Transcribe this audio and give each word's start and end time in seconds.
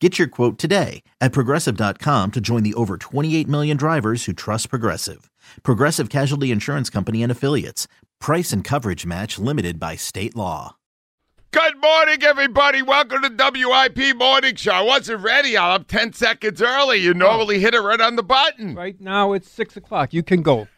Get 0.00 0.18
your 0.18 0.28
quote 0.28 0.58
today 0.58 1.02
at 1.20 1.32
progressive.com 1.32 2.30
to 2.32 2.40
join 2.40 2.62
the 2.62 2.74
over 2.74 2.98
28 2.98 3.48
million 3.48 3.76
drivers 3.78 4.26
who 4.26 4.34
trust 4.34 4.68
Progressive. 4.68 5.30
Progressive 5.62 6.10
Casualty 6.10 6.50
Insurance 6.50 6.90
Company 6.90 7.22
and 7.22 7.32
Affiliates. 7.32 7.88
Price 8.20 8.52
and 8.52 8.62
coverage 8.62 9.06
match 9.06 9.38
limited 9.38 9.80
by 9.80 9.96
state 9.96 10.36
law. 10.36 10.76
Good 11.50 11.80
morning, 11.80 12.22
everybody. 12.22 12.82
Welcome 12.82 13.22
to 13.22 13.30
WIP 13.30 14.14
Morning 14.18 14.56
Show. 14.56 14.72
I 14.72 14.82
wasn't 14.82 15.22
ready. 15.22 15.56
I'm 15.56 15.84
10 15.84 16.12
seconds 16.12 16.60
early. 16.60 16.98
You 16.98 17.12
oh. 17.12 17.14
normally 17.14 17.58
hit 17.60 17.74
it 17.74 17.80
right 17.80 18.00
on 18.00 18.16
the 18.16 18.22
button. 18.22 18.74
Right 18.74 19.00
now 19.00 19.32
it's 19.32 19.50
six 19.50 19.78
o'clock. 19.78 20.12
You 20.12 20.22
can 20.22 20.42
go. 20.42 20.68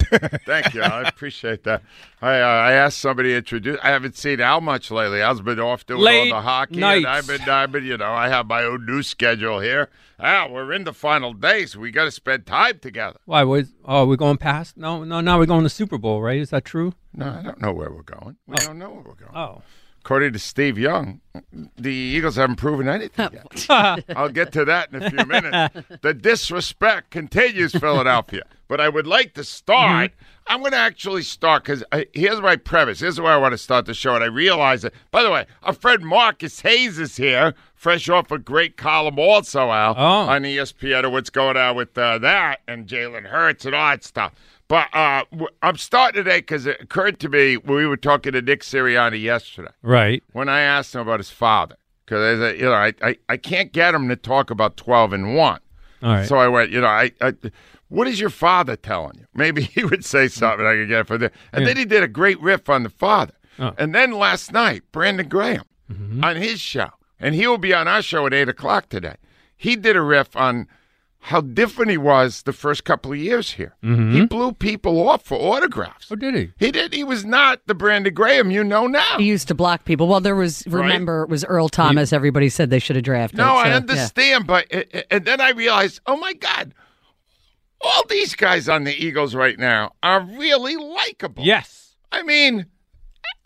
Thank 0.46 0.74
you. 0.74 0.82
I 0.82 1.08
appreciate 1.08 1.64
that. 1.64 1.82
I 2.22 2.40
uh, 2.40 2.44
I 2.46 2.72
asked 2.72 2.98
somebody 2.98 3.30
to 3.30 3.36
introduce. 3.38 3.78
I 3.82 3.88
haven't 3.88 4.16
seen 4.16 4.40
Al 4.40 4.60
much 4.60 4.90
lately. 4.90 5.20
Al's 5.22 5.40
been 5.40 5.60
off 5.60 5.86
doing 5.86 6.00
Late 6.00 6.32
all 6.32 6.38
the 6.40 6.42
hockey, 6.42 6.76
nights. 6.76 7.04
and 7.04 7.06
I've 7.06 7.26
been, 7.26 7.48
I've 7.48 7.72
been, 7.72 7.84
you 7.84 7.96
know, 7.96 8.12
I 8.12 8.28
have 8.28 8.46
my 8.46 8.62
own 8.64 8.86
new 8.86 9.02
schedule 9.02 9.60
here. 9.60 9.88
Al, 10.18 10.50
we're 10.50 10.72
in 10.72 10.84
the 10.84 10.92
final 10.92 11.32
days. 11.32 11.76
We 11.76 11.90
got 11.90 12.04
to 12.04 12.10
spend 12.10 12.46
time 12.46 12.78
together. 12.78 13.18
Why 13.24 13.42
was? 13.44 13.72
Oh, 13.84 14.06
we're 14.06 14.16
going 14.16 14.36
past? 14.36 14.76
No, 14.76 15.04
no. 15.04 15.20
Now 15.20 15.38
we're 15.38 15.46
going 15.46 15.60
to 15.60 15.64
the 15.64 15.70
Super 15.70 15.96
Bowl, 15.98 16.20
right? 16.20 16.40
Is 16.40 16.50
that 16.50 16.64
true? 16.64 16.92
No, 17.14 17.26
I 17.38 17.42
don't 17.42 17.60
know 17.60 17.72
where 17.72 17.90
we're 17.90 18.02
going. 18.02 18.36
We 18.46 18.56
don't 18.56 18.78
know 18.78 18.90
where 18.90 19.02
we're 19.02 19.14
going. 19.14 19.34
Oh, 19.34 19.62
According 20.02 20.32
to 20.32 20.38
Steve 20.38 20.78
Young, 20.78 21.20
the 21.76 21.92
Eagles 21.92 22.36
haven't 22.36 22.56
proven 22.56 22.88
anything 22.88 23.28
yet. 23.32 23.66
I'll 24.16 24.30
get 24.30 24.50
to 24.52 24.64
that 24.64 24.92
in 24.92 25.02
a 25.02 25.10
few 25.10 25.24
minutes. 25.26 25.86
The 26.02 26.14
disrespect 26.14 27.10
continues, 27.10 27.72
Philadelphia. 27.72 28.42
But 28.66 28.80
I 28.80 28.88
would 28.88 29.06
like 29.06 29.34
to 29.34 29.44
start. 29.44 30.12
I'm 30.46 30.60
going 30.60 30.72
to 30.72 30.78
actually 30.78 31.22
start 31.22 31.64
because 31.64 31.84
here's 32.14 32.40
my 32.40 32.56
premise. 32.56 33.00
Here's 33.00 33.20
where 33.20 33.32
I 33.32 33.36
want 33.36 33.52
to 33.52 33.58
start 33.58 33.84
the 33.86 33.94
show. 33.94 34.14
And 34.14 34.24
I 34.24 34.28
realize 34.28 34.82
that, 34.82 34.94
by 35.10 35.22
the 35.22 35.30
way, 35.30 35.44
our 35.62 35.72
friend 35.74 36.02
Marcus 36.04 36.60
Hayes 36.62 36.98
is 36.98 37.16
here, 37.16 37.54
fresh 37.74 38.08
off 38.08 38.30
a 38.30 38.38
great 38.38 38.76
column 38.76 39.18
also, 39.18 39.70
Al, 39.70 39.94
Oh. 39.98 40.28
on 40.30 40.42
ESPN 40.42 41.10
what's 41.12 41.30
going 41.30 41.56
on 41.56 41.76
with 41.76 41.96
uh, 41.98 42.18
that 42.18 42.60
and 42.66 42.86
Jalen 42.86 43.26
Hurts 43.26 43.64
and 43.66 43.74
all 43.74 43.90
that 43.90 44.02
stuff. 44.04 44.32
But 44.70 44.86
uh, 44.94 45.24
I'm 45.62 45.76
starting 45.76 46.22
today 46.22 46.38
because 46.38 46.64
it 46.64 46.80
occurred 46.80 47.18
to 47.20 47.28
me 47.28 47.56
when 47.56 47.76
we 47.76 47.86
were 47.86 47.96
talking 47.96 48.30
to 48.34 48.40
Nick 48.40 48.60
Sirianni 48.60 49.20
yesterday 49.20 49.72
right. 49.82 50.22
when 50.32 50.48
I 50.48 50.60
asked 50.60 50.94
him 50.94 51.00
about 51.00 51.18
his 51.18 51.28
father, 51.28 51.74
because 52.06 52.56
you 52.56 52.66
know 52.66 52.74
I, 52.74 52.94
I 53.02 53.16
I 53.28 53.36
can't 53.36 53.72
get 53.72 53.96
him 53.96 54.08
to 54.08 54.14
talk 54.14 54.48
about 54.48 54.76
twelve 54.76 55.12
and 55.12 55.34
one. 55.34 55.58
All 56.04 56.10
right. 56.10 56.28
So 56.28 56.36
I 56.36 56.46
went, 56.46 56.70
you 56.70 56.80
know, 56.80 56.86
I, 56.86 57.10
I 57.20 57.34
what 57.88 58.06
is 58.06 58.20
your 58.20 58.30
father 58.30 58.76
telling 58.76 59.18
you? 59.18 59.26
Maybe 59.34 59.62
he 59.74 59.82
would 59.82 60.04
say 60.04 60.28
something 60.28 60.64
I 60.64 60.74
could 60.74 60.88
get 60.88 61.08
for 61.08 61.18
there. 61.18 61.32
And 61.52 61.66
then 61.66 61.76
he 61.76 61.84
did 61.84 62.04
a 62.04 62.08
great 62.08 62.40
riff 62.40 62.68
on 62.68 62.84
the 62.84 62.90
father. 62.90 63.34
Oh. 63.58 63.74
And 63.76 63.92
then 63.92 64.12
last 64.12 64.52
night, 64.52 64.84
Brandon 64.92 65.28
Graham 65.28 65.64
on 66.22 66.36
his 66.36 66.60
show, 66.60 66.90
and 67.18 67.34
he 67.34 67.44
will 67.48 67.58
be 67.58 67.74
on 67.74 67.88
our 67.88 68.02
show 68.02 68.24
at 68.24 68.32
eight 68.32 68.48
o'clock 68.48 68.88
today. 68.88 69.16
He 69.56 69.74
did 69.74 69.96
a 69.96 70.00
riff 70.00 70.36
on 70.36 70.68
how 71.24 71.40
different 71.40 71.90
he 71.90 71.98
was 71.98 72.42
the 72.42 72.52
first 72.52 72.84
couple 72.84 73.12
of 73.12 73.18
years 73.18 73.52
here. 73.52 73.74
He 73.82 74.24
blew 74.24 74.52
people 74.52 75.06
off 75.08 75.22
for 75.22 75.38
autographs. 75.38 76.08
oh, 76.10 76.16
did 76.16 76.34
he? 76.34 76.52
He 76.58 76.72
did. 76.72 76.94
He 76.94 77.04
was 77.04 77.24
not 77.24 77.60
the 77.66 77.74
Brandon 77.74 78.12
Graham 78.12 78.50
you 78.50 78.64
know 78.64 78.86
now. 78.86 79.18
He 79.18 79.24
used 79.24 79.46
to 79.48 79.54
block 79.54 79.84
people. 79.84 80.08
Well, 80.08 80.20
there 80.20 80.34
was 80.34 80.66
remember 80.66 81.22
it 81.22 81.28
was 81.28 81.44
Earl 81.44 81.68
Thomas. 81.68 82.12
Everybody 82.12 82.48
said 82.48 82.70
they 82.70 82.78
should 82.78 82.96
have 82.96 83.04
drafted. 83.04 83.38
No, 83.38 83.56
I 83.56 83.64
so, 83.64 83.68
yeah. 83.68 83.76
understand, 83.76 84.46
but 84.46 84.66
and 85.10 85.24
then 85.24 85.40
I 85.40 85.50
realized, 85.50 86.00
oh 86.06 86.16
my 86.16 86.32
God, 86.32 86.74
all 87.80 88.04
these 88.08 88.34
guys 88.34 88.68
on 88.68 88.84
the 88.84 88.94
Eagles 88.94 89.34
right 89.34 89.58
now 89.58 89.92
are 90.02 90.20
really 90.20 90.76
likable. 90.76 91.44
Yes. 91.44 91.96
I 92.12 92.22
mean, 92.22 92.66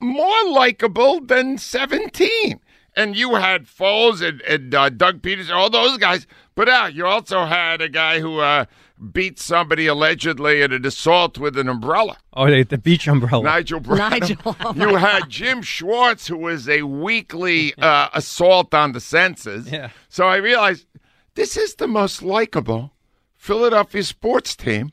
more 0.01 0.49
likable 0.51 1.21
than 1.21 1.59
17. 1.59 2.61
And 2.97 3.17
you 3.17 3.35
had 3.35 3.67
Foles 3.67 4.27
and, 4.27 4.41
and 4.43 4.75
uh, 4.75 4.89
Doug 4.89 5.21
Pederson, 5.23 5.51
all 5.51 5.71
those 5.71 5.99
guys. 5.99 6.27
But 6.55 6.69
uh, 6.69 6.91
you 6.93 7.05
also 7.07 7.45
had 7.45 7.81
a 7.81 7.89
guy 7.89 8.21
who 8.21 8.39
uh, 8.39 8.67
beat 9.13 9.41
somebody 9.41 9.87
allegedly 9.87 10.63
in 10.63 10.73
an 10.73 10.87
assault 10.87 11.37
with 11.39 11.59
an 11.59 11.69
umbrella. 11.69 12.17
Oh, 12.33 12.49
the, 12.49 12.63
the 12.63 12.79
beach 12.79 13.09
umbrella. 13.09 13.43
Nigel 13.43 13.81
Bradham. 13.81 14.21
Nigel, 14.21 14.37
oh 14.45 14.73
my 14.77 14.89
you 14.91 14.97
had 14.97 15.29
Jim 15.29 15.63
Schwartz, 15.63 16.29
who 16.29 16.37
was 16.37 16.69
a 16.69 16.83
weekly 16.83 17.75
uh, 17.79 18.09
assault 18.15 18.73
on 18.73 18.93
the 18.93 19.01
senses. 19.01 19.71
Yeah. 19.71 19.91
So 20.09 20.27
I 20.27 20.37
realized 20.37 20.87
this 21.35 21.57
is 21.57 21.75
the 21.75 21.89
most 21.89 22.23
likable 22.23 22.93
Philadelphia 23.37 24.05
sports 24.05 24.55
team 24.55 24.93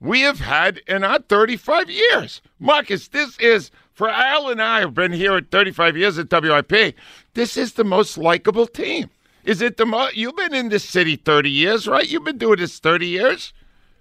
we 0.00 0.20
have 0.22 0.40
had 0.40 0.78
in 0.86 1.04
our 1.04 1.18
35 1.18 1.90
years. 1.90 2.40
Marcus, 2.58 3.08
this 3.08 3.38
is, 3.38 3.70
for 3.92 4.08
Al 4.08 4.48
and 4.48 4.60
I 4.60 4.80
have 4.80 4.94
been 4.94 5.12
here 5.12 5.34
at 5.36 5.50
35 5.50 5.96
years 5.96 6.18
at 6.18 6.30
WIP, 6.30 6.94
this 7.34 7.56
is 7.56 7.74
the 7.74 7.84
most 7.84 8.18
likable 8.18 8.66
team. 8.66 9.10
Is 9.46 9.62
it 9.62 9.76
the 9.76 9.86
most? 9.86 10.16
You've 10.16 10.36
been 10.36 10.54
in 10.54 10.68
this 10.68 10.84
city 10.84 11.16
30 11.16 11.48
years, 11.50 11.86
right? 11.88 12.06
You've 12.08 12.24
been 12.24 12.38
doing 12.38 12.58
this 12.58 12.78
30 12.78 13.06
years. 13.06 13.52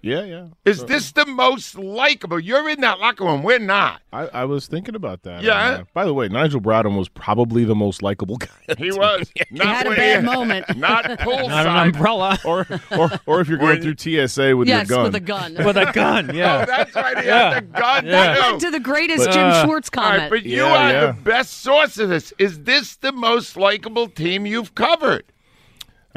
Yeah, 0.01 0.23
yeah. 0.23 0.47
Is 0.65 0.85
this 0.85 1.13
the 1.13 1.25
most 1.25 1.73
likable? 1.79 2.39
You're 2.39 2.69
in 2.69 2.79
that 2.81 2.99
locker 2.99 3.23
room. 3.25 3.41
We're 3.41 3.57
not. 3.57 4.01
I, 4.13 4.27
I 4.27 4.45
was 4.45 4.67
thinking 4.67 4.93
about 4.93 5.23
that. 5.23 5.41
Yeah. 5.41 5.67
And, 5.73 5.81
uh, 5.81 5.85
by 5.95 6.05
the 6.05 6.13
way, 6.13 6.27
Nigel 6.27 6.61
Bradham 6.61 6.95
was 6.95 7.09
probably 7.09 7.63
the 7.65 7.73
most 7.73 8.03
likable 8.03 8.37
guy. 8.37 8.49
He 8.77 8.91
was. 8.91 9.31
Not 9.49 9.65
had 9.65 9.87
a 9.87 9.95
bad 9.95 10.23
moment. 10.23 10.65
Not 10.77 11.05
poolside. 11.05 11.47
Not 11.47 11.65
an 11.65 11.87
umbrella. 11.87 12.37
or, 12.45 12.67
or 12.95 13.09
or 13.25 13.41
if 13.41 13.47
you're 13.47 13.57
When- 13.57 13.79
going 13.81 13.95
through 13.95 14.27
TSA 14.27 14.55
with 14.55 14.67
yes, 14.67 14.87
your 14.87 14.97
gun. 14.97 15.03
with 15.05 15.15
a 15.15 15.19
gun. 15.21 15.55
With 15.65 15.77
a 15.77 15.91
gun. 15.91 16.29
Oh, 16.29 16.33
Yeah. 16.35 16.65
that's 16.65 16.93
right. 16.95 17.17
He 17.17 17.25
Yeah. 17.25 17.53
had 17.55 17.73
the 17.73 17.79
gun. 17.79 18.05
Yeah. 18.05 18.35
too. 18.35 18.41
Led 18.51 18.59
to 18.59 18.69
the 18.71 18.79
greatest 18.79 19.25
But- 19.25 19.33
Jim 19.33 19.47
Uh, 19.47 19.63
Schwartz 19.63 19.89
All 19.97 20.03
right, 20.03 20.11
comment. 20.11 20.29
but 20.29 20.43
you 20.43 20.57
Yeah, 20.57 20.65
are 20.71 20.91
yeah. 20.91 21.05
the 21.07 21.13
best 21.13 21.61
source 21.63 21.97
of 21.97 22.09
this. 22.09 22.31
Is 22.37 22.61
this 22.61 22.97
the 22.97 23.11
most 23.11 23.57
likable 23.57 24.07
team 24.07 24.45
you've 24.45 24.75
covered? 24.75 25.23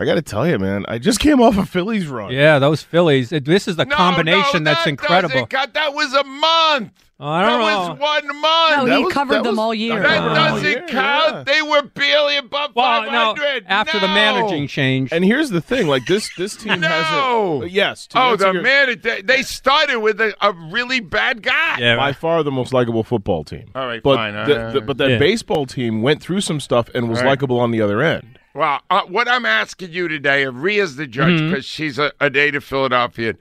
I 0.00 0.04
got 0.04 0.14
to 0.14 0.22
tell 0.22 0.46
you, 0.46 0.58
man, 0.58 0.84
I 0.86 0.98
just 0.98 1.18
came 1.18 1.40
off 1.40 1.58
a 1.58 1.66
Phillies 1.66 2.06
run. 2.06 2.30
Yeah, 2.32 2.58
those 2.60 2.82
Phillies. 2.82 3.30
This 3.30 3.66
is 3.66 3.76
the 3.76 3.84
No, 3.84 3.96
combination 3.96 4.62
no, 4.62 4.70
that's 4.70 4.84
that 4.84 4.90
incredible. 4.90 5.46
doesn't. 5.46 5.74
That 5.74 5.92
was 5.92 6.14
a 6.14 6.22
month. 6.24 6.92
Oh, 7.20 7.26
I 7.26 7.42
don't 7.44 7.58
that 7.58 7.58
know. 7.58 7.90
was 7.90 7.98
one 7.98 8.26
month. 8.40 8.76
no, 8.76 8.86
that 8.86 8.98
he 8.98 9.04
was- 9.06 9.12
covered 9.12 9.42
them 9.42 9.56
was- 9.56 9.58
all 9.58 9.74
year. 9.74 10.00
that 10.00 10.22
Oh, 10.22 10.34
doesn't 10.36 10.70
yeah, 10.70 10.86
count. 10.86 11.34
yeah. 11.34 11.42
They 11.52 11.62
were 11.62 11.82
barely 11.82 12.36
above 12.36 12.76
well, 12.76 13.02
no, 13.10 13.34
500. 13.34 13.64
after 13.66 13.98
the 13.98 14.06
managing 14.06 14.68
change. 14.68 15.12
And 15.12 15.24
here's 15.24 15.50
the 15.50 15.60
thing, 15.60 15.88
like 15.88 16.06
this 16.06 16.30
this 16.36 16.54
team 16.54 16.78
No. 16.80 16.86
hasn't. 16.86 17.72
Yes. 17.72 18.06
to 18.08 18.20
Oh, 18.22 18.36
the 18.36 18.52
your- 18.52 18.62
man! 18.62 19.00
They, 19.02 19.22
they 19.22 19.42
started 19.42 19.98
with 19.98 20.20
a, 20.20 20.32
a 20.40 20.52
really 20.70 21.00
bad 21.00 21.42
guy. 21.42 21.78
yeah. 21.80 21.96
By 21.96 22.12
far 22.12 22.44
the 22.44 22.52
most 22.52 22.72
likable 22.72 23.02
football 23.02 23.42
team. 23.42 23.64
All 23.74 23.84
right, 23.88 24.00
but 24.00 24.14
fine, 24.14 24.34
the- 24.34 24.66
uh, 24.68 24.72
the- 24.74 24.80
but 24.80 24.98
that 24.98 25.10
Yeah. 25.10 25.18
baseball 25.18 25.66
team 25.66 26.02
went 26.02 26.22
through 26.22 26.42
some 26.42 26.60
stuff 26.60 26.88
and 26.94 27.08
was 27.08 27.18
All 27.18 27.24
right. 27.24 27.30
likable 27.30 27.58
on 27.58 27.72
the 27.72 27.80
other 27.82 28.00
end. 28.00 28.37
Well, 28.54 28.80
uh, 28.90 29.02
what 29.02 29.28
I'm 29.28 29.46
asking 29.46 29.92
you 29.92 30.08
today, 30.08 30.44
Rhea's 30.46 30.96
the 30.96 31.06
judge 31.06 31.34
Mm-hmm. 31.40 31.50
because 31.50 31.64
she's 31.64 31.98
a, 31.98 32.12
a 32.20 32.30
native 32.30 32.64
Philadelphian. 32.64 33.38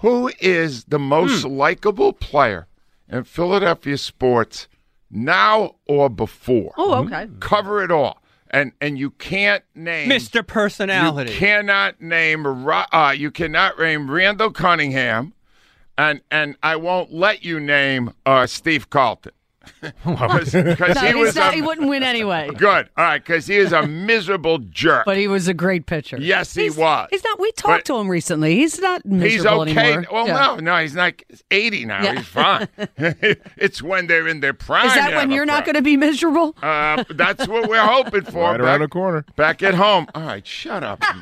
Who 0.00 0.30
is 0.40 0.84
the 0.84 0.98
most 0.98 1.42
Hmm. 1.42 1.48
likable 1.58 2.12
player 2.12 2.66
in 3.08 3.24
Philadelphia 3.24 3.98
sports 3.98 4.68
now 5.10 5.74
or 5.86 6.08
before. 6.10 6.72
Oh, 6.76 7.04
okay. 7.04 7.28
Cover 7.40 7.82
it 7.82 7.90
all. 7.90 8.22
And 8.50 8.72
and 8.80 8.98
you 8.98 9.10
can't 9.10 9.62
name 9.74 10.08
Mr. 10.08 10.46
Personality. 10.46 11.32
You 11.32 11.38
cannot 11.38 12.00
name 12.00 12.46
uh, 12.46 13.14
you 13.16 13.30
cannot 13.30 13.78
name 13.78 14.10
Randall 14.10 14.50
Cunningham, 14.50 15.34
and 15.98 16.20
and 16.30 16.56
I 16.62 16.76
won't 16.76 17.12
let 17.12 17.44
you 17.44 17.60
name 17.60 18.12
uh, 18.24 18.46
Steve 18.46 18.88
Carlton 18.88 19.32
because 20.04 20.54
No, 20.54 20.62
he 21.06 21.14
was 21.14 21.34
not, 21.36 21.52
a, 21.52 21.56
he 21.56 21.62
wouldn't 21.62 21.88
win 21.88 22.02
anyway. 22.02 22.48
good. 22.56 22.88
All 22.96 23.04
right, 23.04 23.18
because 23.24 23.46
he 23.46 23.56
is 23.56 23.72
a 23.72 23.86
miserable 23.86 24.58
jerk. 24.58 25.04
But 25.04 25.16
he 25.16 25.28
was 25.28 25.48
a 25.48 25.54
great 25.54 25.86
pitcher. 25.86 26.18
Yes, 26.20 26.54
he 26.54 26.70
was. 26.70 27.08
He's 27.10 27.24
not. 27.24 27.38
We 27.40 27.52
talked 27.52 27.84
But- 27.88 27.94
to 27.94 27.96
him 27.98 28.08
recently. 28.08 28.56
He's 28.56 28.78
not 28.80 29.02
He's 29.04 29.12
miserable 29.12 29.60
okay. 29.62 29.92
anymore. 29.94 30.06
Well, 30.12 30.26
Yeah. 30.26 30.36
no, 30.36 30.56
no, 30.56 30.76
he's 30.82 30.94
not 30.94 31.14
80 31.50 31.84
now. 31.86 32.02
Yeah. 32.02 32.14
He's 32.16 32.26
fine. 32.26 32.68
it's 33.56 33.82
when 33.82 34.06
they're 34.06 34.26
in 34.28 34.40
their 34.40 34.54
prime. 34.54 34.86
Is 34.86 34.94
that 34.94 35.14
when 35.14 35.30
you're 35.30 35.46
not 35.46 35.64
going 35.64 35.74
to 35.76 35.82
be 35.82 35.96
miserable? 35.96 36.54
Uh, 36.62 37.04
that's 37.10 37.46
what 37.48 37.68
we're 37.68 37.80
hoping 37.86 38.22
for. 38.22 38.50
Right 38.52 38.60
around 38.60 38.80
the 38.80 38.88
corner. 38.88 39.24
Back 39.36 39.62
at 39.62 39.74
home. 39.74 40.06
All 40.14 40.22
right, 40.22 40.46
shut 40.46 40.82
up. 40.82 41.02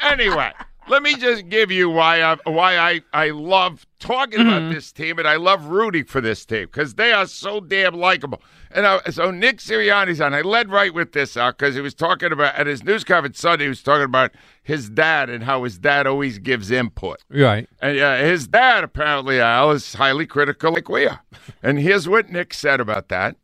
Anyway, 0.00 0.52
let 0.88 1.02
me 1.02 1.14
just 1.16 1.48
give 1.48 1.70
you 1.70 1.88
why 1.90 2.22
I 2.22 2.36
why 2.44 2.76
I 2.78 3.00
I 3.12 3.30
love 3.30 3.86
talking 3.98 4.38
Mm-hmm. 4.40 4.48
about 4.48 4.72
this 4.72 4.92
team 4.92 5.18
and 5.18 5.26
I 5.26 5.36
love 5.36 5.66
rooting 5.66 6.04
for 6.04 6.20
this 6.20 6.44
team 6.46 6.62
because 6.66 6.94
they 6.94 7.12
are 7.12 7.26
so 7.26 7.60
damn 7.60 7.94
likable. 7.94 8.40
And 8.70 8.86
I, 8.86 9.00
so 9.10 9.30
Nick 9.30 9.58
Sirianni's 9.58 10.20
on. 10.20 10.34
I 10.34 10.42
led 10.42 10.70
right 10.70 10.92
with 10.92 11.12
this 11.12 11.36
out 11.36 11.58
because 11.58 11.74
he 11.74 11.80
was 11.80 11.94
talking 11.94 12.32
about 12.32 12.54
at 12.54 12.66
his 12.66 12.84
news 12.84 13.02
conference 13.02 13.40
Sunday. 13.40 13.64
He 13.64 13.68
was 13.68 13.82
talking 13.82 14.04
about 14.04 14.32
his 14.62 14.88
dad 14.90 15.30
and 15.30 15.42
how 15.44 15.64
his 15.64 15.78
dad 15.78 16.06
always 16.06 16.38
gives 16.38 16.70
input. 16.70 17.18
Right. 17.30 17.68
And 17.80 17.98
uh, 17.98 18.18
his 18.18 18.46
dad, 18.46 18.84
apparently, 18.84 19.40
Al, 19.40 19.70
is 19.70 19.94
highly 19.94 20.26
critical 20.26 20.72
like 20.74 20.88
we 20.88 21.06
are. 21.06 21.20
And 21.62 21.78
here's 21.78 22.08
what 22.08 22.30
Nick 22.30 22.52
said 22.54 22.78
about 22.80 23.08
that. 23.08 23.36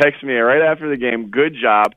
Text 0.00 0.22
me 0.22 0.34
right 0.34 0.62
after 0.62 0.88
the 0.88 0.96
game. 0.96 1.28
Good 1.28 1.54
job. 1.60 1.94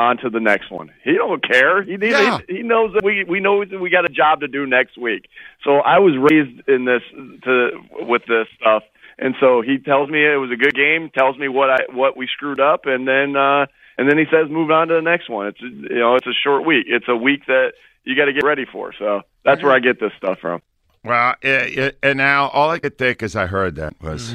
On 0.00 0.16
to 0.18 0.30
the 0.30 0.40
next 0.40 0.70
one. 0.70 0.90
He 1.04 1.12
don't 1.12 1.46
care. 1.46 1.82
He 1.82 1.98
he, 2.00 2.08
Yeah. 2.08 2.38
he 2.48 2.62
knows 2.62 2.94
that 2.94 3.04
we 3.04 3.22
we 3.24 3.38
know 3.38 3.62
that 3.62 3.78
we 3.78 3.90
got 3.90 4.06
a 4.06 4.08
job 4.08 4.40
to 4.40 4.48
do 4.48 4.64
next 4.66 4.96
week. 4.96 5.28
So 5.62 5.80
I 5.80 5.98
was 5.98 6.14
raised 6.16 6.66
in 6.68 6.86
this 6.86 7.02
to 7.44 7.70
with 8.08 8.22
this 8.26 8.46
stuff, 8.58 8.82
and 9.18 9.34
so 9.38 9.60
he 9.60 9.76
tells 9.76 10.08
me 10.08 10.24
it 10.24 10.36
was 10.40 10.50
a 10.50 10.56
good 10.56 10.74
game. 10.74 11.10
Tells 11.10 11.36
me 11.36 11.48
what 11.48 11.68
I 11.68 11.78
what 11.92 12.16
we 12.16 12.26
screwed 12.26 12.60
up, 12.60 12.86
and 12.86 13.06
then 13.06 13.36
uh, 13.36 13.66
and 13.98 14.08
then 14.08 14.16
he 14.16 14.24
says 14.32 14.48
move 14.50 14.70
on 14.70 14.88
to 14.88 14.94
the 14.94 15.02
next 15.02 15.28
one. 15.28 15.48
It's 15.48 15.60
you 15.60 15.98
know 15.98 16.14
it's 16.14 16.26
a 16.26 16.32
short 16.44 16.64
week. 16.64 16.86
It's 16.88 17.08
a 17.08 17.16
week 17.16 17.44
that 17.46 17.72
you 18.04 18.16
got 18.16 18.24
to 18.24 18.32
get 18.32 18.42
ready 18.42 18.64
for. 18.64 18.94
So 18.98 19.20
that's 19.44 19.62
where 19.62 19.72
I 19.72 19.80
get 19.80 20.00
this 20.00 20.12
stuff 20.16 20.38
from. 20.40 20.62
Well, 21.04 21.34
uh, 21.44 21.48
uh, 21.48 21.90
and 22.02 22.16
now 22.16 22.48
all 22.48 22.70
I 22.70 22.78
could 22.78 22.96
think 22.96 23.22
as 23.22 23.36
I 23.36 23.46
heard 23.46 23.74
that 23.76 24.00
was 24.00 24.34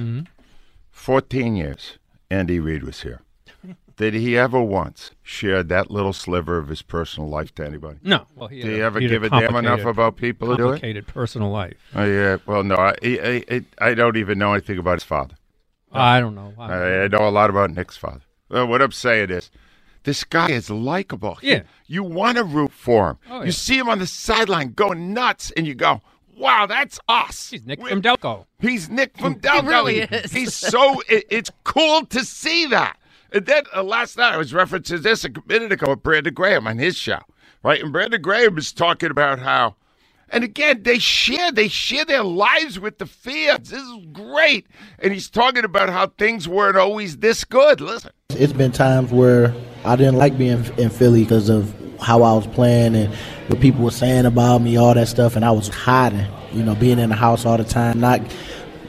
14 0.91 1.55
years 1.55 1.97
Andy 2.29 2.59
Reid 2.59 2.83
was 2.83 3.01
here. 3.01 3.21
Did 3.97 4.13
he 4.13 4.37
ever 4.37 4.61
once 4.61 5.11
share 5.23 5.63
that 5.63 5.89
little 5.89 6.11
sliver 6.11 6.57
of 6.57 6.67
his 6.67 6.81
personal 6.81 7.29
life 7.29 7.55
to 7.55 7.65
anybody? 7.65 7.99
No. 8.03 8.25
Well, 8.35 8.49
he 8.49 8.57
Did 8.57 8.65
had 8.65 8.73
he 8.73 8.79
a- 8.81 8.85
ever 8.85 8.99
he 8.99 9.07
give 9.07 9.23
a 9.23 9.29
damn 9.29 9.43
enough 9.43 9.53
complicated- 9.81 9.87
about 9.87 10.15
people 10.17 10.47
to 10.49 10.55
do 10.57 10.63
it? 10.63 10.71
Complicated 10.73 11.07
personal 11.07 11.49
life. 11.49 11.77
Oh, 11.95 12.03
yeah. 12.03 12.37
Well, 12.45 12.63
no, 12.63 12.75
I, 12.75 12.93
I, 13.03 13.43
I, 13.49 13.65
I 13.79 13.93
don't 13.93 14.17
even 14.17 14.37
know 14.37 14.51
anything 14.53 14.77
about 14.79 14.95
his 14.95 15.03
father. 15.03 15.35
I 15.93 16.19
don't 16.19 16.35
know. 16.35 16.53
I 16.59 16.67
don't 16.67 16.79
know. 16.79 16.99
I, 17.01 17.03
I 17.03 17.07
know 17.07 17.27
a 17.27 17.31
lot 17.31 17.49
about 17.49 17.71
Nick's 17.71 17.95
father. 17.95 18.21
Well, 18.49 18.67
what 18.67 18.81
I'm 18.81 18.91
saying 18.91 19.29
is, 19.29 19.49
this 20.03 20.25
guy 20.25 20.51
is 20.51 20.69
likable. 20.69 21.37
Yeah. 21.41 21.61
You 21.87 22.03
want 22.03 22.37
to 22.37 22.43
root 22.43 22.73
for 22.73 23.11
him. 23.11 23.17
Oh, 23.29 23.39
You 23.39 23.45
yeah. 23.45 23.51
see 23.51 23.77
him 23.77 23.87
on 23.89 23.99
the 23.99 24.07
sideline 24.07 24.73
going 24.73 25.13
nuts, 25.13 25.51
and 25.55 25.65
you 25.65 25.73
go, 25.73 26.01
wow, 26.37 26.65
that's 26.65 26.99
us. 27.07 27.49
He's 27.49 27.65
Nick 27.65 27.81
We- 27.81 27.89
from 27.91 28.01
Delco. 28.01 28.45
He's 28.59 28.89
Nick 28.89 29.17
from 29.17 29.35
Delco. 29.39 29.65
really 29.67 29.99
is. 30.01 30.33
He's 30.33 30.53
so, 30.53 30.99
it, 31.07 31.23
it's 31.29 31.49
cool 31.63 32.05
to 32.07 32.25
see 32.25 32.65
that. 32.67 32.97
And 33.35 33.45
then 33.45 33.63
uh, 33.75 33.83
last 33.83 34.17
night 34.17 34.33
I 34.33 34.37
was 34.37 34.53
referencing 34.53 35.03
this 35.03 35.25
a 35.25 35.29
minute 35.45 35.69
ago 35.73 35.89
with 35.89 36.03
Brandon 36.03 36.33
Graham 36.33 36.67
on 36.67 36.77
his 36.77 36.95
show, 36.95 37.19
right? 37.63 37.83
And 37.83 37.91
Brandon 37.91 38.21
Graham 38.21 38.55
was 38.55 38.71
talking 38.71 39.11
about 39.11 39.39
how, 39.39 39.75
and 40.29 40.45
again, 40.45 40.83
they 40.83 40.99
share, 40.99 41.51
they 41.51 41.67
share 41.67 42.05
their 42.05 42.23
lives 42.23 42.79
with 42.79 42.97
the 42.97 43.05
fans. 43.05 43.71
This 43.71 43.81
is 43.81 44.05
great. 44.13 44.67
And 44.99 45.11
he's 45.11 45.29
talking 45.29 45.65
about 45.65 45.89
how 45.89 46.07
things 46.17 46.47
weren't 46.47 46.77
always 46.77 47.17
this 47.17 47.43
good. 47.43 47.81
Listen. 47.81 48.11
It's 48.29 48.53
been 48.53 48.71
times 48.71 49.11
where 49.11 49.53
I 49.83 49.97
didn't 49.97 50.15
like 50.15 50.37
being 50.37 50.63
in 50.77 50.89
Philly 50.89 51.23
because 51.23 51.49
of 51.49 51.75
how 51.99 52.23
I 52.23 52.31
was 52.33 52.47
playing 52.47 52.95
and 52.95 53.13
what 53.49 53.59
people 53.59 53.83
were 53.83 53.91
saying 53.91 54.25
about 54.25 54.61
me, 54.61 54.77
all 54.77 54.93
that 54.93 55.09
stuff, 55.09 55.35
and 55.35 55.43
I 55.43 55.51
was 55.51 55.67
hiding. 55.67 56.25
You 56.53 56.63
know, 56.63 56.73
being 56.73 56.99
in 56.99 57.09
the 57.09 57.15
house 57.15 57.45
all 57.45 57.57
the 57.57 57.65
time. 57.65 57.99
Not 57.99 58.21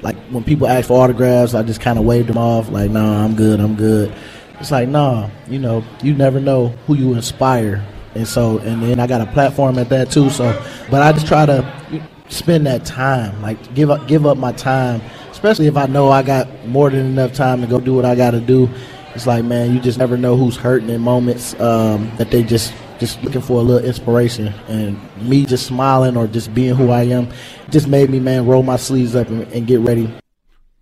like 0.06 0.16
when 0.30 0.44
people 0.44 0.68
ask 0.68 0.86
for 0.86 1.02
autographs, 1.02 1.52
I 1.52 1.64
just 1.64 1.80
kind 1.80 1.98
of 1.98 2.04
waved 2.04 2.28
them 2.28 2.38
off. 2.38 2.70
Like, 2.70 2.92
nah, 2.92 3.24
I'm 3.24 3.34
good, 3.34 3.58
I'm 3.58 3.74
good. 3.74 4.14
It's 4.60 4.70
like, 4.70 4.88
nah, 4.88 5.28
you 5.48 5.58
know, 5.58 5.84
you 6.00 6.14
never 6.14 6.38
know 6.38 6.68
who 6.86 6.94
you 6.94 7.14
inspire, 7.14 7.84
and 8.14 8.26
so, 8.26 8.58
and 8.58 8.80
then 8.84 9.00
I 9.00 9.08
got 9.08 9.20
a 9.20 9.26
platform 9.26 9.80
at 9.80 9.88
that 9.88 10.12
too. 10.12 10.30
So, 10.30 10.44
but 10.92 11.02
I 11.02 11.10
just 11.10 11.26
try 11.26 11.44
to 11.44 12.08
spend 12.28 12.68
that 12.68 12.84
time, 12.84 13.42
like 13.42 13.74
give 13.74 13.90
up, 13.90 14.06
give 14.06 14.26
up 14.26 14.38
my 14.38 14.52
time, 14.52 15.02
especially 15.32 15.66
if 15.66 15.76
I 15.76 15.86
know 15.86 16.08
I 16.12 16.22
got 16.22 16.66
more 16.68 16.88
than 16.88 17.04
enough 17.04 17.32
time 17.32 17.60
to 17.62 17.66
go 17.66 17.80
do 17.80 17.92
what 17.92 18.04
I 18.04 18.14
got 18.14 18.30
to 18.30 18.40
do. 18.40 18.70
It's 19.12 19.26
like, 19.26 19.44
man, 19.44 19.74
you 19.74 19.80
just 19.80 19.98
never 19.98 20.16
know 20.16 20.36
who's 20.36 20.56
hurting 20.56 20.88
in 20.88 21.00
moments 21.00 21.58
um, 21.58 22.12
that 22.16 22.30
they 22.30 22.44
just 22.44 22.72
just 23.00 23.22
looking 23.24 23.40
for 23.40 23.58
a 23.58 23.62
little 23.62 23.86
inspiration. 23.86 24.54
And 24.68 25.00
me 25.20 25.44
just 25.46 25.66
smiling 25.66 26.16
or 26.16 26.28
just 26.28 26.54
being 26.54 26.76
who 26.76 26.90
I 26.90 27.02
am 27.02 27.28
just 27.70 27.88
made 27.88 28.10
me, 28.10 28.20
man, 28.20 28.46
roll 28.46 28.62
my 28.62 28.76
sleeves 28.76 29.14
up 29.14 29.28
and, 29.28 29.42
and 29.52 29.66
get 29.66 29.80
ready. 29.80 30.12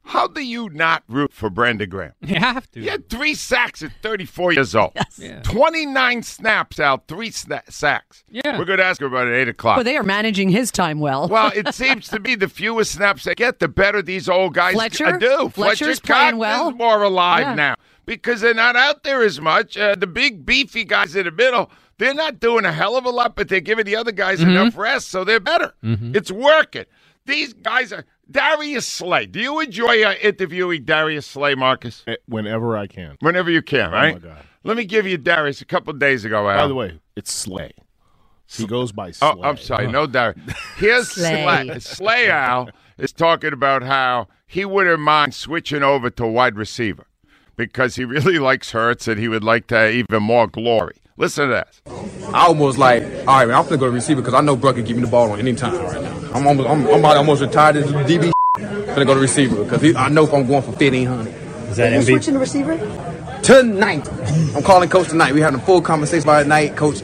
How 0.06 0.26
do 0.26 0.42
you 0.42 0.68
not 0.68 1.02
root 1.08 1.32
for 1.32 1.48
Brandon 1.48 1.88
Graham? 1.88 2.12
You 2.20 2.34
have 2.36 2.70
to. 2.72 2.80
He 2.80 2.86
had 2.88 3.08
three 3.08 3.34
sacks 3.34 3.82
at 3.82 3.90
34 4.02 4.52
years 4.52 4.74
old. 4.74 4.92
Yeah. 5.18 5.40
29 5.42 6.22
snaps 6.22 6.78
out, 6.78 7.08
three 7.08 7.30
sna- 7.30 7.70
sacks. 7.72 8.22
Yeah. 8.28 8.58
We're 8.58 8.66
going 8.66 8.78
to 8.80 8.84
ask 8.84 9.00
her 9.00 9.06
about 9.06 9.28
it 9.28 9.32
at 9.32 9.40
8 9.40 9.48
o'clock. 9.48 9.76
Well, 9.78 9.84
they 9.84 9.96
are 9.96 10.02
managing 10.02 10.50
his 10.50 10.70
time 10.70 11.00
well. 11.00 11.28
Well, 11.28 11.52
it 11.56 11.74
seems 11.74 12.08
to 12.08 12.20
be 12.20 12.34
the 12.34 12.48
fewer 12.50 12.84
snaps 12.84 13.24
they 13.24 13.34
get, 13.34 13.60
the 13.60 13.68
better 13.68 14.02
these 14.02 14.28
old 14.28 14.52
guys 14.54 14.74
Fletcher? 14.74 15.16
do. 15.18 15.48
Fletcher's 15.48 16.00
Fletcher 16.00 16.02
playing 16.02 16.36
well. 16.36 16.68
is 16.68 16.74
more 16.76 17.02
alive 17.02 17.40
Yeah. 17.40 17.54
now 17.54 17.74
because 18.04 18.42
they're 18.42 18.52
not 18.52 18.76
out 18.76 19.04
there 19.04 19.22
as 19.22 19.40
much. 19.40 19.78
Uh, 19.78 19.94
the 19.94 20.06
big 20.06 20.44
beefy 20.44 20.84
guys 20.84 21.16
in 21.16 21.24
the 21.24 21.30
middle, 21.32 21.70
they're 21.98 22.14
not 22.14 22.40
doing 22.40 22.64
a 22.64 22.72
hell 22.72 22.96
of 22.96 23.04
a 23.04 23.10
lot, 23.10 23.36
but 23.36 23.48
they're 23.48 23.60
giving 23.60 23.84
the 23.84 23.96
other 23.96 24.12
guys 24.12 24.40
Mm-hmm. 24.40 24.50
enough 24.50 24.76
rest, 24.76 25.08
so 25.08 25.24
they're 25.24 25.40
better. 25.40 25.72
It's 25.82 26.30
working. 26.30 26.84
These 27.26 27.54
guys 27.54 27.92
are 27.92 28.04
Darius 28.30 28.86
Slay. 28.86 29.26
Do 29.26 29.40
you 29.40 29.60
enjoy 29.60 30.02
uh, 30.04 30.14
interviewing 30.22 30.84
Darius 30.84 31.26
Slay, 31.26 31.54
Marcus? 31.54 32.02
Eh, 32.06 32.16
Whenever 32.26 32.76
I 32.76 32.86
can. 32.86 33.16
Whenever 33.20 33.50
you 33.50 33.62
can, 33.62 33.90
right? 33.90 34.16
Oh, 34.22 34.28
my 34.28 34.34
God. 34.34 34.44
Let 34.64 34.76
me 34.76 34.84
give 34.84 35.06
you 35.06 35.16
Darius 35.18 35.60
a 35.60 35.64
couple 35.66 35.92
days 35.94 36.24
ago. 36.24 36.48
Al. 36.48 36.58
By 36.58 36.66
the 36.68 36.74
way, 36.74 37.00
it's 37.16 37.32
Slay. 37.32 37.72
He 38.46 38.66
goes 38.66 38.92
by 38.92 39.10
Slay. 39.10 39.28
Oh, 39.36 39.42
I'm 39.42 39.56
sorry. 39.56 39.86
No, 39.86 40.06
Darius. 40.06 40.38
Here's 40.76 41.08
Slay. 41.10 41.66
Slay. 41.66 41.78
Slay 41.80 42.30
Al 42.30 42.68
is 42.98 43.12
talking 43.12 43.52
about 43.54 43.82
how 43.82 44.28
he 44.46 44.64
wouldn't 44.66 45.00
mind 45.00 45.34
switching 45.34 45.82
over 45.82 46.10
to 46.10 46.26
wide 46.26 46.56
receiver 46.56 47.06
because 47.56 47.96
he 47.96 48.04
really 48.04 48.38
likes 48.38 48.72
Hurts 48.72 49.08
and 49.08 49.18
he 49.18 49.28
would 49.28 49.44
like 49.44 49.66
to 49.68 49.76
have 49.76 49.94
even 49.94 50.22
more 50.22 50.46
glory. 50.46 50.96
Listen 51.16 51.48
to 51.48 51.54
this. 51.54 51.82
I 52.34 52.46
almost 52.46 52.76
like, 52.76 53.02
all 53.04 53.08
right, 53.26 53.46
man, 53.46 53.56
I'm 53.56 53.64
gonna 53.64 53.76
go 53.76 53.86
to 53.86 53.92
receiver 53.92 54.20
because 54.20 54.34
I 54.34 54.40
know 54.40 54.56
Bruck 54.56 54.74
can 54.74 54.84
give 54.84 54.96
me 54.96 55.04
the 55.04 55.10
ball 55.10 55.30
on 55.30 55.38
any 55.38 55.54
time 55.54 55.74
right 55.84 56.02
now. 56.02 56.30
I'm 56.34 56.46
almost, 56.46 56.68
I'm, 56.68 56.86
I'm 56.88 56.98
about 56.98 57.16
almost 57.16 57.40
retired 57.40 57.76
as 57.76 57.88
a 57.90 57.94
DB. 57.94 58.32
Gonna 58.58 59.04
go 59.04 59.14
to 59.14 59.20
receiver 59.20 59.62
because 59.62 59.94
I 59.94 60.08
know 60.08 60.24
if 60.24 60.32
I'm 60.34 60.46
going 60.46 60.62
for 60.62 60.70
1500 60.72 61.28
Is 61.70 61.76
that 61.76 61.92
MVP? 61.92 62.32
the 62.32 62.38
receiver? 62.38 62.76
tonight. 63.44 64.08
I'm 64.56 64.62
calling 64.62 64.88
coach 64.88 65.08
tonight. 65.08 65.34
We 65.34 65.40
having 65.40 65.60
a 65.60 65.62
full 65.62 65.82
conversation 65.82 66.26
by 66.26 66.40
it 66.40 66.44
tonight, 66.44 66.76
coach. 66.76 67.02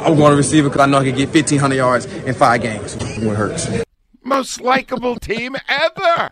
I'm 0.00 0.16
going 0.16 0.30
to 0.32 0.36
receiver 0.36 0.68
because 0.68 0.80
I 0.82 0.86
know 0.86 0.98
I 0.98 1.04
can 1.04 1.14
get 1.14 1.28
1500 1.28 1.74
yards 1.76 2.06
in 2.06 2.34
five 2.34 2.62
games. 2.62 2.96
When 3.18 3.28
it 3.28 3.34
hurts. 3.36 3.68
Most 4.24 4.60
likable 4.60 5.16
team 5.16 5.56
ever. 5.68 6.30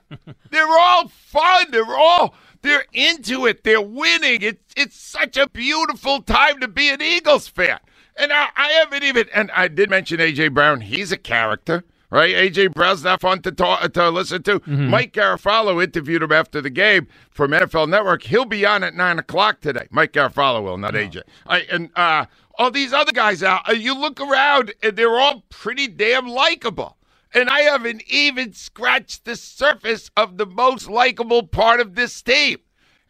They're 0.51 0.67
all 0.69 1.09
fun. 1.09 1.67
They're 1.71 1.85
all 1.97 2.35
they're 2.63 2.85
into 2.93 3.47
it. 3.47 3.65
They're 3.65 3.81
winning. 3.81 4.43
It's 4.43 4.75
it's 4.77 5.01
such 5.01 5.37
a 5.37 5.49
beautiful 5.49 6.23
time 6.23 6.61
to 6.61 6.69
be 6.69 6.89
an 6.91 7.01
Eagles 7.03 7.49
fan. 7.49 7.79
And 8.17 8.33
I, 8.33 8.49
I 8.57 8.69
haven't 8.73 9.03
even 9.05 9.27
and 9.35 9.51
I 9.53 9.69
did 9.69 9.91
mention 9.91 10.19
AJ 10.19 10.55
Brown. 10.55 10.81
He's 10.81 11.13
a 11.13 11.17
character. 11.17 11.85
Right, 12.09 12.37
AJ 12.37 12.73
Brown's 12.73 13.03
not 13.03 13.21
fun 13.21 13.43
to 13.43 13.51
talk 13.51 13.93
to 13.93 14.11
listen 14.11 14.41
to. 14.45 14.63
Mike 14.67 15.13
Garafolo 15.13 15.83
interviewed 15.83 16.23
him 16.23 16.31
after 16.31 16.61
the 16.61 16.71
game 16.71 17.09
from 17.31 17.51
NFL 17.51 17.89
Network. 17.89 18.23
He'll 18.23 18.45
be 18.45 18.65
on 18.65 18.85
at 18.85 18.95
nine 18.95 19.19
o'clock 19.19 19.61
today. 19.61 19.89
Mike 19.91 20.13
Garafolo 20.13 20.63
will, 20.63 20.79
not 20.79 20.95
AJ. 20.95 21.23
I, 21.49 21.63
and 21.63 21.91
uh, 21.97 22.27
all 22.59 22.71
these 22.71 22.93
other 22.93 23.11
guys 23.11 23.43
out. 23.43 23.69
Uh, 23.69 23.73
you 23.73 23.93
look 23.99 24.21
around, 24.21 24.73
and 24.85 24.97
they're 24.97 25.19
all 25.19 25.43
pretty 25.51 25.89
damn 25.89 26.29
likable. 26.29 26.96
And 27.35 27.51
I 27.51 27.61
haven't 27.61 28.03
even 28.09 28.53
scratched 28.53 29.25
the 29.25 29.37
surface 29.37 30.11
of 30.17 30.39
the 30.39 30.47
most 30.47 30.89
likable 30.89 31.43
part 31.47 31.81
of 31.81 31.95
this 31.95 32.23
team. 32.23 32.59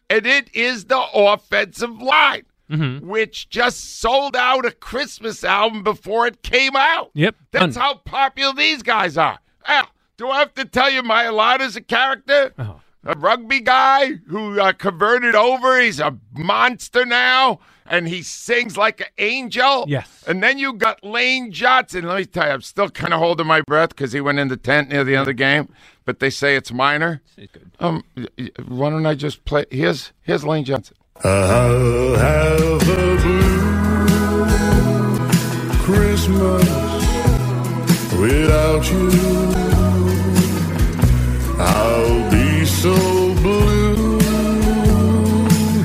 And 0.09 0.25
it 0.25 0.53
is 0.55 0.85
the 0.85 1.03
offensive 1.13 2.01
line, 2.01 2.45
which 3.01 3.49
just 3.49 3.99
sold 3.99 4.35
out 4.35 4.65
a 4.65 4.71
Christmas 4.71 5.43
album 5.43 5.83
before 5.83 6.27
it 6.27 6.43
came 6.43 6.75
out. 6.75 7.11
Yep, 7.13 7.35
That's 7.51 7.75
done. 7.75 7.81
how 7.83 7.93
popular 7.95 8.53
these 8.53 8.83
guys 8.83 9.17
are. 9.17 9.39
Do 10.17 10.29
I 10.29 10.39
have 10.39 10.55
to 10.55 10.65
tell 10.65 10.89
you 10.89 11.03
my 11.03 11.29
is 11.61 11.75
a 11.75 11.81
character? 11.81 12.53
Oh. 12.57 12.81
a 13.03 13.15
rugby 13.17 13.59
guy 13.59 14.13
who 14.27 14.59
uh, 14.59 14.73
converted 14.73 15.35
over. 15.35 15.79
He's 15.79 15.99
a 15.99 16.17
monster 16.33 17.05
now, 17.05 17.59
and 17.89 18.07
he 18.07 18.21
sings 18.21 18.77
like 18.77 19.01
an 19.01 19.07
angel. 19.17 19.85
Yes. 19.87 20.23
And 20.27 20.41
then 20.43 20.57
you 20.59 20.73
got 20.73 21.03
Lane 21.03 21.51
Johnson. 21.51 22.05
Let 22.07 22.17
me 22.17 22.25
tell 22.25 22.45
you, 22.47 22.53
I'm 22.53 22.61
still 22.61 22.89
kind 22.89 23.13
of 23.13 23.19
holding 23.19 23.47
my 23.47 23.61
breath 23.61 23.89
because 23.89 24.11
he 24.13 24.21
went 24.21 24.39
in 24.39 24.47
the 24.47 24.57
tent 24.57 24.89
near 24.89 25.03
the 25.03 25.13
end 25.13 25.21
of 25.21 25.25
the 25.27 25.33
game, 25.33 25.69
but 26.05 26.19
they 26.19 26.29
say 26.29 26.55
it's 26.55 26.71
minor. 26.71 27.21
He's 27.35 27.49
good. 27.51 27.71
Um, 27.79 28.03
y- 28.15 28.27
y- 28.37 28.49
why 28.67 28.89
don't 28.89 29.05
I 29.05 29.15
just 29.15 29.45
play? 29.45 29.65
Here's 29.71 30.11
here's 30.23 30.43
Lane 30.43 30.63
Johnson. 30.65 30.95
I'll 31.23 32.15
have 32.15 32.61
a 32.81 33.17
blue 33.23 33.57
Christmas 35.85 36.69
without 38.19 38.91
you. 38.91 39.09
I'll 41.59 42.29
be 42.31 42.65
so 42.65 42.93
blue 43.41 44.19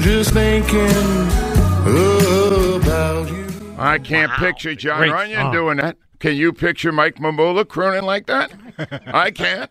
just 0.00 0.32
thinking 0.34 0.80
about 0.80 1.00
you. 1.00 1.01
I 3.92 3.98
can't 3.98 4.32
picture 4.32 4.74
John 4.74 4.98
Great 4.98 5.12
Runyan 5.12 5.42
song. 5.42 5.52
doing 5.52 5.76
that. 5.78 5.96
Can 6.18 6.36
you 6.36 6.52
picture 6.52 6.92
Mike 6.92 7.16
Mamula 7.16 7.66
crooning 7.66 8.04
like 8.04 8.26
that? 8.26 8.52
I 9.06 9.30
can't. 9.32 9.70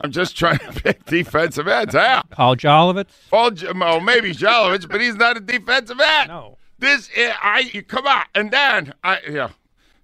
I'm 0.00 0.10
just 0.10 0.36
trying 0.36 0.58
to 0.58 0.72
pick 0.72 1.04
defensive 1.04 1.68
ends. 1.68 1.94
How? 1.94 2.22
Paul 2.30 2.56
Jolovitz. 2.56 3.06
Paul, 3.30 3.52
J- 3.52 3.72
well, 3.72 4.00
maybe 4.00 4.32
Jalovich, 4.32 4.88
but 4.88 5.00
he's 5.00 5.14
not 5.14 5.36
a 5.36 5.40
defensive 5.40 6.00
end. 6.00 6.28
No. 6.28 6.58
This, 6.78 7.08
is, 7.16 7.32
I 7.40 7.70
you- 7.72 7.82
come 7.82 8.06
on, 8.06 8.24
and 8.34 8.50
then 8.50 8.92
I 9.04 9.20
yeah. 9.30 9.50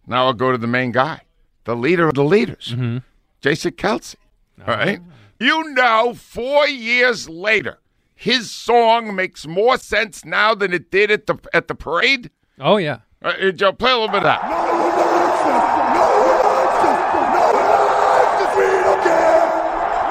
Now 0.07 0.27
I'll 0.27 0.33
go 0.33 0.53
to 0.53 0.59
the 0.59 0.69
main 0.69 0.93
guy, 0.93 1.23
the 1.65 1.75
leader 1.75 2.09
of 2.09 2.15
the 2.15 2.25
leaders, 2.25 2.69
mm-hmm. 2.73 2.99
Jason 3.41 3.73
Kelce. 3.73 4.15
All 4.61 4.75
right, 4.75 5.01
you 5.41 5.75
know, 5.75 6.15
four 6.15 6.67
years 6.69 7.29
later, 7.29 7.79
his 8.15 8.51
song 8.51 9.15
makes 9.15 9.47
more 9.47 9.77
sense 9.77 10.25
now 10.25 10.55
than 10.55 10.73
it 10.73 10.91
did 10.91 11.11
at 11.11 11.27
the 11.27 11.37
at 11.53 11.67
the 11.69 11.75
parade. 11.75 12.31
Oh 12.61 12.77
yeah. 12.77 13.01
Uh, 13.21 13.51
Joe, 13.51 13.73
play 13.73 13.91
a 13.91 13.95
little 13.95 14.09
bit 14.09 14.19
of 14.19 14.23
that. 14.25 14.43
No 14.49 14.63
nonsense. 14.95 15.67
No 15.99 16.07
nonsense. 16.39 17.03
No 17.35 17.51
nonsense. 17.59 18.55
We 18.55 18.71
don't 18.87 19.03
care. 19.03 19.43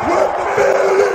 We're 0.08 0.28
the 0.36 0.46
Philly, 0.58 1.12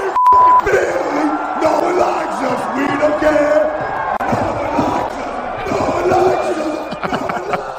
Philly. 0.65 1.27
No 1.61 1.73
one 1.83 1.97
likes 1.99 2.41
us. 2.49 2.61
We 2.79 2.87
don't 2.97 3.21
care. 3.21 3.77
No 4.23 4.41
one 4.57 4.73
likes 4.81 5.17
us. 5.21 5.69
No 5.69 5.77
one 5.93 6.09
likes 6.09 6.49
us. 6.49 6.73
No 7.13 7.21
one 7.29 7.45
likes 7.51 7.77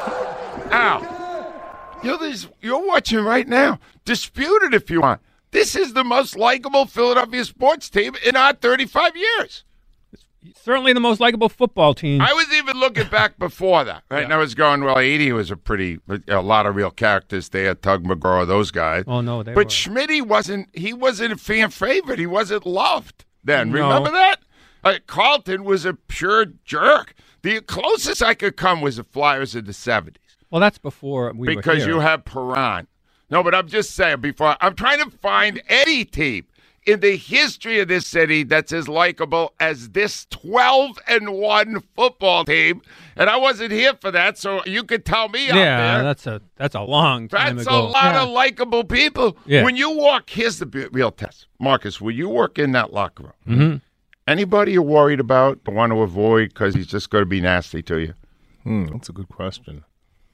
us. 0.62 0.72
Ow. 0.72 2.00
You're, 2.04 2.18
this, 2.18 2.46
you're 2.62 2.86
watching 2.86 3.24
right 3.24 3.48
now. 3.48 3.80
Dispute 4.04 4.62
it 4.62 4.74
if 4.74 4.90
you 4.90 5.00
want. 5.00 5.20
This 5.50 5.74
is 5.74 5.92
the 5.92 6.04
most 6.04 6.36
likable 6.36 6.86
Philadelphia 6.86 7.44
sports 7.44 7.90
team 7.90 8.14
in 8.24 8.36
our 8.36 8.52
35 8.52 9.16
years. 9.16 9.64
Certainly 10.54 10.92
the 10.92 11.00
most 11.00 11.20
likable 11.20 11.48
football 11.48 11.94
team. 11.94 12.20
I 12.20 12.32
was 12.32 12.52
even 12.52 12.78
looking 12.78 13.08
back 13.08 13.38
before 13.38 13.84
that, 13.84 14.02
right? 14.10 14.24
And 14.24 14.32
I 14.32 14.36
was 14.36 14.54
going, 14.54 14.84
well, 14.84 14.98
80 14.98 15.32
was 15.32 15.50
a 15.50 15.56
pretty, 15.56 15.98
a 16.28 16.40
lot 16.42 16.66
of 16.66 16.76
real 16.76 16.90
characters 16.90 17.48
there. 17.48 17.74
Tug 17.74 18.04
McGraw, 18.04 18.46
those 18.46 18.70
guys. 18.70 19.04
oh 19.06 19.20
no, 19.20 19.42
they 19.42 19.54
But 19.54 19.66
were. 19.66 19.70
Schmitty 19.70 20.20
wasn't. 20.26 20.68
He 20.76 20.92
wasn't 20.92 21.32
a 21.32 21.36
fan 21.36 21.70
favorite. 21.70 22.18
He 22.18 22.26
wasn't 22.26 22.66
loved. 22.66 23.24
Then 23.42 23.70
No. 23.70 23.82
remember 23.88 24.10
that. 24.10 24.36
Uh, 24.82 24.98
Carlton 25.06 25.64
was 25.64 25.84
a 25.84 25.94
pure 25.94 26.46
jerk. 26.64 27.14
The 27.42 27.60
closest 27.60 28.22
I 28.22 28.34
could 28.34 28.56
come 28.56 28.80
was 28.80 28.96
the 28.96 29.04
Flyers 29.04 29.54
of 29.54 29.66
the 29.66 29.72
seventies 29.72 30.20
well, 30.54 30.60
that's 30.60 30.78
before 30.78 31.32
we 31.34 31.48
were 31.48 31.56
because 31.60 31.84
you 31.84 31.98
have 31.98 32.24
Parent. 32.24 32.88
No, 33.28 33.42
but 33.42 33.56
I'm 33.56 33.66
just 33.66 33.90
saying. 33.90 34.20
Before 34.20 34.56
I'm 34.60 34.76
trying 34.76 35.02
to 35.02 35.10
find 35.10 35.60
any 35.68 36.04
team 36.04 36.46
in 36.86 37.00
the 37.00 37.16
history 37.16 37.80
of 37.80 37.88
this 37.88 38.06
city 38.06 38.42
that's 38.42 38.72
as 38.72 38.88
likable 38.88 39.52
as 39.60 39.90
this 39.90 40.26
12 40.30 40.98
and 41.08 41.30
one 41.32 41.80
football 41.96 42.44
team, 42.44 42.82
and 43.16 43.30
I 43.30 43.36
wasn't 43.36 43.72
here 43.72 43.94
for 44.00 44.10
that, 44.10 44.36
so 44.38 44.62
you 44.66 44.84
could 44.84 45.04
tell 45.04 45.28
me 45.30 45.46
yeah, 45.46 45.54
there. 45.54 46.02
that's 46.02 46.26
a 46.26 46.42
that's 46.56 46.74
a 46.74 46.82
long 46.82 47.28
time 47.28 47.56
That's 47.56 47.68
a 47.68 47.72
lot 47.72 48.14
Yeah. 48.14 48.22
of 48.24 48.28
likable 48.30 48.84
people. 48.84 49.36
Yeah. 49.46 49.64
When 49.64 49.76
you 49.76 49.90
walk, 49.96 50.28
here's 50.28 50.58
the 50.58 50.88
real 50.92 51.10
test, 51.10 51.46
Marcus. 51.58 52.00
will 52.00 52.12
you 52.14 52.28
work 52.28 52.58
in 52.58 52.72
that 52.72 52.92
locker 52.92 53.32
room, 53.46 53.58
Mm-hmm. 53.58 53.76
anybody 54.28 54.72
you're 54.72 54.82
worried 54.82 55.20
about, 55.20 55.60
want 55.66 55.92
to 55.92 56.00
avoid 56.02 56.50
because 56.50 56.74
he's 56.74 56.86
just 56.86 57.10
going 57.10 57.22
to 57.22 57.26
be 57.26 57.40
nasty 57.40 57.82
to 57.82 57.98
you? 57.98 58.14
Hmm, 58.62 58.86
that's 58.86 59.08
a 59.08 59.12
good 59.12 59.28
question. 59.28 59.84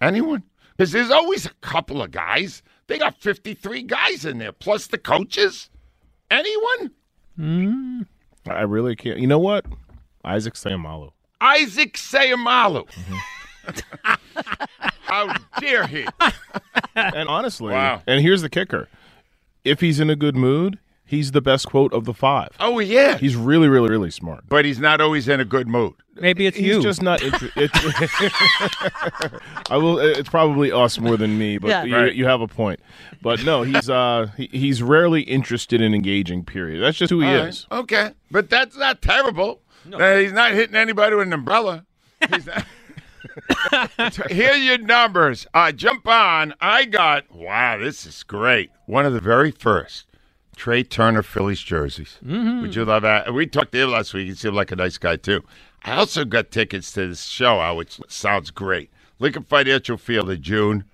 Anyone? 0.00 0.42
Because 0.76 0.92
there's 0.92 1.10
always 1.10 1.44
a 1.46 1.52
couple 1.60 2.00
of 2.02 2.10
guys. 2.10 2.62
They 2.86 2.98
got 2.98 3.16
53 3.20 3.82
guys 3.82 4.24
in 4.24 4.38
there, 4.38 4.52
plus 4.52 4.86
the 4.86 4.98
coaches. 4.98 5.68
Anyone? 6.30 6.90
I 8.46 8.62
really 8.62 8.94
can't. 8.96 9.18
You 9.18 9.26
know 9.26 9.38
what? 9.38 9.64
Isaac 10.24 10.54
Seumalo. 10.54 11.12
Isaac 11.40 11.94
Seumalo. 11.94 12.86
Mm-hmm. 12.90 14.12
How 15.02 15.34
dare 15.60 15.86
he? 15.86 16.06
And 16.94 17.28
honestly, 17.28 17.72
Wow. 17.72 18.02
and 18.06 18.20
here's 18.20 18.42
the 18.42 18.48
kicker: 18.48 18.88
if 19.64 19.80
he's 19.80 20.00
in 20.00 20.10
a 20.10 20.16
good 20.16 20.36
mood, 20.36 20.78
he's 21.10 21.32
the 21.32 21.40
best 21.40 21.66
quote 21.66 21.92
of 21.92 22.04
the 22.04 22.14
five. 22.14 22.48
Oh, 22.60 22.78
yeah. 22.78 23.18
He's 23.18 23.36
really, 23.36 23.68
really, 23.68 23.90
really 23.90 24.10
smart. 24.10 24.44
but 24.48 24.64
he's 24.64 24.78
not 24.78 25.00
always 25.00 25.28
in 25.28 25.40
a 25.40 25.44
good 25.44 25.66
mood. 25.68 25.94
Maybe 26.16 26.46
it's 26.46 26.56
He's 26.56 26.66
you. 26.66 26.82
just 26.82 27.02
not. 27.02 27.22
Inter- 27.22 27.50
it's, 27.56 27.72
I 29.70 29.76
will. 29.76 29.98
It's 29.98 30.28
probably 30.28 30.70
us 30.70 30.98
more 30.98 31.16
than 31.16 31.38
me, 31.38 31.56
but 31.58 31.68
Yeah. 31.68 31.84
you, 31.84 31.96
Right. 31.96 32.14
you 32.14 32.26
have 32.26 32.40
a 32.42 32.48
point. 32.48 32.80
But 33.22 33.42
no, 33.44 33.62
he's 33.62 33.88
uh 33.88 34.28
he, 34.36 34.48
he's 34.52 34.82
rarely 34.82 35.22
interested 35.22 35.80
in 35.80 35.94
engaging. 35.94 36.44
Period. 36.44 36.82
That's 36.82 36.98
just 36.98 37.10
who 37.10 37.20
he 37.20 37.26
All 37.28 37.34
right. 37.38 37.48
is. 37.48 37.66
Okay, 37.72 38.12
but 38.30 38.50
that's 38.50 38.76
not 38.76 39.00
terrible. 39.00 39.62
Uh, 39.92 40.16
he's 40.16 40.32
not 40.32 40.52
hitting 40.52 40.76
anybody 40.76 41.16
with 41.16 41.26
an 41.26 41.32
umbrella. 41.32 41.86
He's 42.34 42.46
not. 42.46 42.66
Here 44.30 44.50
are 44.50 44.56
your 44.56 44.78
numbers. 44.78 45.46
Uh, 45.54 45.72
jump 45.72 46.06
on. 46.06 46.52
I 46.60 46.84
got. 46.84 47.34
Wow, 47.34 47.78
this 47.78 48.04
is 48.04 48.22
great. 48.24 48.70
One 48.86 49.06
of 49.06 49.12
the 49.14 49.20
very 49.20 49.50
first 49.52 50.06
Trea 50.60 50.84
Turner 50.84 51.22
Phillies 51.22 51.60
jerseys. 51.62 52.18
Would 52.22 52.74
you 52.74 52.84
love 52.84 53.00
that? 53.00 53.32
We 53.32 53.46
talked 53.46 53.72
to 53.72 53.78
him 53.84 53.92
last 53.92 54.12
week. 54.12 54.28
He 54.28 54.34
seemed 54.34 54.54
like 54.54 54.70
a 54.70 54.76
nice 54.76 54.98
guy 54.98 55.16
too. 55.16 55.42
I 55.84 55.92
also 55.92 56.22
got 56.26 56.50
tickets 56.50 56.92
to 56.92 57.06
this 57.08 57.24
show, 57.24 57.58
uh, 57.58 57.72
which 57.72 57.98
sounds 58.08 58.50
great. 58.50 58.90
Lincoln 59.20 59.44
Financial 59.44 59.96
Field 59.96 60.28
in 60.28 60.42
June. 60.42 60.84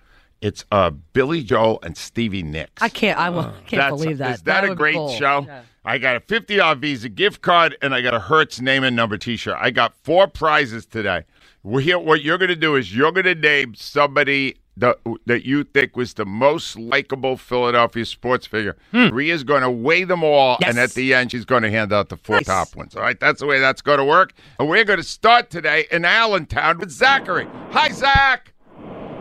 It's 0.40 0.64
uh, 0.70 0.90
Billy 1.12 1.42
Joel 1.42 1.80
and 1.82 1.96
Stevie 1.96 2.44
Nicks. 2.44 2.80
I 2.80 2.88
can't. 2.88 3.18
I 3.18 3.28
won't- 3.28 3.56
can't 3.66 3.80
That's- 3.80 3.90
believe 4.00 4.18
that. 4.18 4.34
Is 4.36 4.42
that, 4.42 4.62
a 4.62 4.72
great 4.76 4.94
cool. 4.94 5.08
show? 5.16 5.44
Yeah. 5.48 5.62
I 5.84 5.98
got 5.98 6.14
a 6.14 6.20
fifty 6.20 6.54
dollar 6.54 6.76
Visa 6.76 7.08
gift 7.08 7.42
card 7.42 7.76
and 7.82 7.92
I 7.92 8.02
got 8.02 8.14
a 8.14 8.20
Hurts 8.20 8.60
name 8.60 8.84
and 8.84 8.94
number 8.94 9.18
T-shirt. 9.18 9.56
I 9.58 9.70
got 9.72 9.94
four 10.04 10.28
prizes 10.28 10.86
today. 10.86 11.24
We're 11.64 11.80
here. 11.80 11.98
What 11.98 12.22
you're 12.22 12.38
going 12.38 12.50
to 12.50 12.54
do 12.54 12.76
is 12.76 12.94
you're 12.94 13.10
going 13.10 13.24
to 13.24 13.34
name 13.34 13.74
somebody 13.74 14.58
that 14.76 14.98
that 15.24 15.44
you 15.44 15.64
think 15.64 15.96
was 15.96 16.14
the 16.14 16.26
most 16.26 16.78
likable 16.78 17.36
Philadelphia 17.36 18.04
sports 18.04 18.46
figure. 18.46 18.76
Rhea's 18.92 19.44
going 19.44 19.62
to 19.62 19.70
weigh 19.70 20.04
them 20.04 20.22
all, 20.22 20.58
and 20.64 20.78
at 20.78 20.92
the 20.92 21.14
end, 21.14 21.32
she's 21.32 21.44
going 21.44 21.62
to 21.62 21.70
hand 21.70 21.92
out 21.92 22.08
the 22.08 22.16
four 22.16 22.40
top 22.40 22.76
ones. 22.76 22.94
All 22.94 23.02
right, 23.02 23.18
that's 23.18 23.40
the 23.40 23.46
way 23.46 23.58
that's 23.58 23.82
going 23.82 23.98
to 23.98 24.04
work. 24.04 24.32
And 24.58 24.68
we're 24.68 24.84
going 24.84 24.98
to 24.98 25.04
start 25.04 25.50
today 25.50 25.86
in 25.90 26.04
Allentown 26.04 26.78
with 26.78 26.90
Zachary. 26.90 27.48
Hi, 27.70 27.88
Zach. 27.90 28.52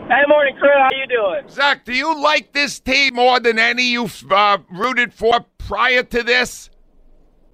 Hey, 0.08 0.22
morning, 0.28 0.56
crew. 0.60 0.70
How 0.72 0.88
you 0.92 1.06
doing? 1.08 1.48
Zach, 1.48 1.84
do 1.84 1.92
you 1.92 2.22
like 2.22 2.52
this 2.52 2.78
team 2.78 3.14
more 3.14 3.40
than 3.40 3.58
any 3.58 3.82
you've 3.82 4.30
uh, 4.30 4.58
rooted 4.70 5.12
for 5.12 5.44
prior 5.58 6.02
to 6.04 6.22
this? 6.22 6.70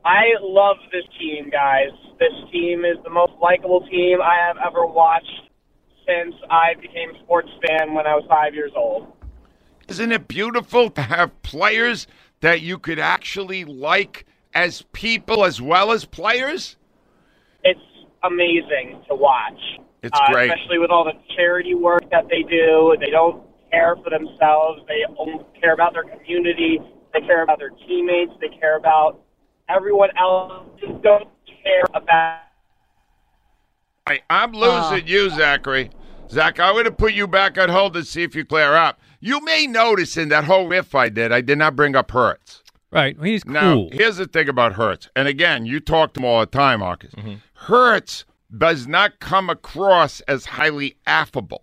I 0.05 0.25
love 0.41 0.77
this 0.91 1.05
team, 1.19 1.49
guys. 1.51 1.91
This 2.19 2.33
team 2.53 2.85
is 2.85 2.99
the 3.05 3.11
most 3.11 3.33
likable 3.41 3.87
team 3.89 4.19
I 4.21 4.37
have 4.47 4.57
ever 4.67 4.85
watched 4.85 5.49
since 6.07 6.35
I 6.51 6.75
became 6.81 7.15
a 7.15 7.19
sports 7.21 7.51
fan 7.67 7.95
when 7.95 8.07
I 8.07 8.15
was 8.15 8.25
five 8.29 8.55
years 8.55 8.73
old. 8.77 9.13
Isn't 9.89 10.13
it 10.13 10.29
beautiful 10.29 10.91
to 10.91 11.03
have 11.03 11.43
players 11.43 12.07
that 12.41 12.61
you 12.61 12.79
could 12.79 12.99
actually 12.99 13.65
like 13.65 14.27
as 14.55 14.83
people 14.93 15.45
as 15.45 15.61
well 15.61 15.93
as 15.93 16.05
players? 16.05 16.77
It's 17.65 17.81
amazing 18.23 19.03
to 19.09 19.15
watch. 19.15 19.61
It's 20.03 20.19
uh, 20.19 20.33
great. 20.33 20.51
especially 20.51 20.79
with 20.79 20.91
all 20.91 21.05
the 21.05 21.19
charity 21.37 21.75
work 21.75 22.09
that 22.11 22.29
they 22.29 22.43
do. 22.43 22.97
They 23.01 23.11
don't 23.11 23.43
care 23.71 23.97
for 23.97 24.11
themselves. 24.11 24.83
They 24.89 25.05
only 25.19 25.45
care 25.61 25.75
about 25.75 25.93
their 25.93 26.05
community. 26.05 26.79
They 27.13 27.21
care 27.21 27.43
about 27.43 27.59
their 27.59 27.71
teammates. 27.87 28.33
They 28.41 28.49
care 28.49 28.77
about 28.77 29.21
everyone 29.69 30.11
else. 30.19 30.69
They 30.81 30.89
don't 31.03 31.29
care 31.63 31.85
about 31.95 32.41
I, 34.07 34.21
I'm 34.31 34.53
losing 34.53 35.07
you, 35.07 35.29
ah. 35.31 35.37
Zachary. 35.37 35.91
Zach, 36.31 36.59
I'm 36.59 36.75
going 36.75 36.85
to 36.85 36.91
put 36.91 37.13
you 37.13 37.27
back 37.27 37.59
on 37.59 37.69
hold 37.69 37.93
to 37.95 38.05
see 38.05 38.23
if 38.23 38.35
you 38.35 38.45
clear 38.45 38.75
up. 38.75 39.01
You 39.21 39.45
may 39.45 39.67
notice 39.67 40.17
in 40.17 40.31
that 40.31 40.45
whole 40.45 40.67
riff 40.67 40.95
I 40.95 41.09
did, 41.09 41.31
I 41.31 41.41
did 41.43 41.59
not 41.59 41.77
bring 41.77 41.95
up 41.95 42.11
Hurts. 42.11 42.63
right. 42.91 43.17
He's 43.23 43.45
cool. 43.45 43.53
Now, 43.53 43.89
here's 43.93 44.17
the 44.17 44.27
thing 44.27 44.49
about 44.49 44.73
Hurts. 44.75 45.09
And 45.15 45.29
again, 45.29 45.67
you 45.67 45.79
talk 45.79 46.15
to 46.15 46.21
him 46.21 46.25
all 46.25 46.41
the 46.41 46.47
time, 46.47 46.81
Marcus. 46.81 47.13
Mm-hmm. 47.15 47.35
Hurts 47.55 48.25
does 48.57 48.87
not 48.87 49.21
come 49.21 49.49
across 49.51 50.21
as 50.23 50.47
highly 50.47 50.97
affable. 51.07 51.63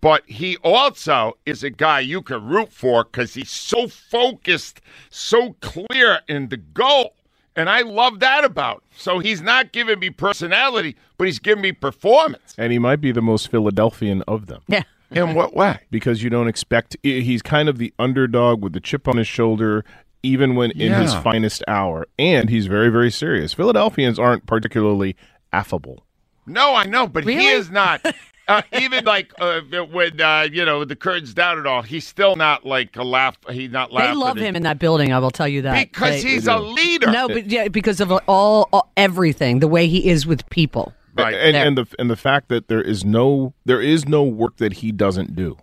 But 0.00 0.22
he 0.26 0.56
also 0.58 1.36
is 1.44 1.64
a 1.64 1.70
guy 1.70 2.00
you 2.00 2.22
can 2.22 2.46
root 2.46 2.72
for 2.72 3.02
because 3.04 3.34
he's 3.34 3.50
so 3.50 3.88
focused, 3.88 4.80
so 5.10 5.56
clear 5.60 6.20
in 6.28 6.48
the 6.50 6.56
goal. 6.56 7.14
And 7.58 7.68
I 7.68 7.80
love 7.80 8.20
that 8.20 8.44
about 8.44 8.76
him. 8.76 8.82
So 8.96 9.18
he's 9.18 9.42
not 9.42 9.72
giving 9.72 9.98
me 9.98 10.10
personality, 10.10 10.94
but 11.16 11.26
he's 11.26 11.40
giving 11.40 11.62
me 11.62 11.72
performance. 11.72 12.54
And 12.56 12.72
he 12.72 12.78
might 12.78 13.00
be 13.00 13.10
the 13.10 13.20
most 13.20 13.50
Philadelphian 13.50 14.22
of 14.28 14.46
them. 14.46 14.62
Yeah. 14.68 14.84
In 15.10 15.34
what 15.34 15.54
way? 15.54 15.80
Because 15.90 16.22
you 16.22 16.30
don't 16.30 16.48
expect 16.48 16.96
he's 17.02 17.42
kind 17.42 17.68
of 17.68 17.78
the 17.78 17.92
underdog 17.98 18.62
with 18.62 18.74
the 18.74 18.80
chip 18.80 19.08
on 19.08 19.16
his 19.16 19.26
shoulder 19.26 19.84
even 20.22 20.54
when 20.54 20.70
in 20.72 20.92
his 20.92 21.14
finest 21.14 21.62
hour 21.66 22.06
and 22.18 22.50
he's 22.50 22.66
very 22.66 22.90
very 22.90 23.10
serious. 23.10 23.54
Philadelphians 23.54 24.18
aren't 24.18 24.46
particularly 24.46 25.16
affable. 25.52 26.04
No, 26.46 26.74
I 26.74 26.84
know, 26.84 27.06
but 27.06 27.24
he 27.24 27.48
is 27.48 27.70
not. 27.70 28.04
Uh, 28.58 28.62
even 28.80 29.04
like 29.04 29.30
uh, 29.40 29.60
when 29.92 30.18
uh, 30.22 30.48
you 30.50 30.64
know 30.64 30.82
the 30.82 30.96
curtains 30.96 31.34
down 31.34 31.58
and 31.58 31.66
all, 31.66 31.82
he's 31.82 32.06
still 32.06 32.34
not 32.34 32.64
like 32.64 32.96
a 32.96 33.04
laugh. 33.04 33.36
He's 33.50 33.70
not 33.70 33.92
laughing. 33.92 34.18
They 34.18 34.24
love 34.24 34.38
him 34.38 34.56
in 34.56 34.62
that 34.62 34.78
building. 34.78 35.12
I 35.12 35.18
will 35.18 35.30
tell 35.30 35.46
you 35.46 35.60
that 35.62 35.92
because 35.92 36.22
They- 36.22 36.30
he's 36.30 36.46
a 36.46 36.58
leader. 36.58 37.10
no, 37.10 37.28
but 37.28 37.46
yeah, 37.50 37.68
because 37.68 38.00
of 38.00 38.10
all, 38.10 38.68
all 38.72 38.90
everything, 38.96 39.60
the 39.60 39.68
way 39.68 39.86
he 39.86 40.08
is 40.08 40.26
with 40.26 40.48
people. 40.48 40.94
Right. 41.14 41.34
And, 41.34 41.56
and 41.56 41.76
the 41.76 41.86
and 41.98 42.08
the 42.08 42.16
fact 42.16 42.48
that 42.48 42.68
there 42.68 42.80
is 42.80 43.04
no 43.04 43.52
there 43.66 43.82
is 43.82 44.08
no 44.08 44.22
work 44.22 44.56
that 44.56 44.74
he 44.74 44.92
doesn't 44.92 45.36
do. 45.36 45.58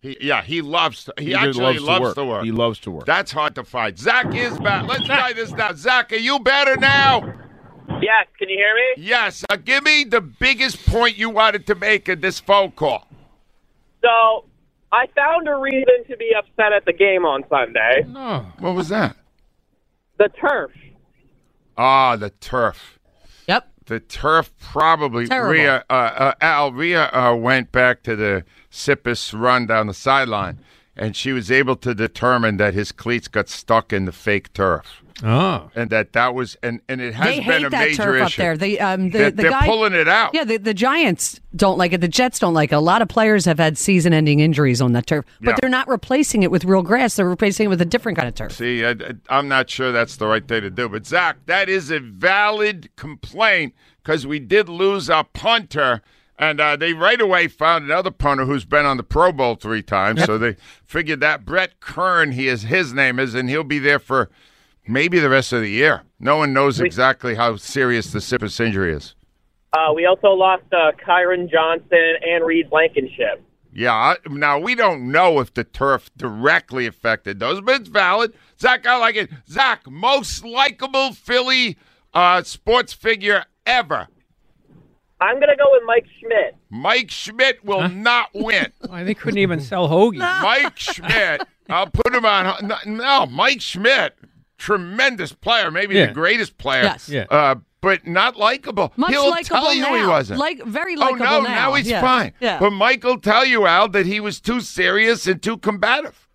He, 0.00 0.18
yeah, 0.20 0.42
he 0.42 0.60
loves. 0.60 1.08
He, 1.18 1.30
just 1.30 1.42
actually 1.42 1.78
loves, 1.78 1.80
loves 1.80 1.98
to 1.98 2.02
work. 2.02 2.14
the 2.14 2.24
work. 2.26 2.44
He 2.44 2.52
loves 2.52 2.78
to 2.80 2.90
work. 2.90 3.06
That's 3.06 3.32
hard 3.32 3.54
to 3.54 3.64
find. 3.64 3.98
Zach 3.98 4.34
is 4.34 4.58
back. 4.58 4.86
Let's 4.86 5.06
try 5.06 5.32
this 5.32 5.50
now. 5.52 5.72
Zach, 5.72 6.12
are 6.12 6.16
you 6.16 6.40
better 6.40 6.76
now? 6.76 7.32
Yes, 8.02 8.26
can 8.38 8.48
you 8.48 8.56
hear 8.56 8.74
me? 8.74 9.04
Yes. 9.04 9.44
Uh, 9.48 9.56
give 9.56 9.84
me 9.84 10.04
the 10.04 10.20
biggest 10.20 10.84
point 10.86 11.16
you 11.16 11.30
wanted 11.30 11.66
to 11.66 11.74
make 11.74 12.08
in 12.08 12.20
this 12.20 12.40
phone 12.40 12.72
call. 12.72 13.06
So 14.02 14.44
I 14.92 15.06
found 15.14 15.48
a 15.48 15.56
reason 15.56 16.04
to 16.08 16.16
be 16.16 16.32
upset 16.36 16.72
at 16.72 16.84
the 16.84 16.92
game 16.92 17.24
on 17.24 17.44
Sunday. 17.48 18.04
No. 18.08 18.46
What 18.58 18.74
was 18.74 18.88
that? 18.88 19.16
The 20.18 20.28
turf. 20.40 20.70
Ah, 21.76 22.16
the 22.16 22.30
turf. 22.30 22.98
Yep. 23.48 23.68
The 23.86 24.00
turf 24.00 24.52
probably. 24.58 25.26
Terrible. 25.26 25.52
Rhea, 25.52 25.84
uh, 25.90 25.92
uh, 25.92 26.34
Al, 26.40 26.72
Rhea 26.72 27.10
uh, 27.12 27.34
went 27.34 27.72
back 27.72 28.02
to 28.04 28.16
the 28.16 28.44
Siposs 28.70 29.38
run 29.38 29.66
down 29.66 29.86
the 29.86 29.94
sideline, 29.94 30.58
and 30.96 31.14
she 31.14 31.32
was 31.32 31.50
able 31.50 31.76
to 31.76 31.94
determine 31.94 32.56
that 32.56 32.74
his 32.74 32.92
cleats 32.92 33.28
got 33.28 33.48
stuck 33.48 33.92
in 33.92 34.04
the 34.04 34.12
fake 34.12 34.52
turf. 34.52 35.02
Oh. 35.24 35.70
And 35.74 35.88
that 35.90 36.12
that 36.12 36.34
was 36.34 36.56
and 36.62 36.80
and 36.88 37.00
it 37.00 37.14
has 37.14 37.26
they 37.26 37.36
been 37.36 37.44
hate 37.44 37.64
a 37.64 37.70
that 37.70 37.88
major 37.88 38.02
turf 38.02 38.22
up 38.22 38.32
there. 38.34 38.56
They 38.56 38.78
um 38.78 39.10
the, 39.10 39.18
They're- 39.18 39.30
the 39.30 39.42
they're 39.42 39.50
guy 39.50 39.66
pulling 39.66 39.94
it 39.94 40.08
out. 40.08 40.34
Yeah, 40.34 40.44
the, 40.44 40.58
the 40.58 40.74
Giants 40.74 41.40
don't 41.54 41.78
like 41.78 41.92
it. 41.94 42.02
The 42.02 42.08
Jets 42.08 42.38
don't 42.38 42.52
like 42.52 42.70
it. 42.70 42.74
A 42.74 42.80
lot 42.80 43.00
of 43.00 43.08
players 43.08 43.46
have 43.46 43.58
had 43.58 43.78
season-ending 43.78 44.40
injuries 44.40 44.82
on 44.82 44.92
that 44.92 45.06
turf, 45.06 45.24
but 45.40 45.50
Yeah. 45.52 45.56
they're 45.60 45.70
not 45.70 45.88
replacing 45.88 46.42
it 46.42 46.50
with 46.50 46.64
real 46.64 46.82
grass. 46.82 47.16
They're 47.16 47.28
replacing 47.28 47.66
it 47.66 47.68
with 47.68 47.80
a 47.80 47.86
different 47.86 48.18
kind 48.18 48.28
of 48.28 48.34
turf. 48.34 48.52
See, 48.52 48.84
I, 48.84 48.94
am 49.30 49.48
not 49.48 49.70
sure 49.70 49.90
that's 49.90 50.16
the 50.16 50.26
right 50.26 50.46
thing 50.46 50.60
to 50.62 50.70
do. 50.70 50.88
But, 50.88 51.06
Zach, 51.06 51.38
that 51.46 51.70
is 51.70 51.90
a 51.90 51.98
valid 52.00 52.90
complaint 52.96 53.74
because 54.02 54.26
we 54.26 54.38
did 54.38 54.68
lose 54.68 55.08
our 55.08 55.24
punter. 55.24 56.02
And 56.38 56.60
uh, 56.60 56.76
they 56.76 56.92
right 56.92 57.18
away 57.18 57.48
found 57.48 57.86
another 57.86 58.10
punter 58.10 58.44
who's 58.44 58.66
been 58.66 58.84
on 58.84 58.98
the 58.98 59.02
Pro 59.02 59.32
Bowl 59.32 59.54
three 59.54 59.82
times. 59.82 60.22
So 60.24 60.36
they 60.36 60.56
figured 60.84 61.20
that 61.20 61.46
Brett 61.46 61.80
Kern, 61.80 62.32
he 62.32 62.48
is 62.48 62.64
his 62.64 62.92
name 62.92 63.18
is, 63.18 63.34
and 63.34 63.48
he'll 63.48 63.64
be 63.64 63.78
there 63.78 63.98
for 63.98 64.28
maybe 64.88 65.18
the 65.18 65.28
rest 65.28 65.52
of 65.52 65.60
the 65.60 65.70
year. 65.70 66.02
No 66.18 66.36
one 66.36 66.52
knows 66.52 66.80
exactly 66.80 67.34
how 67.34 67.56
serious 67.56 68.12
the 68.12 68.20
Siposs 68.20 68.58
injury 68.60 68.94
is. 68.94 69.14
Uh, 69.72 69.92
we 69.94 70.06
also 70.06 70.28
lost 70.28 70.64
uh, 70.72 70.92
Kyron 71.06 71.50
Johnson 71.50 72.14
and 72.26 72.44
Reed 72.44 72.70
Blankenship. 72.70 73.42
Yeah. 73.72 73.92
I, 73.92 74.16
now 74.28 74.58
we 74.58 74.74
don't 74.74 75.12
know 75.12 75.38
if 75.40 75.52
the 75.52 75.64
turf 75.64 76.10
directly 76.16 76.86
affected 76.86 77.38
those, 77.40 77.60
but 77.60 77.80
it's 77.80 77.88
valid. 77.90 78.32
Zach, 78.58 78.86
I 78.86 78.96
like 78.96 79.16
it. 79.16 79.30
Zach, 79.48 79.88
most 79.90 80.44
likable 80.44 81.12
Philly 81.12 81.76
uh, 82.14 82.42
sports 82.42 82.94
figure 82.94 83.44
ever. 83.66 84.08
I'm 85.20 85.36
going 85.36 85.48
to 85.48 85.56
go 85.56 85.68
with 85.70 85.82
Mike 85.86 86.06
Schmidt. 86.20 86.56
Mike 86.70 87.10
Schmidt 87.10 87.64
will 87.64 87.88
not 87.88 88.30
win. 88.34 88.72
Why, 88.86 89.02
they 89.02 89.14
couldn't 89.14 89.38
even 89.38 89.60
sell 89.60 89.88
hoagies. 89.88 90.42
Mike 90.42 90.78
Schmidt. 90.78 91.42
I'll 91.68 91.90
put 91.90 92.14
him 92.14 92.24
on. 92.24 92.66
No, 92.66 92.76
no, 92.86 93.26
Mike 93.26 93.60
Schmidt, 93.60 94.16
tremendous 94.58 95.32
player, 95.32 95.70
maybe 95.70 95.94
Yeah. 95.94 96.06
the 96.06 96.12
greatest 96.12 96.58
player. 96.58 96.82
Yes. 96.84 97.08
Yeah. 97.08 97.24
Uh, 97.30 97.56
but 97.80 98.06
not 98.06 98.36
likable. 98.36 98.92
Much 98.96 99.10
He'll 99.10 99.30
likable 99.30 99.60
tell 99.62 99.74
you 99.74 99.82
now. 99.82 99.94
he 99.94 100.06
wasn't. 100.06 100.40
Like 100.40 100.62
very 100.64 100.96
likable. 100.96 101.26
oh 101.26 101.40
no, 101.42 101.48
now. 101.48 101.74
he's 101.74 101.86
Yeah. 101.88 102.00
fine. 102.00 102.32
Yeah. 102.40 102.58
But 102.58 102.70
Michael 102.72 103.18
tell 103.20 103.44
you, 103.44 103.66
Al, 103.66 103.88
that 103.90 104.06
he 104.06 104.18
was 104.18 104.40
too 104.40 104.60
serious 104.60 105.26
and 105.26 105.40
too 105.42 105.56
combative. 105.58 106.26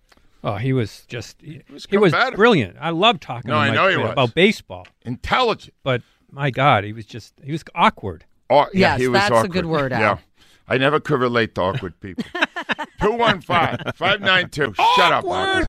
Oh, 0.44 0.56
he 0.56 0.72
was 0.74 1.04
just 1.08 1.42
he, 1.42 1.62
was 1.72 1.86
he 1.90 1.98
was 1.98 2.14
brilliant. 2.36 2.78
I 2.80 2.90
love 2.92 3.20
talking 3.20 3.50
No, 3.50 3.56
to 3.56 3.60
I 3.62 3.70
know 3.72 3.88
he 3.90 3.98
was. 3.98 4.12
about 4.12 4.34
baseball, 4.34 4.88
Intelligent. 5.04 5.74
but 5.84 6.02
my 6.32 6.50
God, 6.52 6.84
he 6.84 6.94
was 6.94 7.06
just 7.06 7.34
he 7.44 7.52
was 7.52 7.64
awkward. 7.76 8.26
Oh, 8.50 8.66
yeah, 8.74 8.94
Yes, 8.94 9.00
he 9.02 9.08
was 9.08 9.20
that's 9.20 9.44
a 9.46 9.48
good 9.48 9.66
word, 9.66 9.94
Al. 9.94 10.00
Yeah. 10.02 10.18
I 10.68 10.78
never 10.78 11.00
could 11.00 11.20
relate 11.20 11.56
to 11.56 11.62
awkward 11.62 12.00
people. 12.00 12.24
215 13.02 13.94
592. 13.96 14.74
Shut 14.96 15.12
up, 15.12 15.26
awkward. 15.26 15.68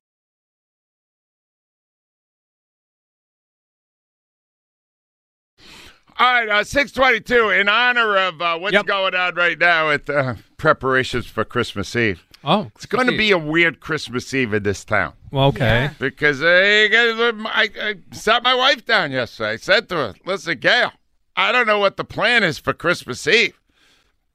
All 6.19 6.31
right, 6.31 6.47
uh, 6.49 6.63
622, 6.63 7.49
in 7.49 7.67
honor 7.69 8.15
of 8.17 8.41
uh, 8.41 8.57
what's 8.57 8.73
Yep. 8.73 8.85
going 8.85 9.15
on 9.15 9.35
right 9.35 9.57
now 9.57 9.89
at 9.89 10.09
uh, 10.09 10.35
preparations 10.57 11.25
for 11.25 11.43
Christmas 11.43 11.95
Eve. 11.95 12.23
Oh, 12.43 12.69
It's 12.75 12.85
going 12.85 13.07
to 13.07 13.17
be 13.17 13.31
a 13.31 13.37
weird 13.37 13.79
Christmas 13.79 14.33
Eve 14.33 14.53
in 14.53 14.63
this 14.63 14.83
town. 14.83 15.13
well, 15.31 15.47
okay. 15.47 15.89
Because 15.97 16.41
I, 16.43 16.87
I, 16.91 17.69
I 17.81 17.95
sat 18.11 18.43
my 18.43 18.53
wife 18.53 18.85
down 18.85 19.11
yesterday. 19.11 19.51
I 19.51 19.55
said 19.55 19.87
to 19.89 19.95
her, 19.95 20.13
listen, 20.25 20.59
Gail, 20.59 20.91
I 21.35 21.51
don't 21.51 21.65
know 21.67 21.79
what 21.79 21.97
the 21.97 22.03
plan 22.03 22.43
is 22.43 22.57
for 22.59 22.73
Christmas 22.73 23.25
Eve, 23.27 23.59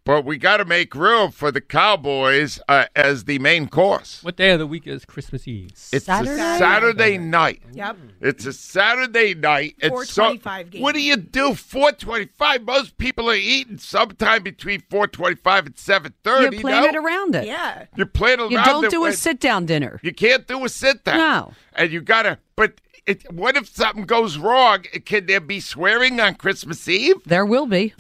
but 0.09 0.25
we 0.25 0.39
got 0.39 0.57
to 0.57 0.65
make 0.65 0.95
room 0.95 1.31
for 1.31 1.53
the 1.53 1.61
Cowboys 1.61 2.59
uh, 2.67 2.87
as 2.97 3.25
the 3.25 3.39
main 3.41 3.69
course. 3.69 4.25
What 4.25 4.37
day 4.37 4.53
of 4.53 4.59
the 4.59 4.67
week 4.67 4.87
is 4.87 5.05
Christmas 5.05 5.47
Eve? 5.47 5.69
It's 5.93 6.07
Saturday? 6.07 6.33
a 6.33 6.57
Saturday 6.57 7.19
night. 7.19 7.61
Yep. 7.75 7.99
It's 8.23 8.47
a 8.47 8.55
Saturday 8.55 9.35
night. 9.35 9.75
It's 9.81 10.11
so- 10.11 10.33
4:25 10.37 10.71
game. 10.71 10.81
What 10.81 10.95
do 10.95 11.03
you 11.03 11.17
do? 11.19 11.55
Four 11.55 11.93
twenty-five. 11.93 12.63
Most 12.63 12.97
people 12.97 13.29
are 13.31 13.35
eating 13.35 13.77
sometime 13.77 14.43
between 14.43 14.81
four 14.89 15.07
twenty-five 15.09 15.67
and 15.67 15.77
seven 15.77 16.15
You 16.25 16.31
thirty. 16.33 16.59
plan 16.61 16.85
no? 16.85 16.89
it 16.89 16.97
around 16.97 17.35
it. 17.35 17.47
Yeah. 17.47 17.85
You 17.95 18.07
plan 18.07 18.41
it 18.41 18.45
around 18.45 18.51
You 18.53 18.65
don't 18.65 18.85
it 18.87 18.91
do 18.91 19.05
a 19.05 19.13
sit-down 19.13 19.67
dinner. 19.67 20.01
You 20.03 20.15
can't 20.15 20.47
do 20.47 20.65
a 20.65 20.71
sit 20.71 21.05
down. 21.05 21.19
No. 21.19 21.53
And 21.75 21.93
you 21.93 22.01
gotta. 22.01 22.39
But 22.57 22.81
it, 23.05 23.31
what 23.31 23.59
if 23.59 23.69
something 23.69 24.05
goes 24.07 24.39
wrong? 24.39 24.85
Can 25.05 25.27
there 25.27 25.41
be 25.41 25.61
swearing 25.61 26.19
on 26.19 26.37
Christmas 26.37 26.89
Eve? 26.89 27.17
There 27.27 27.45
will 27.45 27.67
be. 27.67 27.93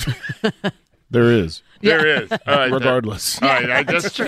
There 1.10 1.30
is. 1.32 1.62
There 1.80 2.06
is. 2.22 2.30
All 2.32 2.38
right, 2.46 2.72
Regardless. 2.72 3.40
All 3.40 3.48
right, 3.48 3.70
I 3.70 3.82
just. 3.82 4.20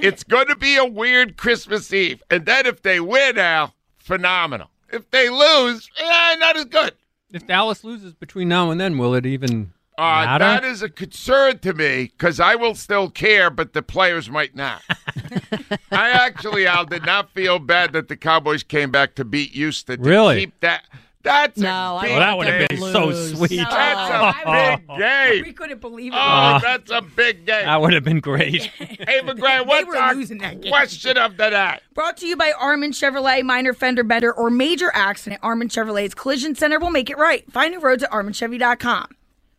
It's 0.00 0.22
going 0.24 0.48
to 0.48 0.56
be 0.56 0.76
a 0.76 0.84
weird 0.84 1.36
Christmas 1.36 1.92
Eve, 1.92 2.22
and 2.30 2.44
then 2.46 2.66
if 2.66 2.82
they 2.82 3.00
win, 3.00 3.38
Al, 3.38 3.74
phenomenal. 3.98 4.68
If 4.92 5.10
they 5.10 5.28
lose, 5.30 5.88
eh, 5.98 6.36
not 6.38 6.56
as 6.56 6.64
good. 6.66 6.92
If 7.32 7.46
Dallas 7.46 7.82
loses 7.84 8.14
between 8.14 8.48
now 8.48 8.70
and 8.70 8.80
then, 8.80 8.98
will 8.98 9.14
it 9.14 9.26
even 9.26 9.72
Uh, 9.98 10.02
matter? 10.24 10.44
that 10.44 10.64
is 10.64 10.82
a 10.82 10.88
concern 10.88 11.58
to 11.60 11.72
me 11.74 12.04
because 12.16 12.38
I 12.38 12.54
will 12.54 12.74
still 12.74 13.08
care, 13.10 13.50
but 13.50 13.72
the 13.72 13.82
players 13.82 14.28
might 14.30 14.54
not. 14.54 14.82
I 15.90 16.10
actually, 16.10 16.66
Al, 16.66 16.84
did 16.84 17.04
not 17.06 17.30
feel 17.32 17.58
bad 17.58 17.92
that 17.94 18.08
the 18.08 18.16
Cowboys 18.16 18.62
came 18.62 18.90
back 18.90 19.14
to 19.16 19.24
beat 19.24 19.50
Houston. 19.52 20.02
To 20.02 20.08
Really? 20.08 20.40
Keep 20.40 20.60
that. 20.60 20.84
That's 21.26 21.58
No, 21.58 21.68
a 21.68 21.96
I 21.96 22.02
big 22.02 22.10
well, 22.12 22.20
that 22.20 22.38
would 22.38 22.46
have 22.46 22.68
game. 22.68 22.80
been 22.80 22.92
so 22.92 23.12
sweet. 23.12 23.56
No. 23.58 23.64
That's 23.64 24.10
a 24.10 24.48
I 24.48 24.76
big 24.86 24.98
game. 24.98 25.42
We 25.44 25.52
couldn't 25.52 25.80
believe 25.80 26.12
it. 26.12 26.16
Oh, 26.16 26.20
uh, 26.20 26.58
that's 26.60 26.90
a 26.90 27.02
big 27.02 27.44
game. 27.46 27.64
That 27.66 27.80
would 27.80 27.92
have 27.92 28.04
been 28.04 28.20
great. 28.20 28.62
Hey, 28.78 29.20
McGrath, 29.20 29.66
what's 29.66 29.86
were 29.86 29.96
our 29.96 30.14
losing 30.14 30.38
that 30.38 30.64
question 30.66 31.16
of 31.18 31.36
the 31.36 31.50
night? 31.50 31.80
Brought 31.94 32.16
to 32.18 32.26
you 32.26 32.36
by 32.36 32.52
Armin 32.58 32.92
Chevrolet. 32.92 33.42
Minor 33.42 33.72
fender 33.74 34.02
bender 34.04 34.32
or 34.32 34.50
major 34.50 34.90
accident. 34.94 35.40
Armin 35.44 35.68
Chevrolet's 35.68 36.14
Collision 36.14 36.54
Center 36.54 36.78
will 36.78 36.90
make 36.90 37.10
it 37.10 37.18
right. 37.18 37.50
Find 37.52 37.72
new 37.74 37.80
roads 37.80 38.02
at 38.02 38.10
arminchevy.com. 38.10 39.08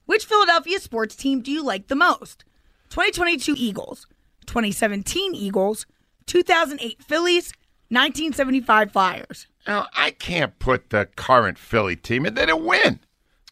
Which 0.05 0.25
Philadelphia 0.25 0.79
sports 0.79 1.15
team 1.15 1.41
do 1.41 1.51
you 1.51 1.63
like 1.63 1.87
the 1.87 1.95
most? 1.95 2.45
2022 2.89 3.55
Eagles, 3.57 4.07
2017 4.45 5.35
Eagles, 5.35 5.85
2008 6.27 7.03
Phillies, 7.03 7.51
1975 7.89 8.91
Flyers. 8.91 9.47
Now, 9.67 9.87
I 9.95 10.11
can't 10.11 10.57
put 10.59 10.89
the 10.91 11.07
current 11.15 11.57
Philly 11.57 11.95
team 11.95 12.25
in. 12.25 12.33
They 12.35 12.45
didn't 12.45 12.63
win. 12.65 12.99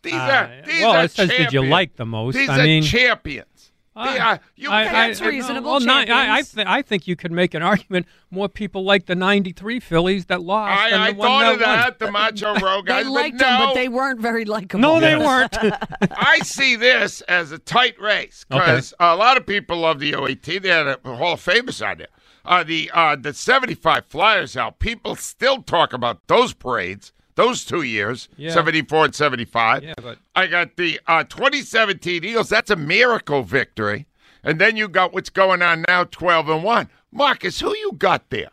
These 0.04 0.14
Uh, 0.14 0.18
are 0.18 0.66
these 0.66 0.82
well, 0.82 0.92
are 0.92 1.04
it 1.06 1.12
says 1.12 1.30
did 1.30 1.52
you 1.54 1.64
like 1.66 1.96
the 1.96 2.06
most? 2.06 2.36
These 2.36 2.50
I 2.50 2.60
are 2.60 2.64
mean- 2.64 2.84
champions. 2.84 3.48
They 3.98 4.20
are, 4.20 4.42
you 4.58 4.70
I, 4.70 4.84
can't- 4.84 4.94
That's 5.18 5.22
reasonable, 5.22 5.72
Well, 5.72 5.80
ni- 5.80 6.12
I, 6.12 6.40
I, 6.40 6.42
th- 6.42 6.68
I 6.68 6.82
think 6.82 7.08
you 7.08 7.16
could 7.16 7.32
make 7.32 7.54
an 7.54 7.64
argument. 7.64 8.08
More 8.30 8.50
people 8.50 8.84
like 8.84 9.06
the 9.06 9.16
'93 9.16 9.80
Phillies 9.80 10.26
that 10.26 10.42
lost 10.42 10.92
than 10.92 11.00
I, 11.00 11.08
I 11.08 11.12
one 11.12 11.28
thought 11.30 11.54
of 11.54 11.60
that 11.60 11.98
that, 11.98 12.06
the 12.06 12.12
Macho 12.12 12.56
Row 12.60 12.82
They 12.82 12.88
guys, 12.88 13.08
liked 13.08 13.38
but 13.38 13.46
no, 13.46 13.58
them, 13.58 13.68
but 13.70 13.74
they 13.76 13.88
weren't 13.88 14.20
very 14.20 14.44
likable. 14.44 14.82
won. 14.92 15.00
No, 15.02 15.08
they 15.08 15.16
weren't. 15.16 15.56
I 16.12 16.40
see 16.40 16.76
this 16.76 17.22
as 17.22 17.54
a 17.54 17.58
tight 17.58 17.98
race 18.02 18.46
because 18.50 18.94
a 19.00 19.16
lot 19.16 19.38
of 19.38 19.48
people 19.48 19.78
love 19.78 20.00
the 20.00 20.14
018. 20.14 20.62
They 20.62 20.68
had 20.70 20.88
a 20.88 21.00
Hall 21.16 21.36
of 21.36 21.42
Famers 21.46 21.82
on 21.90 22.00
there. 22.00 22.08
Uh, 22.46 22.64
the 22.64 22.92
uh, 22.94 23.16
the 23.16 23.34
75 23.34 24.06
Flyers 24.06 24.56
out. 24.56 24.80
People 24.80 25.16
still 25.16 25.62
talk 25.64 25.94
about 25.94 26.26
those 26.28 26.54
parades. 26.54 27.12
those 27.36 27.66
two 27.66 27.82
years, 27.82 28.30
Yeah. 28.38 28.52
74 28.54 29.06
and 29.06 29.16
75. 29.16 29.84
Yeah, 29.84 29.94
but 30.02 30.20
I 30.36 30.48
got 30.48 30.78
the 30.78 31.02
uh, 31.06 31.26
2017 31.26 32.24
Eagles. 32.24 32.48
That's 32.48 32.70
a 32.72 32.78
miracle 32.78 33.44
victory. 33.44 34.06
And 34.42 34.58
then 34.62 34.78
you 34.78 34.88
got 34.88 35.12
what's 35.12 35.30
going 35.30 35.62
on 35.62 35.84
now, 35.88 36.06
12 36.06 36.48
and 36.50 36.64
1. 36.64 36.90
Marcus, 37.12 37.60
who 37.60 37.76
you 37.76 37.92
got 37.98 38.30
there? 38.30 38.52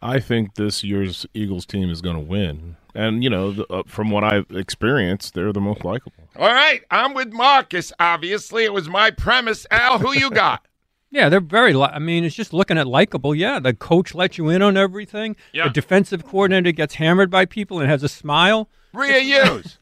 I 0.00 0.18
think 0.20 0.54
this 0.54 0.82
year's 0.84 1.26
Eagles 1.34 1.66
team 1.66 1.90
is 1.90 2.00
going 2.00 2.16
to 2.16 2.22
win. 2.22 2.76
And, 2.94 3.24
you 3.24 3.28
know, 3.28 3.50
the, 3.52 3.66
uh, 3.72 3.82
from 3.86 4.10
what 4.10 4.22
I've 4.24 4.46
experienced, 4.50 5.34
they're 5.34 5.52
the 5.52 5.60
most 5.60 5.84
likable. 5.84 6.12
All 6.36 6.46
right, 6.52 6.82
I'm 6.90 7.12
with 7.12 7.32
Marcus. 7.32 7.92
Obviously, 7.98 8.64
it 8.64 8.72
was 8.72 8.88
my 8.88 9.10
premise. 9.10 9.66
Al, 9.70 9.98
who 9.98 10.12
you 10.16 10.30
got? 10.30 10.64
yeah, 11.14 11.28
they're 11.28 11.40
very. 11.40 11.72
Li- 11.72 11.88
I 11.92 11.98
mean, 11.98 12.24
it's 12.24 12.34
just 12.34 12.52
looking 12.52 12.76
at 12.76 12.86
likable. 12.86 13.34
Yeah, 13.34 13.60
the 13.60 13.72
coach 13.72 14.14
lets 14.14 14.36
you 14.36 14.48
in 14.48 14.60
on 14.62 14.76
everything. 14.76 15.36
Yeah. 15.52 15.64
The 15.68 15.70
defensive 15.70 16.24
coordinator 16.26 16.72
gets 16.72 16.94
hammered 16.96 17.30
by 17.30 17.44
people 17.46 17.80
and 17.80 17.88
has 17.88 18.02
a 18.02 18.08
smile. 18.08 18.68
Rhea 18.92 19.20
Hughes. 19.20 19.78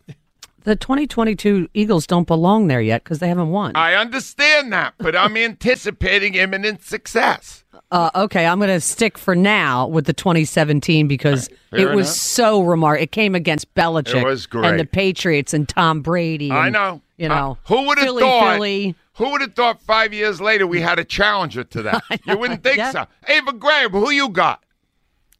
The 0.64 0.76
2022 0.76 1.68
Eagles 1.74 2.06
don't 2.06 2.26
belong 2.26 2.68
there 2.68 2.80
yet 2.80 3.02
because 3.02 3.18
they 3.18 3.26
haven't 3.28 3.50
won. 3.50 3.72
I 3.74 3.94
understand 3.94 4.72
that, 4.72 4.94
but 4.98 5.16
I'm 5.16 5.36
anticipating 5.36 6.34
imminent 6.34 6.82
success. 6.82 7.64
Uh, 7.90 8.10
okay, 8.14 8.46
I'm 8.46 8.58
going 8.58 8.70
to 8.70 8.80
stick 8.80 9.18
for 9.18 9.34
now 9.34 9.86
with 9.88 10.06
the 10.06 10.12
2017 10.12 11.08
because 11.08 11.48
Fair 11.70 11.80
it 11.80 11.94
was 11.96 12.06
enough. 12.06 12.16
so 12.16 12.62
remarkable. 12.62 13.02
It 13.02 13.12
came 13.12 13.34
against 13.34 13.74
Belichick 13.74 14.22
It 14.22 14.24
was 14.24 14.46
great. 14.46 14.64
and 14.70 14.78
the 14.80 14.86
Patriots 14.86 15.52
and 15.52 15.68
Tom 15.68 16.00
Brady. 16.00 16.50
I 16.52 16.70
know. 16.70 17.02
You 17.18 17.26
Uh, 17.26 17.34
know, 17.34 17.58
who 17.66 17.86
would 17.88 17.98
have 17.98 18.06
Philly, 18.06 18.22
thought? 18.22 18.54
Philly. 18.54 18.94
Who 19.14 19.30
would 19.30 19.40
have 19.42 19.54
thought 19.54 19.82
five 19.82 20.12
years 20.14 20.40
later 20.40 20.66
we 20.66 20.80
had 20.80 20.98
a 20.98 21.04
challenger 21.04 21.64
to 21.64 21.82
that? 21.82 22.02
You 22.26 22.38
wouldn't 22.38 22.62
think 22.62 22.78
Yeah. 22.78 22.90
so. 22.90 23.06
Ava 23.28 23.52
Graham, 23.52 23.90
who 23.90 24.10
you 24.10 24.28
got? 24.28 24.62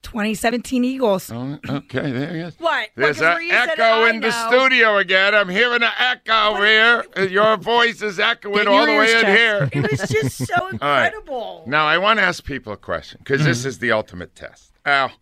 2017 0.02 0.84
Eagles. 0.84 1.30
Oh, 1.30 1.58
okay, 1.68 2.10
there 2.10 2.34
he 2.34 2.40
is. 2.40 2.54
What? 2.58 2.88
There's 2.96 3.18
Because 3.18 3.20
an 3.20 3.34
Maria 3.34 3.50
said 3.52 3.68
echo 3.70 3.82
I 4.04 4.10
in 4.10 4.20
the 4.20 4.30
studio 4.48 4.96
again. 4.98 5.34
I'm 5.34 5.48
hearing 5.48 5.82
an 5.82 5.92
echo 5.98 6.56
here. 6.56 7.04
Uh, 7.16 7.22
your 7.22 7.56
voice 7.56 8.02
is 8.02 8.18
echoing 8.18 8.66
all 8.66 8.84
the 8.84 8.92
way 8.92 9.10
ears 9.10 9.22
in 9.22 9.28
here. 9.28 9.68
It 9.72 9.90
was 9.90 10.08
just 10.08 10.44
so 10.46 10.54
All 10.60 10.70
right. 10.80 11.06
incredible. 11.06 11.62
Now, 11.66 11.86
I 11.86 11.98
want 11.98 12.18
to 12.18 12.24
ask 12.24 12.44
people 12.44 12.72
a 12.72 12.76
question 12.76 13.20
because 13.22 13.44
this 13.44 13.62
mm. 13.62 13.66
is 13.66 13.78
the 13.78 13.92
ultimate 13.92 14.34
test. 14.34 14.72
Al, 14.84 15.12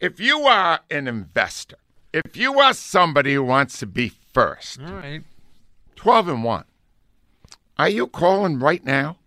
if 0.00 0.20
you 0.20 0.40
are 0.42 0.80
an 0.90 1.08
investor, 1.08 1.76
if 2.12 2.36
you 2.36 2.60
are 2.60 2.74
somebody 2.74 3.34
who 3.34 3.42
wants 3.42 3.78
to 3.78 3.86
be 3.86 4.10
first, 4.34 4.80
All 4.82 4.92
right. 4.92 5.22
12 5.96 6.28
and 6.28 6.44
1, 6.44 6.64
are 7.78 7.88
you 7.88 8.06
calling 8.06 8.58
right 8.58 8.84
now 8.84 9.18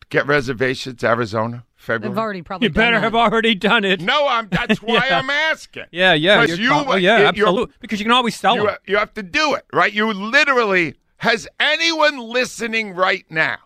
to 0.00 0.06
get 0.08 0.26
reservations 0.26 1.02
Arizona, 1.04 1.64
February? 1.76 2.10
They've 2.14 2.18
already 2.18 2.42
probably 2.42 2.68
You 2.68 2.72
better 2.72 2.96
that. 2.96 3.02
have 3.02 3.14
already 3.14 3.54
done 3.54 3.84
it. 3.84 4.00
no, 4.00 4.26
I'm, 4.28 4.48
that's 4.48 4.80
why 4.82 5.06
Yeah. 5.08 5.18
I'm 5.18 5.30
asking. 5.30 5.84
Yeah, 5.90 6.14
yeah. 6.14 6.36
'Cause 6.46 6.48
you're 6.50 6.58
you- 6.58 6.68
call- 6.70 6.92
oh, 6.92 6.96
yeah, 6.96 7.16
you're- 7.18 7.28
absolutely. 7.28 7.74
Because 7.80 8.00
you 8.00 8.04
can 8.04 8.12
always 8.12 8.36
sell 8.36 8.56
You, 8.56 8.66
them. 8.66 8.76
you 8.86 8.96
have 8.96 9.14
to 9.14 9.22
do 9.22 9.54
it, 9.54 9.64
right? 9.72 9.92
You 9.92 10.12
literally, 10.12 10.94
has 11.18 11.46
anyone 11.58 12.18
listening 12.18 12.94
right 12.94 13.24
now 13.30 13.56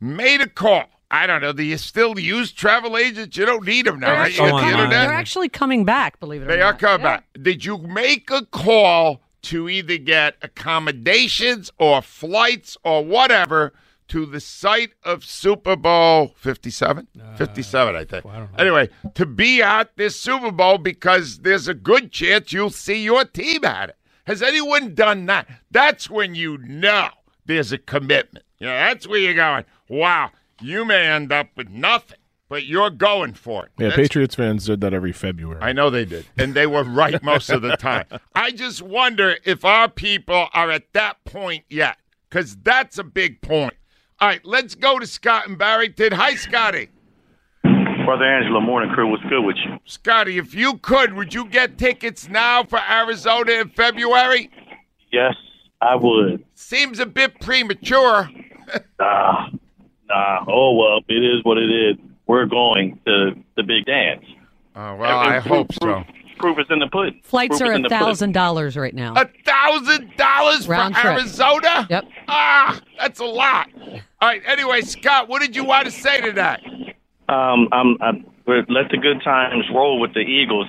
made 0.00 0.40
a 0.40 0.48
call? 0.48 0.84
I 1.10 1.26
don't 1.26 1.42
know. 1.42 1.52
Do 1.52 1.62
you 1.62 1.76
still 1.76 2.18
use 2.18 2.52
travel 2.52 2.96
agents? 2.96 3.36
You 3.36 3.44
don't 3.44 3.66
need 3.66 3.84
them 3.86 4.00
now, 4.00 4.08
They're 4.08 4.16
right? 4.16 4.32
You 4.34 4.42
actually, 4.44 4.50
got 4.50 4.56
the 4.56 4.60
coming- 4.62 4.72
coming, 4.72 4.84
internet. 4.86 5.08
they're 5.08 5.16
actually 5.18 5.48
coming 5.50 5.84
back, 5.84 6.20
believe 6.20 6.40
it 6.42 6.44
or 6.46 6.48
They 6.48 6.56
not. 6.58 6.74
are 6.74 6.78
coming 6.78 7.04
Yeah. 7.04 7.16
back. 7.16 7.24
Did 7.42 7.64
you 7.66 7.76
make 7.78 8.30
a 8.30 8.46
call 8.46 9.20
to 9.42 9.68
either 9.68 9.98
get 9.98 10.36
accommodations 10.42 11.70
or 11.78 12.02
flights 12.02 12.76
or 12.84 13.04
whatever 13.04 13.72
to 14.08 14.26
the 14.26 14.40
site 14.40 14.92
of 15.02 15.24
Super 15.24 15.76
Bowl 15.76 16.34
57? 16.36 17.08
57, 17.36 17.96
I 17.96 18.04
think. 18.04 18.24
Anyway, 18.58 18.88
to 19.14 19.26
be 19.26 19.62
at 19.62 19.96
this 19.96 20.20
Super 20.20 20.50
Bowl 20.52 20.78
because 20.78 21.38
there's 21.40 21.68
a 21.68 21.74
good 21.74 22.12
chance 22.12 22.52
you'll 22.52 22.70
see 22.70 23.02
your 23.02 23.24
team 23.24 23.64
at 23.64 23.90
it. 23.90 23.96
Has 24.26 24.42
anyone 24.42 24.94
done 24.94 25.26
that? 25.26 25.48
That's 25.70 26.08
when 26.08 26.34
you 26.34 26.58
know 26.58 27.08
there's 27.46 27.72
a 27.72 27.78
commitment. 27.78 28.44
Know, 28.60 28.68
that's 28.68 29.08
where 29.08 29.18
you're 29.18 29.34
going, 29.34 29.64
wow, 29.88 30.30
you 30.60 30.84
may 30.84 31.08
end 31.08 31.32
up 31.32 31.48
with 31.56 31.68
nothing, 31.68 32.18
but 32.52 32.66
you're 32.66 32.90
going 32.90 33.32
for 33.32 33.64
it. 33.64 33.72
Yeah, 33.78 33.86
That's 33.86 33.96
Patriots 33.96 34.34
fans 34.34 34.66
did 34.66 34.82
that 34.82 34.92
every 34.92 35.12
February. 35.12 35.58
I 35.62 35.72
know 35.72 35.88
they 35.88 36.04
did. 36.04 36.26
And 36.36 36.52
they 36.52 36.66
were 36.66 36.84
right 36.84 37.22
most 37.22 37.48
of 37.48 37.62
the 37.62 37.78
time. 37.78 38.04
I 38.34 38.50
just 38.50 38.82
wonder 38.82 39.38
if 39.46 39.64
our 39.64 39.88
people 39.88 40.48
are 40.52 40.70
at 40.70 40.92
that 40.92 41.24
point 41.24 41.64
yet, 41.70 41.96
because 42.28 42.54
that's 42.56 42.98
a 42.98 43.04
big 43.04 43.40
point. 43.40 43.72
All 44.20 44.28
right, 44.28 44.44
let's 44.44 44.74
go 44.74 44.98
to 44.98 45.06
Scott 45.06 45.48
and 45.48 45.56
Barrington. 45.56 46.12
Hi, 46.12 46.34
Scotty. 46.34 46.90
Brother 47.62 48.26
Angelo, 48.26 48.60
morning 48.60 48.90
crew. 48.90 49.10
What's 49.10 49.22
good 49.30 49.40
with 49.40 49.56
you? 49.64 49.78
Scotty, 49.86 50.36
if 50.36 50.54
you 50.54 50.76
could, 50.76 51.14
would 51.14 51.32
you 51.32 51.46
get 51.46 51.78
tickets 51.78 52.28
now 52.28 52.64
for 52.64 52.80
Arizona 52.80 53.52
in 53.52 53.70
February? 53.70 54.50
Yes, 55.10 55.36
I 55.80 55.94
would. 55.94 56.44
Seems 56.52 56.98
a 56.98 57.06
bit 57.06 57.40
premature. 57.40 58.28
Nah, 58.98 59.48
nah. 60.08 60.44
Oh 60.48 60.76
well, 60.76 61.00
it 61.08 61.22
is 61.22 61.44
what 61.44 61.58
it 61.58 61.68
is. 61.68 61.96
We're 62.32 62.46
going 62.46 62.98
to 63.04 63.32
the 63.58 63.62
big 63.62 63.84
dance. 63.84 64.24
Oh, 64.74 64.96
well, 64.96 65.18
I 65.18 65.34
And 65.36 65.44
hope 65.44 65.68
proof, 65.68 65.78
so. 65.82 65.86
Proof, 66.02 66.06
proof 66.38 66.58
is 66.60 66.66
in 66.70 66.78
the 66.78 66.86
pudding. 66.86 67.20
Flights 67.24 67.58
Proof 67.58 67.68
are 67.68 67.72
is 67.72 67.78
in 67.80 67.84
a 67.84 67.88
the 67.90 67.94
pudding. 67.94 68.06
thousand 68.06 68.32
dollars 68.32 68.74
right 68.74 68.94
now. 68.94 69.12
A 69.16 69.28
thousand 69.44 70.16
dollars 70.16 70.64
for 70.64 70.74
trip. 70.74 71.04
Arizona? 71.04 71.86
Yep. 71.90 72.04
Ah, 72.28 72.80
that's 72.98 73.20
a 73.20 73.24
lot. 73.26 73.68
All 73.76 74.28
right. 74.28 74.40
Anyway, 74.46 74.80
Scott, 74.80 75.28
what 75.28 75.42
did 75.42 75.54
you 75.54 75.62
want 75.64 75.84
to 75.84 75.90
say 75.90 76.22
to 76.22 76.32
that? 76.32 76.60
Um, 77.28 77.68
I'm, 77.70 77.98
I'm, 78.00 78.24
we're- 78.46 78.64
let 78.70 78.90
the 78.90 78.96
good 78.96 79.22
times 79.22 79.66
roll 79.74 80.00
with 80.00 80.14
the 80.14 80.20
Eagles. 80.20 80.68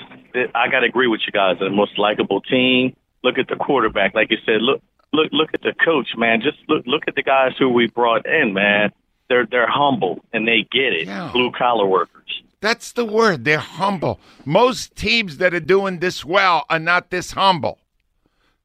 I 0.53 0.67
got 0.67 0.81
to 0.81 0.85
agree 0.87 1.07
with 1.07 1.21
you 1.25 1.31
guys. 1.31 1.55
They're 1.61 1.69
the 1.69 1.75
most 1.75 1.97
likable 1.97 2.41
team. 2.41 2.93
Look 3.23 3.37
at 3.37 3.47
the 3.47 3.55
quarterback, 3.55 4.15
like 4.15 4.31
you 4.31 4.37
said. 4.45 4.61
Look, 4.61 4.81
look, 5.13 5.29
look 5.31 5.51
at 5.53 5.61
the 5.61 5.71
coach, 5.85 6.09
man. 6.17 6.41
Just 6.41 6.57
look, 6.67 6.83
look 6.85 7.03
at 7.07 7.15
the 7.15 7.23
guys 7.23 7.53
who 7.57 7.69
we 7.69 7.87
brought 7.87 8.25
in, 8.25 8.51
man. 8.53 8.91
They're 9.33 9.47
they're 9.47 9.67
humble 9.67 10.23
and 10.31 10.47
they 10.47 10.67
get 10.71 10.93
it. 10.93 11.07
Yeah. 11.07 11.31
Blue 11.33 11.51
collar 11.51 11.87
workers. 11.87 12.43
That's 12.61 12.91
the 12.91 13.03
word. 13.03 13.45
They're 13.45 13.57
humble. 13.57 14.19
Most 14.45 14.95
teams 14.95 15.37
that 15.37 15.55
are 15.55 15.59
doing 15.59 15.99
this 15.99 16.23
well 16.23 16.65
are 16.69 16.77
not 16.77 17.09
this 17.09 17.31
humble. 17.31 17.79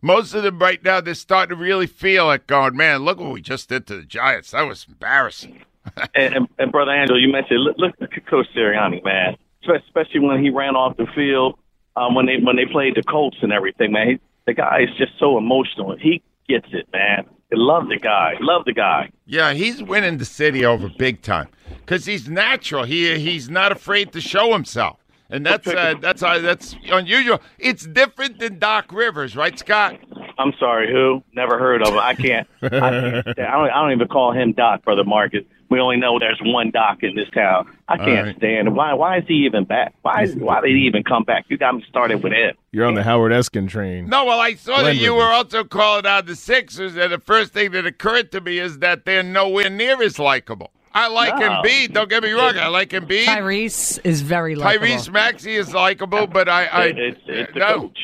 Most 0.02 0.35
of 0.35 0.42
them 0.42 0.59
right 0.59 0.85
now, 0.85 1.00
they're 1.00 1.14
starting 1.14 1.57
to 1.57 1.62
really 1.62 1.87
feel 1.87 2.31
it 2.31 2.46
going, 2.46 2.76
man, 2.76 3.00
look 3.00 3.18
what 3.18 3.33
we 3.33 3.40
just 3.40 3.70
did 3.70 3.87
to 3.87 3.96
the 3.96 4.02
Giants. 4.02 4.50
That 4.50 4.68
was 4.68 4.85
embarrassing. 4.87 5.62
and, 6.14 6.35
and, 6.35 6.48
and 6.59 6.70
brother 6.70 6.92
Angelo, 6.92 7.18
you 7.18 7.33
mentioned 7.33 7.61
look, 7.62 7.78
look 7.78 8.12
at 8.14 8.26
Coach 8.26 8.46
Sirianni, 8.54 9.02
man. 9.02 9.37
Especially 9.62 10.20
when 10.20 10.42
he 10.44 10.50
ran 10.50 10.76
off 10.76 10.98
the 10.98 11.07
field, 11.14 11.59
um, 11.96 12.14
when 12.14 12.26
they 12.26 12.37
when 12.42 12.57
they 12.57 12.66
played 12.66 12.94
the 12.94 13.02
Colts 13.02 13.38
and 13.40 13.52
everything, 13.52 13.92
man. 13.92 14.09
He, 14.09 14.20
the 14.46 14.52
guy 14.52 14.81
is 14.83 14.96
just 14.98 15.12
so 15.18 15.38
emotional. 15.38 15.96
He 15.98 16.22
gets 16.46 16.68
it, 16.72 16.88
man. 16.92 17.26
Love 17.53 17.89
the 17.89 17.97
guy. 17.97 18.35
Love 18.41 18.65
the 18.67 18.75
guy. 18.75 19.11
Yeah, 19.27 19.55
he's 19.55 19.83
winning 19.83 20.19
the 20.19 20.25
city 20.25 20.65
over 20.65 20.91
big 20.99 21.23
time 21.23 21.49
because 21.81 22.05
he's 22.05 22.29
natural. 22.29 22.85
He 22.85 23.19
he's 23.19 23.49
not 23.49 23.73
afraid 23.73 24.13
to 24.13 24.21
show 24.21 24.53
himself, 24.53 24.99
and 25.31 25.47
that's 25.47 25.67
uh, 25.67 25.95
that's 26.01 26.23
uh, 26.23 26.41
that's 26.41 26.77
unusual. 26.91 27.41
It's 27.59 27.87
different 27.87 28.39
than 28.39 28.59
Doc 28.59 28.93
Rivers, 28.93 29.35
right, 29.35 29.59
Scott? 29.59 29.99
I'm 30.38 30.53
sorry, 30.59 30.90
who? 30.90 31.22
Never 31.35 31.59
heard 31.59 31.83
of 31.83 31.88
him. 31.88 31.98
I 31.98 32.14
can't. 32.14 32.46
I, 32.62 32.68
can't 32.68 32.85
I 33.29 33.33
don't. 33.33 33.70
I 33.70 33.83
don't 33.83 33.92
even 33.92 34.09
call 34.09 34.33
him 34.33 34.53
Doc, 34.53 34.85
brother 34.85 35.05
Marcus. 35.05 35.42
We 35.70 35.81
only 35.81 35.96
know 35.96 36.18
there's 36.18 36.40
one 36.42 36.70
Doc 36.70 37.03
in 37.03 37.14
this 37.14 37.29
town. 37.35 37.70
I 37.88 37.98
can't 37.98 38.29
right. 38.29 38.37
stand 38.37 38.68
him. 38.68 38.74
Why? 38.74 38.94
Why 38.94 39.18
is 39.18 39.24
he 39.27 39.44
even 39.46 39.64
back? 39.64 39.94
Why? 40.03 40.22
Is, 40.22 40.35
why 40.37 40.61
did 40.61 40.70
he 40.70 40.87
even 40.87 41.03
come 41.03 41.24
back? 41.24 41.44
You 41.48 41.59
got 41.59 41.74
me 41.74 41.85
started 41.88 42.22
with 42.22 42.33
him. 42.33 42.55
You're 42.72 42.87
on 42.87 42.94
the 42.94 43.03
Howard 43.03 43.33
Eskin 43.33 43.68
train. 43.68 44.07
No, 44.07 44.24
well, 44.24 44.40
I 44.40 44.55
saw 44.55 44.83
that 44.83 44.96
you 44.96 45.14
were 45.14 45.24
also 45.24 45.64
calling 45.64 46.07
out 46.07 46.27
the 46.27 46.37
Sixers, 46.37 46.96
and 46.96 47.12
the 47.12 47.18
first 47.18 47.53
thing 47.53 47.72
that 47.72 47.85
occurred 47.85 48.33
to 48.33 48.40
me 48.40 48.59
is 48.59 48.79
that 48.79 49.05
they're 49.05 49.22
nowhere 49.22 49.68
near 49.68 50.03
as 50.03 50.18
likable. 50.18 50.70
I 50.94 51.09
like 51.09 51.38
No. 51.38 51.62
Embiid. 51.62 51.92
Don't 51.92 52.09
get 52.09 52.22
me 52.22 52.33
wrong. 52.33 52.57
I 52.57 52.68
like 52.68 52.90
Embiid. 52.90 53.24
Tyrese 53.24 54.01
is 54.05 54.22
very 54.22 54.55
likable. 54.55 54.87
Tyrese 54.87 55.11
Maxey 55.12 55.55
is 55.55 55.74
likable, 55.74 56.27
but 56.27 56.48
I, 56.48 56.64
I 56.66 56.85
it's 56.87 57.20
it's 57.27 57.53
the 57.53 57.59
no. 57.61 57.81
coach. 57.81 57.98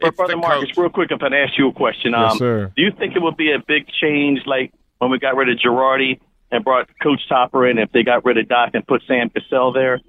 But 0.00 0.08
It's 0.08 0.16
brother 0.16 0.36
Marcus, 0.36 0.68
coach. 0.70 0.76
real 0.78 0.90
quick, 0.90 1.10
if 1.12 1.22
I 1.22 1.26
can 1.28 1.34
ask 1.34 1.56
you 1.56 1.68
a 1.68 1.72
question, 1.72 2.14
um, 2.14 2.22
Yes, 2.30 2.38
sir. 2.38 2.72
do 2.76 2.82
you 2.82 2.90
think 2.92 3.14
it 3.14 3.22
would 3.22 3.36
be 3.36 3.52
a 3.52 3.58
big 3.60 3.86
change, 4.00 4.40
like 4.46 4.72
when 4.98 5.10
we 5.10 5.18
got 5.18 5.36
rid 5.36 5.48
of 5.48 5.58
Girardi 5.58 6.18
and 6.50 6.64
brought 6.64 6.88
Coach 7.00 7.20
Topper 7.28 7.66
in, 7.68 7.78
if 7.78 7.92
they 7.92 8.02
got 8.02 8.24
rid 8.24 8.36
of 8.38 8.48
Doc 8.48 8.70
and 8.74 8.86
put 8.86 9.02
Sam 9.06 9.30
Cassell 9.30 9.72
there? 9.72 10.00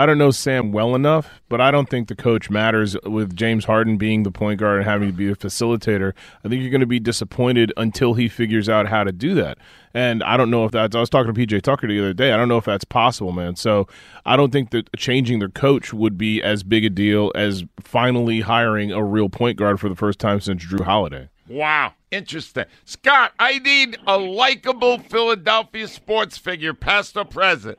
I 0.00 0.06
don't 0.06 0.16
know 0.16 0.30
Sam 0.30 0.72
well 0.72 0.94
enough, 0.94 1.42
but 1.50 1.60
I 1.60 1.70
don't 1.70 1.86
think 1.90 2.08
the 2.08 2.16
coach 2.16 2.48
matters 2.48 2.96
with 3.04 3.36
James 3.36 3.66
Harden 3.66 3.98
being 3.98 4.22
the 4.22 4.30
point 4.30 4.58
guard 4.58 4.78
and 4.78 4.88
having 4.88 5.08
to 5.08 5.12
be 5.12 5.30
a 5.30 5.34
facilitator. 5.34 6.14
I 6.42 6.48
think 6.48 6.62
you're 6.62 6.70
going 6.70 6.80
to 6.80 6.86
be 6.86 6.98
disappointed 6.98 7.70
until 7.76 8.14
he 8.14 8.26
figures 8.26 8.66
out 8.66 8.88
how 8.88 9.04
to 9.04 9.12
do 9.12 9.34
that. 9.34 9.58
And 9.92 10.22
I 10.22 10.38
don't 10.38 10.48
know 10.48 10.64
if 10.64 10.72
that's, 10.72 10.96
I 10.96 11.00
was 11.00 11.10
talking 11.10 11.34
to 11.34 11.38
PJ 11.38 11.60
Tucker 11.60 11.86
the 11.86 11.98
other 11.98 12.14
day. 12.14 12.32
I 12.32 12.38
don't 12.38 12.48
know 12.48 12.56
if 12.56 12.64
that's 12.64 12.82
possible, 12.82 13.32
man. 13.32 13.56
So 13.56 13.88
I 14.24 14.36
don't 14.38 14.50
think 14.50 14.70
that 14.70 14.88
changing 14.96 15.38
their 15.38 15.50
coach 15.50 15.92
would 15.92 16.16
be 16.16 16.42
as 16.42 16.62
big 16.62 16.86
a 16.86 16.88
deal 16.88 17.30
as 17.34 17.64
finally 17.82 18.40
hiring 18.40 18.92
a 18.92 19.04
real 19.04 19.28
point 19.28 19.58
guard 19.58 19.80
for 19.80 19.90
the 19.90 19.96
first 19.96 20.18
time 20.18 20.40
since 20.40 20.64
Jrue 20.64 20.80
Holiday. 20.80 21.28
Wow, 21.46 21.92
interesting. 22.10 22.64
Scott, 22.86 23.32
I 23.38 23.58
need 23.58 23.98
a 24.06 24.16
likable 24.16 24.98
Philadelphia 24.98 25.88
sports 25.88 26.38
figure, 26.38 26.72
past 26.72 27.18
or 27.18 27.26
present. 27.26 27.76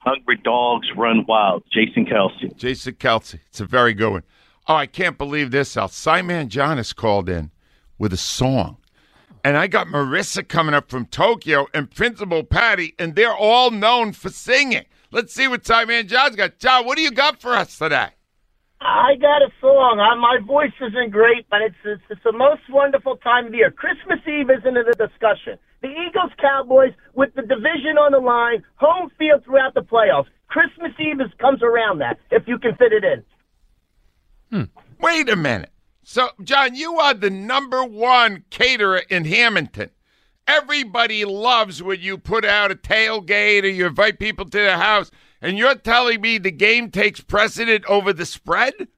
Hungry 0.00 0.36
dogs 0.42 0.88
run 0.96 1.24
wild. 1.26 1.64
Jason 1.72 2.06
Kelce. 2.06 2.56
Jason 2.56 2.94
Kelce. 2.94 3.38
It's 3.48 3.60
a 3.60 3.66
very 3.66 3.94
good 3.94 4.12
one. 4.12 4.22
Oh, 4.66 4.74
I 4.74 4.86
can't 4.86 5.18
believe 5.18 5.50
this, 5.50 5.76
Al. 5.76 5.88
Simon 5.88 6.48
John 6.48 6.76
has 6.76 6.92
called 6.92 7.28
in 7.28 7.50
with 7.98 8.12
a 8.12 8.18
song. 8.18 8.76
And 9.44 9.56
I 9.56 9.66
got 9.66 9.86
Marissa 9.86 10.46
coming 10.46 10.74
up 10.74 10.90
from 10.90 11.06
Tokyo 11.06 11.68
and 11.72 11.90
Principal 11.90 12.44
Patty, 12.44 12.94
and 12.98 13.14
they're 13.14 13.34
all 13.34 13.70
known 13.70 14.12
for 14.12 14.30
singing. 14.30 14.84
Let's 15.10 15.32
see 15.32 15.48
what 15.48 15.64
Simon 15.64 16.06
John's 16.06 16.36
got. 16.36 16.58
John, 16.58 16.84
what 16.84 16.96
do 16.96 17.02
you 17.02 17.10
got 17.10 17.40
for 17.40 17.54
us 17.54 17.78
today? 17.78 18.08
I 18.80 19.16
got 19.20 19.42
a 19.42 19.50
song. 19.60 19.98
Uh, 19.98 20.16
my 20.16 20.38
voice 20.46 20.72
isn't 20.80 21.10
great, 21.10 21.46
but 21.50 21.62
it's, 21.62 21.74
it's 21.84 22.02
it's 22.10 22.20
the 22.24 22.32
most 22.32 22.62
wonderful 22.70 23.16
time 23.16 23.46
of 23.46 23.54
year. 23.54 23.70
Christmas 23.70 24.20
Eve 24.26 24.50
isn't 24.50 24.76
in 24.76 24.84
the 24.86 24.94
discussion. 24.94 25.58
The 25.80 25.88
Eagles 25.88 26.32
Cowboys 26.40 26.92
with 27.14 27.34
the 27.34 27.42
division 27.42 27.98
on 27.98 28.12
the 28.12 28.18
line, 28.18 28.64
home 28.76 29.10
field 29.18 29.44
throughout 29.44 29.74
the 29.74 29.80
playoffs. 29.80 30.26
Christmas 30.48 30.92
Eve 30.98 31.20
is, 31.20 31.32
comes 31.38 31.62
around 31.62 31.98
that 31.98 32.18
if 32.30 32.48
you 32.48 32.58
can 32.58 32.74
fit 32.76 32.92
it 32.92 33.04
in. 33.04 33.24
Hmm. 34.50 34.64
Wait 35.00 35.28
a 35.28 35.36
minute. 35.36 35.70
So, 36.02 36.30
John, 36.42 36.74
you 36.74 36.98
are 36.98 37.14
the 37.14 37.30
number 37.30 37.84
one 37.84 38.44
caterer 38.50 39.02
in 39.10 39.26
Hamilton. 39.26 39.90
Everybody 40.46 41.26
loves 41.26 41.82
when 41.82 42.00
you 42.00 42.16
put 42.16 42.44
out 42.46 42.72
a 42.72 42.74
tailgate 42.74 43.64
or 43.64 43.68
you 43.68 43.86
invite 43.86 44.18
people 44.18 44.46
to 44.46 44.58
the 44.58 44.78
house, 44.78 45.10
and 45.42 45.58
you're 45.58 45.74
telling 45.74 46.22
me 46.22 46.38
the 46.38 46.50
game 46.50 46.90
takes 46.90 47.20
precedent 47.20 47.84
over 47.84 48.14
the 48.14 48.24
spread? 48.24 48.88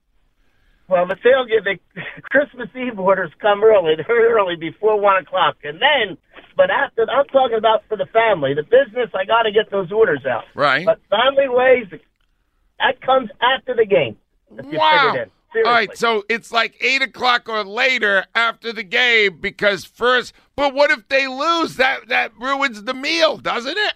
Well, 0.91 1.07
the 1.07 1.15
tailgate, 1.15 1.63
the 1.63 1.79
Christmas 2.31 2.69
Eve 2.75 2.99
orders 2.99 3.31
come 3.41 3.63
early, 3.63 3.95
they're 3.97 4.37
early 4.37 4.57
before 4.57 5.01
one 5.01 5.23
o'clock, 5.23 5.57
and 5.63 5.81
then, 5.81 6.19
but 6.57 6.69
after, 6.69 7.07
I'm 7.09 7.27
talking 7.27 7.57
about 7.57 7.85
for 7.89 7.97
the 7.97 8.07
family, 8.07 8.55
the 8.55 8.65
business. 8.65 9.09
I 9.15 9.25
got 9.25 9.43
to 9.43 9.53
get 9.53 9.71
those 9.71 9.93
orders 9.93 10.27
out. 10.29 10.45
Right. 10.55 10.85
But 10.85 10.99
family 11.09 11.49
ways, 11.49 11.87
that 12.81 13.01
comes 13.01 13.31
after 13.41 13.75
the 13.77 13.87
game. 13.87 14.17
Wow. 14.51 15.27
All 15.57 15.63
right, 15.63 15.97
so 15.97 16.25
it's 16.29 16.53
like 16.53 16.77
eight 16.81 17.03
o'clock 17.03 17.49
or 17.49 17.65
later 17.65 18.25
after 18.35 18.73
the 18.73 18.85
game 18.85 19.39
because 19.41 19.85
first. 19.85 20.33
But 20.55 20.75
what 20.75 20.93
if 20.93 21.09
they 21.09 21.27
lose? 21.27 21.77
That 21.77 22.09
that 22.09 22.33
ruins 22.39 22.85
the 22.85 22.95
meal, 22.95 23.37
doesn't 23.37 23.77
it? 23.77 23.95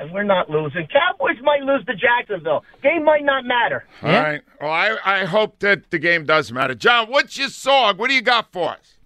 And 0.00 0.12
we're 0.12 0.24
not 0.24 0.50
losing. 0.50 0.86
Cowboys 0.88 1.36
might 1.42 1.62
lose 1.62 1.84
to 1.86 1.94
Jacksonville. 1.94 2.64
Game 2.82 3.04
might 3.04 3.24
not 3.24 3.44
matter. 3.44 3.84
All 4.02 4.10
right. 4.10 4.40
Well, 4.60 4.70
I 4.70 4.96
I 5.04 5.24
hope 5.24 5.60
that 5.60 5.90
the 5.90 5.98
game 5.98 6.24
does 6.24 6.50
matter. 6.52 6.74
John, 6.74 7.08
what's 7.08 7.38
your 7.38 7.48
song? 7.48 7.96
What 7.96 8.08
do 8.08 8.14
you 8.14 8.22
got 8.22 8.52
for 8.52 8.70
us? 8.70 8.98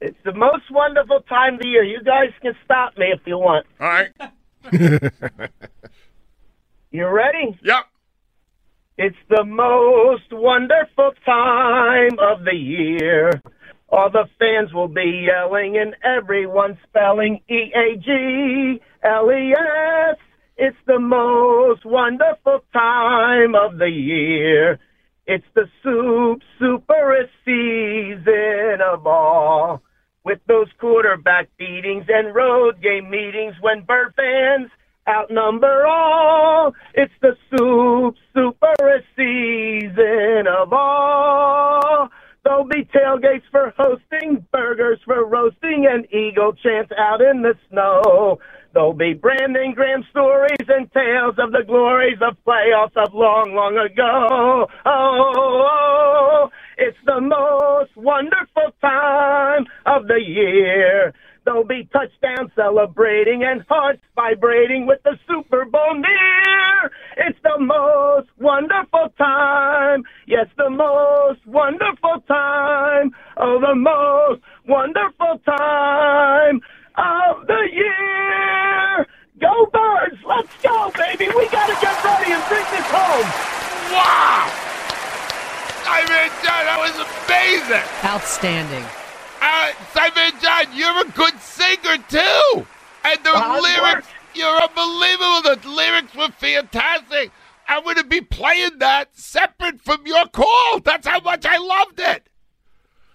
It's 0.00 0.16
the 0.24 0.32
most 0.32 0.70
wonderful 0.70 1.20
time 1.28 1.54
of 1.54 1.60
the 1.60 1.68
year. 1.68 1.84
You 1.84 2.02
guys 2.02 2.30
can 2.40 2.54
stop 2.64 2.96
me 2.96 3.06
if 3.12 3.20
you 3.26 3.36
want. 3.38 3.66
All 3.80 3.88
right. 3.88 4.12
You 6.92 7.06
ready? 7.06 7.56
Yep. 7.62 7.84
It's 8.98 9.16
the 9.28 9.44
most 9.44 10.32
wonderful 10.32 11.12
time 11.24 12.18
of 12.18 12.44
the 12.44 12.54
year. 12.54 13.40
All 13.90 14.08
the 14.10 14.28
fans 14.38 14.72
will 14.72 14.88
be 14.88 15.26
yelling 15.26 15.76
and 15.76 15.96
everyone 16.04 16.78
spelling 16.88 17.40
E 17.48 17.72
A 17.74 17.96
G 17.96 18.80
L 19.02 19.30
E 19.30 19.52
S. 19.52 20.16
It's 20.56 20.76
the 20.86 21.00
most 21.00 21.84
wonderful 21.84 22.60
time 22.72 23.54
of 23.54 23.78
the 23.78 23.88
year. 23.88 24.78
It's 25.26 25.46
the 25.54 25.66
soup 25.82 26.42
superest 26.60 27.30
season 27.44 28.80
of 28.80 29.06
all. 29.06 29.82
With 30.24 30.38
those 30.46 30.68
quarterback 30.78 31.48
beatings 31.58 32.04
and 32.08 32.34
road 32.34 32.80
game 32.82 33.10
meetings 33.10 33.54
when 33.60 33.82
bird 33.82 34.12
fans 34.14 34.70
outnumber 35.08 35.86
all. 35.86 36.74
It's 36.94 37.12
the 37.22 37.36
soup 37.50 38.14
superest 38.36 39.06
season 39.16 40.46
of 40.46 40.72
all. 40.72 42.10
There'll 42.50 42.64
be 42.64 42.84
tailgates 42.92 43.44
for 43.52 43.72
hosting, 43.78 44.44
burgers 44.50 44.98
for 45.04 45.24
roasting, 45.24 45.86
and 45.88 46.04
eagle 46.12 46.52
chants 46.52 46.90
out 46.98 47.20
in 47.20 47.42
the 47.42 47.54
snow. 47.70 48.40
There'll 48.74 48.92
be 48.92 49.14
Brandon 49.14 49.72
Graham 49.72 50.02
stories 50.10 50.66
and 50.66 50.90
tales 50.90 51.36
of 51.38 51.52
the 51.52 51.62
glories 51.64 52.18
of 52.20 52.36
playoffs 52.44 52.96
of 52.96 53.14
long, 53.14 53.54
long 53.54 53.76
ago. 53.78 54.66
Oh, 54.84 56.50
it's 56.76 56.98
the 57.06 57.20
most 57.20 57.96
wonderful 57.96 58.74
time 58.80 59.66
of 59.86 60.08
the 60.08 60.18
year. 60.20 61.14
There'll 61.44 61.64
be 61.64 61.88
touchdowns 61.92 62.50
celebrating 62.54 63.42
and 63.44 63.64
hearts 63.68 64.02
vibrating 64.14 64.86
with 64.86 65.02
the 65.04 65.18
Super 65.26 65.64
Bowl 65.64 65.94
near. 65.94 66.90
It's 67.16 67.38
the 67.42 67.58
most 67.58 68.28
wonderful 68.38 69.08
time. 69.16 70.04
Yes, 70.26 70.46
the 70.56 70.68
most 70.68 71.44
wonderful 71.46 72.20
time. 72.28 73.12
Oh, 73.36 73.58
the 73.60 73.74
most 73.74 74.42
wonderful 74.68 75.40
time 75.46 76.60
of 76.96 77.46
the 77.46 77.68
year. 77.72 79.06
Go 79.40 79.66
birds! 79.72 80.20
Let's 80.26 80.54
go, 80.62 80.92
baby! 80.96 81.28
We 81.34 81.48
gotta 81.48 81.76
get 81.80 82.04
ready 82.04 82.32
and 82.32 82.44
bring 82.48 82.64
this 82.70 82.86
home. 82.92 83.26
Wow! 83.92 84.52
I 85.86 86.04
mean, 86.08 86.30
John, 86.44 86.64
that 86.68 86.78
was 86.78 86.94
amazing. 87.24 87.86
Outstanding. 88.04 88.99
Uh, 89.40 89.72
Simon 89.92 90.32
John, 90.40 90.66
you're 90.74 91.00
a 91.00 91.10
good 91.10 91.40
singer 91.40 91.96
too, 92.08 92.66
and 93.04 93.24
the 93.24 93.30
Hard 93.30 93.62
lyrics. 93.62 94.08
You're 94.34 94.62
unbelievable. 94.62 95.42
The 95.42 95.68
lyrics 95.68 96.14
were 96.14 96.28
fantastic. 96.28 97.32
I'm 97.66 97.82
going 97.84 97.96
to 97.96 98.04
be 98.04 98.20
playing 98.20 98.78
that 98.78 99.16
separate 99.16 99.80
from 99.80 100.06
your 100.06 100.26
call. 100.26 100.80
That's 100.80 101.06
how 101.06 101.20
much 101.20 101.46
I 101.46 101.56
loved 101.58 102.00
it. 102.00 102.28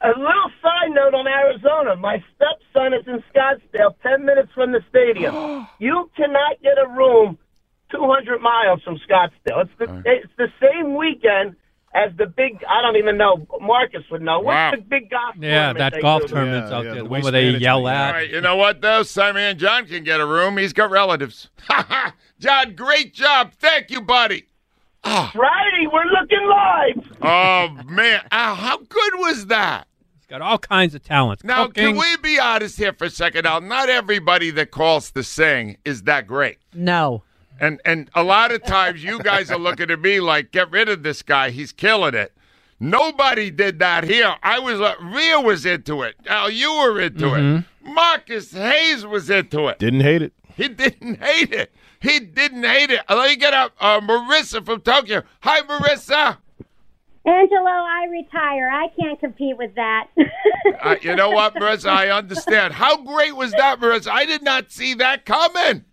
A 0.01 0.09
little 0.09 0.51
side 0.61 0.91
note 0.91 1.13
on 1.13 1.27
Arizona. 1.27 1.95
My 1.95 2.23
stepson 2.35 2.93
is 2.93 3.07
in 3.07 3.23
Scottsdale, 3.33 3.95
10 4.03 4.25
minutes 4.25 4.51
from 4.53 4.71
the 4.71 4.81
stadium. 4.89 5.67
you 5.79 6.09
cannot 6.15 6.61
get 6.61 6.77
a 6.77 6.87
room 6.87 7.37
200 7.91 8.41
miles 8.41 8.81
from 8.83 8.97
Scottsdale. 8.97 9.65
It's 9.65 9.71
the, 9.79 10.03
it's 10.05 10.33
the 10.37 10.47
same 10.61 10.95
weekend 10.95 11.55
as 11.95 12.11
the 12.17 12.25
big, 12.27 12.63
I 12.69 12.81
don't 12.81 12.97
even 12.97 13.17
know, 13.17 13.47
Marcus 13.61 14.03
would 14.11 14.21
know. 14.21 14.39
Wow. 14.41 14.71
The 14.71 14.77
big 14.81 15.09
golf 15.09 15.35
Yeah, 15.39 15.49
tournament 15.73 15.77
that 15.79 15.93
they 15.93 16.01
golf 16.01 16.21
do? 16.23 16.27
tournament's 16.27 16.69
Yeah, 16.71 16.77
out 16.77 16.79
yeah, 16.85 16.91
there. 16.91 16.95
the 16.95 17.03
The 17.03 17.09
one 17.09 17.21
where 17.23 17.31
they 17.31 17.49
yell 17.51 17.87
at. 17.87 18.11
right, 18.13 18.29
you 18.29 18.41
know 18.41 18.55
what 18.57 18.81
though? 18.81 19.03
Simon 19.03 19.57
John 19.57 19.85
can 19.87 20.03
get 20.03 20.19
a 20.19 20.25
room. 20.25 20.57
He's 20.57 20.73
got 20.73 20.91
relatives. 20.91 21.49
John, 22.39 22.75
great 22.75 23.13
job. 23.13 23.53
Thank 23.53 23.89
you, 23.91 24.01
buddy. 24.01 24.45
Ah. 25.03 25.31
Friday, 25.33 25.87
we're 25.91 26.05
looking 26.05 26.47
live. 26.49 27.17
Oh 27.21 27.83
man, 27.85 28.21
Al, 28.31 28.55
how 28.55 28.77
good 28.77 29.13
was 29.17 29.45
that? 29.47 29.87
He's 30.17 30.25
got 30.27 30.41
all 30.41 30.57
kinds 30.57 30.95
of 30.95 31.03
talents. 31.03 31.43
Now, 31.43 31.67
Cooking. 31.67 31.95
can 31.95 31.97
we 31.97 32.17
be 32.17 32.39
honest 32.39 32.77
here 32.77 32.91
for 32.93 33.05
a 33.05 33.09
second, 33.11 33.45
Al? 33.45 33.61
Not 33.61 33.89
everybody 33.89 34.49
that 34.51 34.71
calls 34.71 35.11
to 35.11 35.23
sing 35.23 35.77
is 35.85 36.03
that 36.03 36.25
great. 36.27 36.57
No. 36.73 37.23
And 37.59 37.81
and 37.85 38.09
a 38.13 38.23
lot 38.23 38.51
of 38.51 38.63
times 38.63 39.03
you 39.03 39.19
guys 39.19 39.49
are 39.49 39.57
looking 39.57 39.89
at 39.91 39.99
me 40.01 40.19
like, 40.19 40.51
get 40.51 40.69
rid 40.71 40.89
of 40.89 41.03
this 41.03 41.21
guy. 41.21 41.51
He's 41.51 41.71
killing 41.71 42.13
it. 42.13 42.33
Nobody 42.79 43.49
did 43.51 43.79
that 43.79 44.03
here. 44.03 44.35
I 44.43 44.59
was 44.59 44.81
uh, 44.81 44.95
Rhea 45.01 45.39
was 45.39 45.65
into 45.65 46.01
it. 46.01 46.15
Al, 46.27 46.49
you 46.49 46.73
were 46.73 46.99
into 46.99 47.33
it. 47.33 47.63
Marcus 47.81 48.51
Hayes 48.51 49.05
was 49.05 49.29
into 49.29 49.67
it. 49.67 49.79
Didn't 49.79 50.01
hate 50.01 50.21
it. 50.21 50.33
He 50.55 50.67
didn't 50.67 51.23
hate 51.23 51.53
it. 51.53 51.73
He 52.01 52.19
didn't 52.19 52.63
hate 52.63 52.91
it. 52.91 53.01
Let 53.09 53.29
me 53.29 53.35
get 53.35 53.53
up. 53.53 53.73
Uh, 53.79 54.01
Marissa 54.01 54.65
from 54.65 54.81
Tokyo. 54.81 55.23
Hi, 55.41 55.61
Marissa. 55.61 56.37
Angelo, 57.25 57.65
I 57.65 58.05
retire. 58.11 58.69
I 58.69 58.87
can't 58.99 59.19
compete 59.19 59.57
with 59.57 59.73
that. 59.75 60.07
Uh, 60.81 60.95
you 61.01 61.15
know 61.15 61.31
what, 61.31 61.55
Marissa? 61.55 61.89
I 61.89 62.09
understand. 62.09 62.73
How 62.73 62.97
great 62.97 63.35
was 63.35 63.51
that, 63.53 63.79
Marissa? 63.79 64.09
I 64.11 64.25
did 64.25 64.43
not 64.43 64.71
see 64.71 64.93
that 64.95 65.25
coming. 65.25 65.85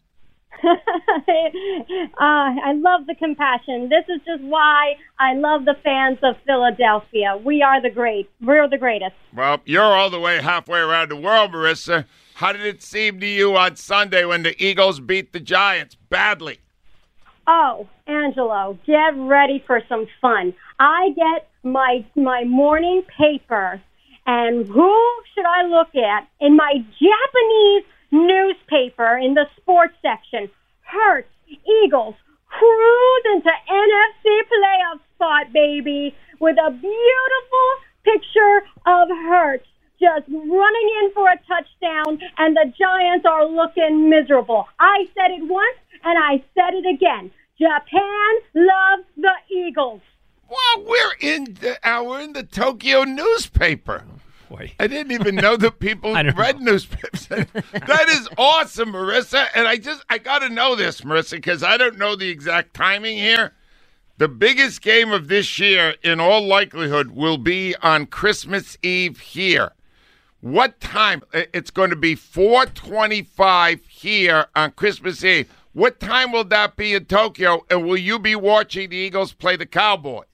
Uh, 0.64 0.68
I 2.18 2.72
love 2.75 3.07
the 3.07 3.14
compassion. 3.14 3.88
This 3.88 4.05
is 4.09 4.20
just 4.25 4.42
why 4.42 4.94
I 5.18 5.35
love 5.35 5.64
the 5.64 5.77
fans 5.83 6.18
of 6.22 6.37
Philadelphia. 6.46 7.40
We 7.44 7.62
are 7.62 7.81
the 7.81 7.90
great. 7.90 8.31
We're 8.40 8.68
the 8.68 8.79
greatest. 8.79 9.14
Well, 9.35 9.61
you're 9.64 9.83
all 9.83 10.11
the 10.11 10.20
way 10.20 10.40
halfway 10.40 10.81
around 10.81 11.11
the 11.11 11.16
world, 11.16 11.53
Marissa. 11.53 12.07
How 12.35 12.53
did 12.53 12.64
it 12.64 12.83
seem 12.83 13.20
to 13.20 13.27
you 13.27 13.57
on 13.57 13.77
Sunday 13.77 14.25
when 14.25 14.42
the 14.42 14.61
Eagles 14.62 15.01
beat 15.01 15.33
the 15.33 15.40
Giants 15.40 15.96
badly? 16.09 16.59
Oh, 17.46 17.88
Angelo, 18.07 18.79
get 18.87 19.16
ready 19.16 19.62
for 19.66 19.83
some 19.88 20.07
fun. 20.20 20.55
I 20.79 21.11
get 21.16 21.48
my 21.64 22.05
my 22.14 22.44
morning 22.44 23.03
paper, 23.18 23.81
and 24.27 24.66
who 24.66 25.22
should 25.35 25.44
I 25.44 25.66
look 25.66 25.94
at 25.94 26.29
in 26.40 26.57
my 26.57 26.72
Japanese 26.75 27.85
newspaper 28.12 29.18
in 29.18 29.35
the 29.35 29.46
sports 29.57 29.94
section? 30.03 30.48
Hurts, 30.83 31.29
Eagles 31.85 32.14
cruise 32.46 33.25
into 33.35 33.51
NFC 33.70 34.25
playoff 34.53 35.01
spot, 35.14 35.53
baby, 35.53 36.14
with 36.38 36.57
a 36.59 36.70
beautiful 36.70 37.68
picture 38.05 38.62
of 38.87 39.09
Hurts 39.09 39.66
just 40.01 40.29
running 40.29 40.88
in 41.01 41.12
for 41.14 41.29
a 41.29 41.38
touchdown, 41.46 42.18
and 42.38 42.57
the 42.57 42.72
Giants 42.77 43.25
are 43.25 43.46
looking 43.46 44.11
miserable. 44.11 44.66
I 44.81 45.07
said 45.14 45.31
it 45.31 45.48
once, 45.48 45.79
and 46.03 46.18
I 46.18 46.42
said 46.55 46.75
it 46.75 46.87
again. 46.92 47.31
Japan 47.57 48.31
loves 48.55 49.07
the 49.16 49.33
Eagles. 49.48 50.01
Well, 50.48 50.85
we're 50.85 51.14
in 51.20 51.57
the, 51.61 51.79
uh, 51.88 52.03
we're 52.03 52.20
in 52.20 52.33
the 52.33 52.42
Tokyo 52.42 53.05
newspaper. 53.05 54.05
I 54.78 54.86
didn't 54.86 55.12
even 55.12 55.36
know 55.36 55.56
that 55.56 55.78
people 55.78 56.14
read 56.36 56.60
newspapers. 56.60 57.26
that 57.26 58.08
is 58.08 58.28
awesome, 58.36 58.92
Marissa. 58.92 59.46
And 59.54 59.66
I 59.66 59.76
just 59.76 60.04
I 60.08 60.18
got 60.18 60.40
to 60.40 60.48
know 60.48 60.74
this, 60.74 61.02
Marissa, 61.02 61.32
because 61.32 61.62
I 61.62 61.76
don't 61.76 61.98
know 61.98 62.16
the 62.16 62.28
exact 62.28 62.74
timing 62.74 63.16
here. 63.16 63.52
The 64.18 64.28
biggest 64.28 64.82
game 64.82 65.10
of 65.10 65.28
this 65.28 65.58
year, 65.58 65.94
in 66.02 66.20
all 66.20 66.46
likelihood, 66.46 67.10
will 67.10 67.38
be 67.38 67.74
on 67.82 68.06
Christmas 68.06 68.76
Eve 68.82 69.18
here. 69.18 69.72
What 70.40 70.80
time? 70.80 71.22
It's 71.32 71.70
going 71.70 71.90
to 71.90 71.96
be 71.96 72.14
4:25 72.14 73.86
here 73.86 74.46
on 74.54 74.72
Christmas 74.72 75.24
Eve. 75.24 75.52
What 75.72 76.00
time 76.00 76.32
will 76.32 76.44
that 76.44 76.76
be 76.76 76.94
in 76.94 77.06
Tokyo? 77.06 77.64
And 77.70 77.84
will 77.84 77.96
you 77.96 78.18
be 78.18 78.36
watching 78.36 78.90
the 78.90 78.96
Eagles 78.96 79.32
play 79.32 79.56
the 79.56 79.66
Cowboys? 79.66 80.26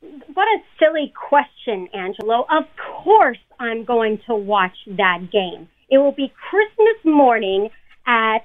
What 0.00 0.48
a 0.48 0.58
silly 0.78 1.12
question, 1.28 1.88
Angelo. 1.92 2.46
Of 2.50 2.64
course 3.02 3.38
I'm 3.58 3.84
going 3.84 4.20
to 4.26 4.34
watch 4.34 4.76
that 4.86 5.30
game. 5.30 5.68
It 5.90 5.98
will 5.98 6.12
be 6.12 6.32
Christmas 6.48 7.04
morning 7.04 7.68
at 8.06 8.38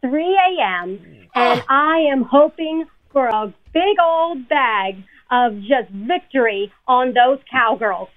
3 0.00 0.22
a.m., 0.22 1.00
and 1.34 1.60
oh. 1.60 1.64
I 1.68 1.98
am 2.12 2.22
hoping 2.22 2.86
for 3.12 3.26
a 3.26 3.52
big 3.72 3.96
old 4.00 4.48
bag 4.48 5.02
of 5.30 5.60
just 5.60 5.90
victory 5.90 6.72
on 6.86 7.14
those 7.14 7.38
cowgirls. 7.50 8.08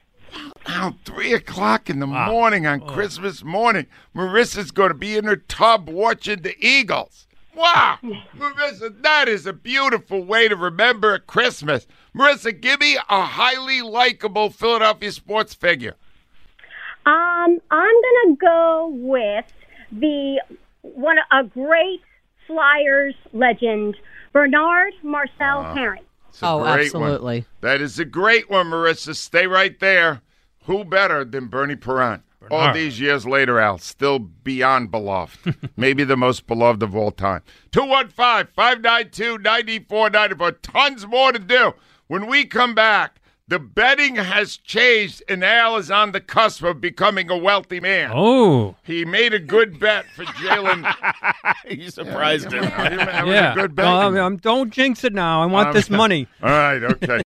Now, 0.67 0.95
three 1.05 1.33
o'clock 1.33 1.89
in 1.89 1.99
the 1.99 2.07
ah. 2.07 2.27
morning 2.27 2.67
on 2.67 2.83
oh. 2.83 2.85
Christmas 2.85 3.43
morning, 3.43 3.87
Marissa's 4.15 4.71
going 4.71 4.89
to 4.89 4.95
be 4.95 5.17
in 5.17 5.25
her 5.25 5.37
tub 5.37 5.89
watching 5.89 6.41
the 6.41 6.55
Eagles. 6.59 7.24
Wow, 7.55 7.99
Marissa, 8.37 9.01
that 9.03 9.27
is 9.27 9.45
a 9.45 9.53
beautiful 9.53 10.23
way 10.23 10.47
to 10.47 10.55
remember 10.55 11.17
Christmas. 11.19 11.87
Marissa, 12.15 12.59
give 12.59 12.79
me 12.79 12.97
a 12.97 13.21
highly 13.23 13.81
likable 13.81 14.49
Philadelphia 14.49 15.11
sports 15.11 15.53
figure. 15.53 15.95
Um, 17.05 17.59
I'm 17.71 17.95
gonna 18.01 18.35
go 18.39 18.89
with 18.93 19.45
the 19.91 20.41
one 20.81 21.17
a 21.31 21.43
great 21.43 22.01
Flyers 22.47 23.15
legend, 23.33 23.95
Bernard 24.33 24.93
Marcel 25.03 25.73
Herring. 25.73 26.03
It's 26.29 26.41
a 26.41 26.45
great 26.61 26.93
one. 26.93 27.45
That 27.61 27.81
is 27.81 27.97
a 27.99 28.05
great 28.05 28.49
one, 28.49 28.67
Marissa. 28.67 29.15
Stay 29.15 29.47
right 29.47 29.79
there. 29.79 30.21
Who 30.65 30.83
better 30.83 31.23
than 31.23 31.47
Bernie 31.47 31.75
Parent? 31.75 32.23
All 32.51 32.73
these 32.73 32.99
years 32.99 33.25
later, 33.25 33.59
Al, 33.59 33.77
still 33.77 34.19
beyond 34.19 34.91
beloved. 34.91 35.55
Maybe 35.77 36.03
the 36.03 36.17
most 36.17 36.47
beloved 36.47 36.83
of 36.83 36.95
all 36.95 37.11
time. 37.11 37.41
215 37.71 38.53
592 38.55 39.37
9494. 39.39 40.51
Tons 40.61 41.07
more 41.07 41.31
to 41.31 41.39
do. 41.39 41.73
When 42.07 42.27
we 42.27 42.45
come 42.45 42.75
back, 42.75 43.19
the 43.47 43.59
betting 43.59 44.15
has 44.15 44.57
changed, 44.57 45.21
and 45.29 45.43
Al 45.43 45.77
is 45.77 45.91
on 45.91 46.11
the 46.13 46.19
cusp 46.21 46.63
of 46.63 46.81
becoming 46.81 47.29
a 47.29 47.37
wealthy 47.37 47.79
man. 47.79 48.09
Oh. 48.13 48.75
He 48.83 49.05
made 49.05 49.33
a 49.35 49.39
good 49.39 49.79
bet 49.79 50.05
for 50.15 50.25
Jalen. 50.25 50.91
you 51.69 51.91
surprised 51.91 52.51
him. 52.51 52.63
That 52.63 53.25
was 53.25 53.33
yeah. 53.33 53.51
a 53.51 53.55
good 53.55 53.75
bet. 53.75 53.85
No, 53.85 53.97
I 53.99 54.09
mean, 54.29 54.37
don't 54.37 54.71
jinx 54.71 55.03
it 55.03 55.13
now. 55.13 55.43
I 55.43 55.45
want 55.45 55.67
Um, 55.69 55.73
this 55.75 55.89
money. 55.91 56.27
All 56.43 56.49
right, 56.49 56.83
okay. 56.83 57.21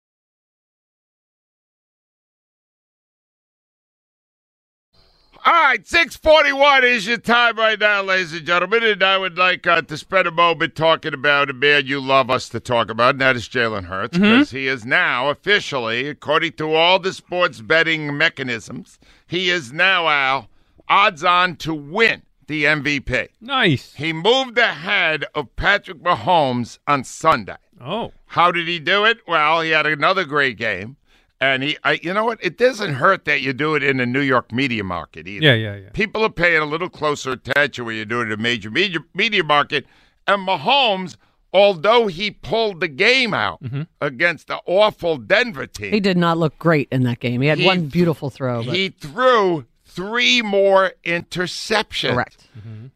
All 5.47 5.53
right, 5.53 5.87
641 5.87 6.85
is 6.85 7.07
your 7.07 7.19
time 7.19 7.59
right 7.59 7.79
now, 7.79 8.01
ladies 8.01 8.33
and 8.33 8.47
gentlemen. 8.47 8.83
And 8.83 9.03
I 9.03 9.19
would 9.19 9.37
like 9.37 9.67
uh, 9.67 9.83
to 9.83 9.99
spend 9.99 10.27
a 10.27 10.31
moment 10.31 10.75
talking 10.75 11.13
about 11.13 11.51
a 11.51 11.53
man 11.53 11.85
you 11.85 12.01
love 12.01 12.31
us 12.31 12.49
to 12.49 12.61
talk 12.61 12.89
about, 12.89 13.17
and 13.17 13.21
that 13.21 13.37
is 13.37 13.47
Jalen 13.47 13.85
Hurts, 13.85 14.17
because 14.17 14.53
he 14.53 14.67
is 14.69 14.87
now 14.87 15.29
officially, 15.29 16.09
according 16.09 16.53
to 16.53 16.73
all 16.73 16.99
the 16.99 17.13
sports 17.13 17.61
betting 17.61 18.17
mechanisms, 18.17 18.99
he 19.27 19.51
is 19.51 19.71
now, 19.71 20.09
Al, 20.09 20.49
odds 20.89 21.23
on 21.23 21.57
to 21.57 21.75
win 21.75 22.23
the 22.47 22.65
MVP. 22.65 23.29
Nice. 23.43 23.93
He 23.97 24.15
moved 24.15 24.57
ahead 24.57 25.27
of 25.35 25.55
Patrick 25.57 25.99
Mahomes 25.99 26.79
on 26.87 27.05
Sunday. 27.05 27.57
Oh. 27.79 28.13
How 28.29 28.51
did 28.51 28.67
he 28.67 28.79
do 28.79 29.05
it? 29.05 29.19
Well, 29.29 29.61
he 29.61 29.73
had 29.73 29.85
another 29.85 30.25
great 30.25 30.57
game. 30.57 30.97
And 31.41 31.63
he, 31.63 31.77
I, 31.85 31.99
you 32.03 32.15
know 32.15 32.25
what? 32.25 32.39
It 32.43 32.57
doesn't 32.57 32.95
hurt 32.95 33.25
that 33.27 33.43
you 33.43 33.53
do 33.53 33.75
it 33.75 33.83
in 33.83 33.99
the 33.99 34.07
New 34.07 34.21
York 34.21 34.53
media 34.53 34.85
market 34.85 35.27
either. 35.29 35.45
Yeah, 35.45 35.55
yeah, 35.55 35.77
yeah. 35.77 35.89
People 35.93 36.23
are 36.25 36.31
paying 36.31 36.63
a 36.63 36.65
little 36.67 36.89
closer 36.89 37.33
attention 37.33 37.85
when 37.85 37.97
you 37.97 38.05
do 38.05 38.21
it 38.21 38.27
in 38.27 38.33
a 38.33 38.37
major 38.37 38.71
media, 38.71 39.01
media 39.15 39.45
market. 39.45 39.85
And 40.27 40.47
Mahomes, 40.47 41.17
although 41.53 42.07
he 42.07 42.31
pulled 42.31 42.81
the 42.81 42.89
game 42.89 43.35
out 43.35 43.63
Mm-hmm. 43.63 43.83
against 44.01 44.47
the 44.47 44.61
awful 44.65 45.19
Denver 45.19 45.67
team, 45.67 45.93
He 45.93 46.01
did 46.01 46.17
not 46.17 46.39
look 46.39 46.59
great 46.59 46.89
in 46.91 47.03
that 47.03 47.21
game. 47.21 47.41
He 47.43 47.49
had 47.49 47.59
He- 47.59 47.67
one 47.67 47.89
beautiful 47.89 48.31
throw. 48.31 48.63
But 48.65 48.75
he 48.75 48.89
threw 48.91 49.67
three 49.85 50.41
more 50.41 50.93
interceptions. 51.05 52.15
Correct. 52.15 52.49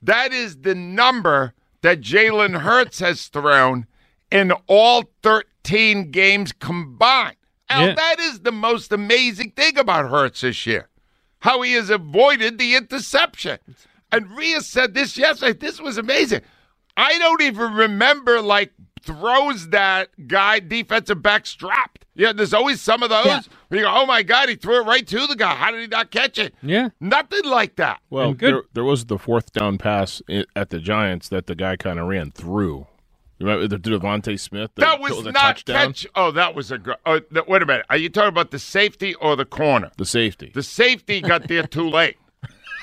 That 0.02 0.32
is 0.32 0.58
the 0.62 0.74
number 0.74 1.54
that 1.82 2.00
Jalen 2.00 2.60
Hurts 2.60 3.00
has 3.00 3.26
thrown 3.26 3.86
in 4.32 4.52
all 4.68 5.04
13 5.22 6.10
games 6.10 6.52
combined. 6.52 7.34
Al, 7.70 7.88
Yeah. 7.88 7.94
that 7.94 8.18
is 8.20 8.40
the 8.40 8.52
most 8.52 8.92
amazing 8.92 9.50
thing 9.52 9.78
about 9.78 10.10
Hurts 10.10 10.40
this 10.42 10.66
year. 10.66 10.88
How 11.40 11.62
he 11.62 11.72
has 11.74 11.90
avoided 11.90 12.58
the 12.58 12.74
interception. 12.74 13.58
And 14.10 14.30
Rhea 14.36 14.60
said 14.62 14.94
this 14.94 15.16
yesterday. 15.18 15.52
This 15.58 15.80
was 15.80 15.98
amazing. 15.98 16.40
I 16.96 17.18
don't 17.18 17.42
even 17.42 17.74
remember 17.74 18.40
like 18.40 18.72
throws 19.02 19.68
that 19.68 20.08
guy 20.26 20.58
defensive 20.60 21.22
back 21.22 21.46
strapped. 21.46 22.04
Yeah, 22.14 22.32
there's 22.32 22.52
always 22.52 22.80
some 22.80 23.02
of 23.04 23.10
those 23.10 23.26
Yeah. 23.26 23.40
where 23.68 23.80
you 23.80 23.86
go, 23.86 23.92
oh 23.94 24.06
my 24.06 24.24
God, 24.24 24.48
he 24.48 24.56
threw 24.56 24.80
it 24.80 24.86
right 24.86 25.06
to 25.06 25.26
the 25.28 25.36
guy. 25.36 25.54
How 25.54 25.70
did 25.70 25.80
he 25.82 25.86
not 25.86 26.10
catch 26.10 26.36
it? 26.38 26.54
Yeah. 26.62 26.88
Nothing 27.00 27.44
like 27.44 27.76
that. 27.76 28.00
Well, 28.10 28.32
good- 28.34 28.54
there, 28.54 28.62
there 28.74 28.84
was 28.84 29.04
the 29.04 29.18
fourth 29.18 29.52
down 29.52 29.78
pass 29.78 30.20
at 30.56 30.70
the 30.70 30.80
Giants 30.80 31.28
that 31.28 31.46
the 31.46 31.54
guy 31.54 31.76
kind 31.76 32.00
of 32.00 32.08
ran 32.08 32.32
through. 32.32 32.88
You 33.38 33.46
remember 33.46 33.68
the 33.68 33.78
DeVonta 33.78 34.38
Smith? 34.38 34.72
That 34.76 35.00
was, 35.00 35.24
a 35.26 35.30
not 35.30 35.34
touchdown. 35.58 35.86
catch. 35.92 36.06
Oh, 36.16 36.32
that 36.32 36.54
was 36.56 36.72
a. 36.72 36.78
gr- 36.78 36.92
Oh, 37.06 37.20
th- 37.20 37.46
wait 37.46 37.62
a 37.62 37.66
minute. 37.66 37.86
Are 37.88 37.96
you 37.96 38.08
talking 38.08 38.28
about 38.30 38.50
the 38.50 38.58
safety 38.58 39.14
or 39.14 39.36
the 39.36 39.44
corner? 39.44 39.92
The 39.96 40.04
safety. 40.06 40.50
The 40.52 40.62
safety 40.64 41.20
got 41.20 41.46
there 41.46 41.62
too 41.66 41.88
late. 41.88 42.16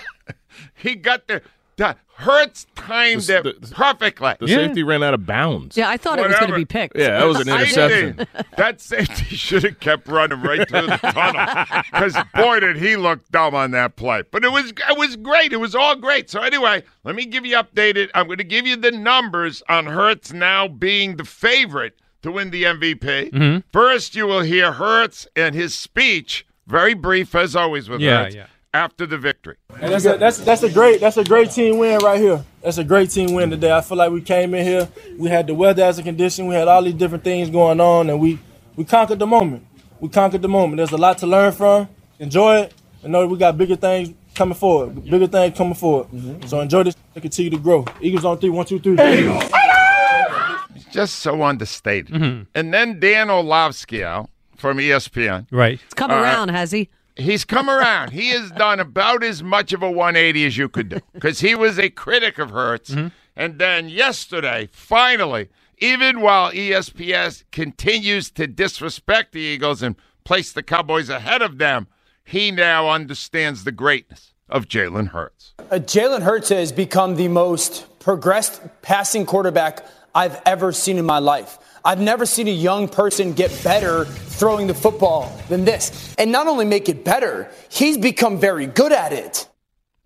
he 0.76 0.96
got 0.96 1.28
there. 1.28 1.41
The 1.77 1.95
Hurts 2.17 2.65
timed 2.75 3.23
The- 3.23 3.39
it 3.49 3.61
the- 3.61 3.75
perfectly. 3.75 4.33
The 4.39 4.45
Yeah. 4.47 4.55
safety 4.55 4.83
ran 4.83 5.03
out 5.03 5.13
of 5.13 5.25
bounds. 5.25 5.75
yeah, 5.75 5.89
I 5.89 5.97
thought 5.97 6.17
it 6.17 6.25
was 6.25 6.38
going 6.38 6.51
to 6.51 6.55
be 6.55 6.63
picked. 6.63 6.97
Yeah, 6.97 7.19
that 7.19 7.25
was 7.25 7.41
an 7.41 7.49
interception. 7.49 8.17
Safety. 8.17 8.43
That 8.55 8.79
safety 8.81 9.35
should 9.35 9.63
have 9.63 9.79
kept 9.81 10.07
running 10.07 10.41
right 10.41 10.65
through 10.67 10.88
the 10.88 10.97
tunnel. 10.97 11.65
Because 11.91 12.15
boy, 12.33 12.61
did 12.61 12.77
he 12.77 12.95
look 12.95 13.27
dumb 13.31 13.53
on 13.53 13.71
that 13.71 13.97
play. 13.97 14.23
But 14.31 14.45
it 14.45 14.51
was 14.53 14.69
it 14.71 14.97
was 14.97 15.17
great. 15.17 15.51
It 15.51 15.57
was 15.57 15.75
all 15.75 15.97
great. 15.97 16.29
So 16.29 16.39
anyway, 16.41 16.83
let 17.03 17.15
me 17.15 17.25
give 17.25 17.45
you 17.45 17.57
updated. 17.57 18.09
I'm 18.15 18.27
going 18.27 18.38
to 18.38 18.45
give 18.45 18.65
you 18.65 18.77
the 18.77 18.91
numbers 18.91 19.61
on 19.67 19.85
Hurts 19.85 20.31
now 20.31 20.69
being 20.69 21.17
the 21.17 21.25
favorite 21.25 21.99
to 22.21 22.31
win 22.31 22.49
the 22.51 22.63
MVP. 22.63 23.31
Mm-hmm. 23.31 23.57
First, 23.73 24.15
you 24.15 24.25
will 24.25 24.41
hear 24.41 24.71
Hurts 24.71 25.27
and 25.35 25.53
his 25.53 25.75
speech, 25.75 26.45
very 26.65 26.93
brief 26.93 27.35
as 27.35 27.57
always 27.57 27.89
with 27.89 27.99
Yeah, 27.99 28.23
Hurts, 28.23 28.35
yeah. 28.35 28.45
After 28.75 29.05
the 29.05 29.17
victory. 29.17 29.55
And 29.79 29.93
that's 29.93 30.05
a, 30.05 30.17
that's 30.17 30.38
that's 30.39 30.63
a 30.63 30.69
great 30.69 30.99
that's 30.99 31.15
a 31.17 31.23
great 31.23 31.49
team 31.51 31.77
win 31.77 31.99
right 31.99 32.19
here. 32.19 32.43
That's 32.61 32.77
a 32.77 32.83
great 32.83 33.09
team 33.09 33.33
win 33.33 33.49
today. 33.49 33.71
I 33.71 33.81
feel 33.81 33.97
like 33.97 34.11
we 34.11 34.21
came 34.21 34.53
in 34.53 34.65
here, 34.65 34.89
we 35.17 35.29
had 35.29 35.47
the 35.47 35.55
weather 35.55 35.83
as 35.83 35.97
a 35.97 36.03
condition, 36.03 36.47
we 36.47 36.55
had 36.55 36.67
all 36.67 36.83
these 36.83 36.93
different 36.93 37.23
things 37.23 37.49
going 37.49 37.79
on, 37.79 38.09
and 38.09 38.19
we 38.19 38.38
we 38.75 38.83
conquered 38.83 39.19
the 39.19 39.27
moment. 39.27 39.65
We 40.01 40.09
conquered 40.09 40.41
the 40.41 40.49
moment. 40.49 40.77
There's 40.77 40.91
a 40.91 40.97
lot 40.97 41.17
to 41.19 41.27
learn 41.27 41.53
from. 41.53 41.88
Enjoy 42.19 42.57
it, 42.63 42.73
and 43.01 43.13
know 43.13 43.21
that 43.21 43.27
we 43.27 43.38
got 43.38 43.57
bigger 43.57 43.77
things 43.77 44.13
coming 44.33 44.55
forward. 44.55 45.03
Bigger 45.05 45.27
things 45.27 45.57
coming 45.57 45.73
forward. 45.73 46.07
So 46.49 46.59
enjoy 46.59 46.83
this 46.83 46.95
and 47.13 47.21
continue 47.21 47.51
to 47.51 47.57
grow. 47.57 47.85
Eagles 48.01 48.25
on 48.25 48.38
three, 48.39 48.49
one, 48.49 48.65
two, 48.65 48.79
three. 48.79 48.95
He's 50.73 50.85
just 50.91 51.19
so 51.19 51.41
understated. 51.43 52.13
Mm-hmm. 52.13 52.43
And 52.53 52.73
then 52.73 52.99
Dan 52.99 53.30
Orlovsky 53.30 54.03
Al, 54.03 54.30
from 54.57 54.78
ESPN. 54.78 55.47
Right. 55.51 55.80
It's 55.86 55.93
come 55.93 56.11
All 56.11 56.17
right. 56.17 56.34
around, 56.34 56.49
has 56.49 56.71
he? 56.71 56.89
He's 57.16 57.45
come 57.45 57.70
around. 57.70 58.11
he 58.11 58.30
has 58.30 58.51
done 58.51 58.80
about 58.80 59.24
as 59.24 59.41
much 59.41 59.72
of 59.74 59.82
a 59.82 59.89
180 59.89 60.45
as 60.45 60.57
you 60.57 60.68
could 60.68 60.89
do 60.89 60.99
because 61.13 61.39
he 61.39 61.55
was 61.55 61.80
a 61.80 61.89
critic 61.89 62.38
of 62.38 62.49
Hurts. 62.49 62.93
And 63.36 63.59
then 63.59 63.89
yesterday, 63.89 64.70
finally, 64.72 65.49
even 65.78 66.22
while 66.22 66.51
ESPN 66.51 67.43
continues 67.51 68.32
to 68.32 68.47
disrespect 68.47 69.34
the 69.34 69.41
Eagles 69.41 69.82
and 69.82 69.95
place 70.24 70.51
the 70.51 70.63
Cowboys 70.63 71.09
ahead 71.09 71.41
of 71.41 71.57
them, 71.57 71.88
he 72.24 72.51
now 72.51 72.89
understands 72.89 73.63
the 73.63 73.72
greatness 73.72 74.34
of 74.49 74.68
Jalen 74.68 75.09
Hurts. 75.09 75.53
Uh, 75.59 75.76
Jalen 75.76 76.24
Hurts 76.24 76.49
has 76.49 76.72
become 76.72 77.16
the 77.16 77.28
most 77.28 77.88
progressed 77.99 78.61
passing 78.82 79.26
quarterback 79.26 79.86
I've 80.13 80.41
ever 80.45 80.72
seen 80.72 80.97
in 80.97 81.05
my 81.05 81.20
life. 81.20 81.57
I've 81.86 82.01
never 82.01 82.25
seen 82.25 82.47
a 82.47 82.51
young 82.51 82.88
person 82.88 83.33
get 83.33 83.57
better 83.63 84.05
throwing 84.05 84.65
the 84.65 84.73
football 84.73 85.39
than 85.49 85.65
this. 85.65 86.15
And 86.17 86.31
not 86.31 86.47
only 86.47 86.65
make 86.65 86.89
it 86.89 87.05
better, 87.05 87.51
he's 87.69 87.95
become 87.95 88.39
very 88.39 88.65
good 88.65 88.91
at 88.91 89.13
it. 89.13 89.47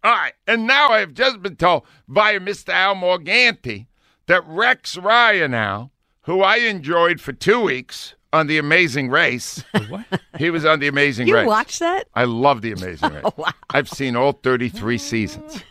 All 0.03 0.11
right, 0.11 0.33
and 0.45 0.67
now 0.67 0.89
I 0.89 0.99
have 0.99 1.13
just 1.13 1.41
been 1.41 1.55
told 1.55 1.83
by 2.05 2.37
Mr. 2.37 2.73
Al 2.73 2.95
Morganti 2.95 3.87
that 4.27 4.45
Rex 4.45 4.97
Ryan 4.97 5.51
now, 5.51 5.91
who 6.23 6.41
I 6.41 6.57
enjoyed 6.57 7.21
for 7.21 7.31
two 7.31 7.61
weeks 7.61 8.15
on 8.31 8.47
The 8.47 8.57
Amazing 8.57 9.09
Race. 9.09 9.63
what? 9.89 10.05
He 10.37 10.49
was 10.49 10.65
on 10.65 10.79
The 10.79 10.87
Amazing 10.87 11.27
You 11.27 11.35
Race. 11.35 11.43
You 11.43 11.47
watched 11.49 11.79
that? 11.79 12.07
I 12.13 12.25
love 12.25 12.61
The 12.61 12.71
Amazing 12.71 13.09
Race. 13.13 13.23
Oh, 13.25 13.33
wow. 13.37 13.49
I've 13.71 13.89
seen 13.89 14.15
all 14.15 14.33
33 14.33 14.97
seasons. 14.97 15.63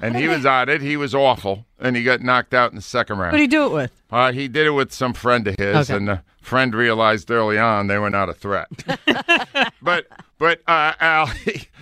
And 0.00 0.16
he 0.16 0.28
was 0.28 0.44
on 0.44 0.68
it. 0.68 0.80
He 0.80 0.96
was 0.96 1.14
awful. 1.14 1.64
And 1.78 1.96
he 1.96 2.02
got 2.04 2.20
knocked 2.20 2.54
out 2.54 2.70
in 2.70 2.76
the 2.76 2.82
second 2.82 3.18
round. 3.18 3.32
What 3.32 3.38
did 3.38 3.42
he 3.44 3.48
do 3.48 3.66
it 3.66 3.72
with? 3.72 4.02
Uh, 4.10 4.32
he 4.32 4.48
did 4.48 4.66
it 4.66 4.70
with 4.70 4.92
some 4.92 5.12
friend 5.14 5.46
of 5.48 5.56
his, 5.58 5.90
Okay. 5.90 5.96
and 5.96 6.06
the 6.08 6.22
friend 6.40 6.74
realized 6.74 7.30
early 7.30 7.58
on 7.58 7.86
they 7.86 7.98
were 7.98 8.10
not 8.10 8.28
a 8.28 8.34
threat. 8.34 8.68
but 9.82 10.06
but 10.38 10.60
uh, 10.66 10.92
Al, 11.00 11.30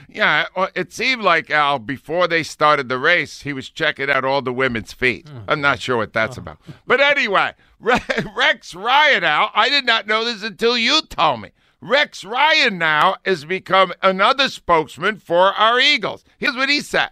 yeah, 0.09 0.47
uh, 0.57 0.69
it 0.75 0.93
seemed 0.93 1.23
like 1.23 1.51
Al 1.51 1.79
before 1.79 2.29
they 2.29 2.43
started 2.43 2.89
the 2.89 2.99
race, 2.99 3.43
he 3.43 3.53
was 3.53 3.69
checking 3.69 4.11
out 4.11 4.25
all 4.25 4.43
the 4.43 4.53
women's 4.53 4.93
feet. 4.93 5.29
I'm 5.49 5.61
not 5.61 5.81
sure 5.81 5.97
what 5.97 6.13
that's 6.13 6.37
about. 6.37 6.59
But 6.87 7.01
anyway, 7.01 7.53
Re- 7.53 7.55
Rex 7.81 8.75
Ryan, 8.75 9.23
now, 9.23 9.51
I 9.55 9.69
did 9.69 9.87
not 9.87 10.07
know 10.07 10.25
this 10.25 10.43
until 10.43 10.77
you 10.77 11.03
told 11.03 11.41
me. 11.41 11.51
Rex 11.81 12.25
Ryan 12.25 12.77
now 12.77 13.17
has 13.25 13.47
become 13.47 13.93
another 14.03 14.49
spokesman 14.49 15.19
for 15.19 15.53
our 15.55 15.81
Eagles. 15.81 16.25
Here's 16.37 16.55
what 16.55 16.69
he 16.69 16.81
said. 16.81 17.09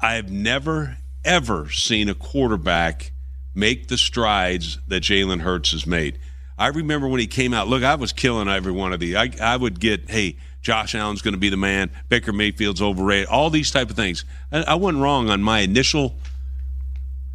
I've 0.00 0.30
never, 0.30 0.98
ever 1.24 1.70
seen 1.70 2.08
a 2.08 2.14
quarterback 2.14 3.12
make 3.54 3.88
the 3.88 3.96
strides 3.96 4.78
that 4.88 5.02
Jalen 5.02 5.40
Hurts 5.40 5.72
has 5.72 5.86
made. 5.86 6.18
I 6.58 6.66
remember 6.66 7.08
when 7.08 7.20
he 7.20 7.26
came 7.26 7.54
out, 7.54 7.68
look, 7.68 7.82
I 7.82 7.94
was 7.94 8.12
killing 8.12 8.48
every 8.48 8.72
one 8.72 8.92
of 8.92 9.00
these. 9.00 9.14
I, 9.14 9.30
I 9.40 9.56
would 9.56 9.80
get, 9.80 10.10
hey, 10.10 10.36
Josh 10.60 10.94
Allen's 10.94 11.22
going 11.22 11.32
to 11.32 11.40
be 11.40 11.48
the 11.48 11.56
man, 11.56 11.90
Baker 12.10 12.34
Mayfield's 12.34 12.82
overrated, 12.82 13.28
all 13.28 13.48
these 13.48 13.70
type 13.70 13.88
of 13.88 13.96
things. 13.96 14.26
I, 14.52 14.62
I 14.62 14.74
wasn't 14.74 15.02
wrong 15.02 15.30
on 15.30 15.42
my 15.42 15.60
initial 15.60 16.16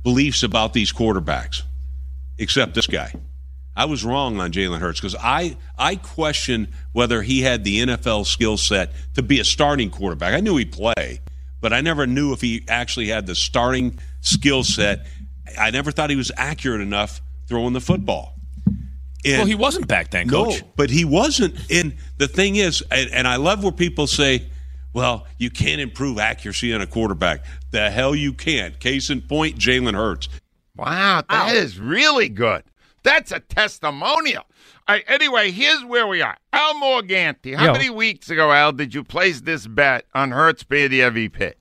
beliefs 0.04 0.44
about 0.44 0.74
these 0.74 0.94
quarterbacks, 0.94 1.64
except 2.38 2.74
this 2.76 2.88
guy. 2.88 3.14
I 3.78 3.86
was 3.86 4.06
wrong 4.06 4.40
on 4.40 4.52
Jalen 4.52 4.80
Hurts 4.80 5.00
because 5.02 5.16
I 5.20 5.58
I 5.78 5.98
question 5.98 6.70
whether 6.94 7.22
he 7.22 7.42
had 7.42 7.64
the 7.64 7.82
NFL 7.86 8.26
skill 8.26 8.58
set 8.58 8.94
to 9.16 9.22
be 9.22 9.40
a 9.40 9.44
starting 9.44 9.90
quarterback. 9.90 10.34
I 10.34 10.40
knew 10.40 10.56
he'd 10.56 10.72
play, 10.72 11.20
but 11.60 11.74
I 11.74 11.82
never 11.82 12.08
knew 12.08 12.32
if 12.32 12.40
he 12.40 12.64
actually 12.70 13.08
had 13.08 13.28
the 13.28 13.36
starting 13.36 14.00
skill 14.22 14.64
set. 14.64 15.06
I 15.60 15.72
never 15.72 15.92
thought 15.92 16.10
he 16.10 16.16
was 16.16 16.32
accurate 16.38 16.82
enough 16.82 17.22
throwing 17.48 17.74
the 17.74 17.82
football. 17.82 18.36
And- 19.26 19.40
well, 19.40 19.46
he 19.46 19.56
wasn't 19.56 19.88
back 19.88 20.12
then, 20.12 20.30
coach. 20.30 20.62
no, 20.62 20.68
but 20.78 20.90
he 20.90 21.04
wasn't. 21.04 21.56
And 21.72 21.96
the 22.18 22.28
thing 22.28 22.56
is, 22.56 22.84
and, 22.92 23.10
and 23.12 23.28
I 23.28 23.36
love 23.38 23.64
where 23.64 23.72
people 23.72 24.08
say, 24.08 24.48
well, 24.94 25.26
you 25.38 25.50
can't 25.50 25.82
improve 25.82 26.20
accuracy 26.20 26.74
on 26.74 26.82
a 26.82 26.88
quarterback. 26.88 27.44
The 27.72 27.90
hell 27.90 28.16
you 28.16 28.32
can't. 28.34 28.80
Case 28.80 29.10
in 29.10 29.22
point, 29.22 29.58
Jalen 29.58 29.96
Hurts. 29.96 30.30
Wow, 30.76 31.24
that 31.30 31.56
is 31.56 31.80
really 31.80 32.30
good. 32.30 32.64
That's 33.04 33.32
a 33.32 33.40
testimonial. 33.40 34.44
All 34.88 34.96
right, 34.96 35.04
anyway, 35.08 35.52
here's 35.52 35.84
where 35.86 36.08
we 36.08 36.22
are. 36.22 36.38
Al 36.54 36.76
Morganti. 36.76 37.56
How 37.56 37.68
Yo. 37.68 37.74
many 37.74 37.90
weeks 37.90 38.30
ago, 38.30 38.52
Al, 38.52 38.72
did 38.72 38.94
you 38.94 39.04
place 39.04 39.42
this 39.42 39.68
bet 39.68 40.06
on 40.14 40.32
Hurts 40.32 40.64
being 40.64 40.90
the 40.92 41.02
MVP? 41.02 41.54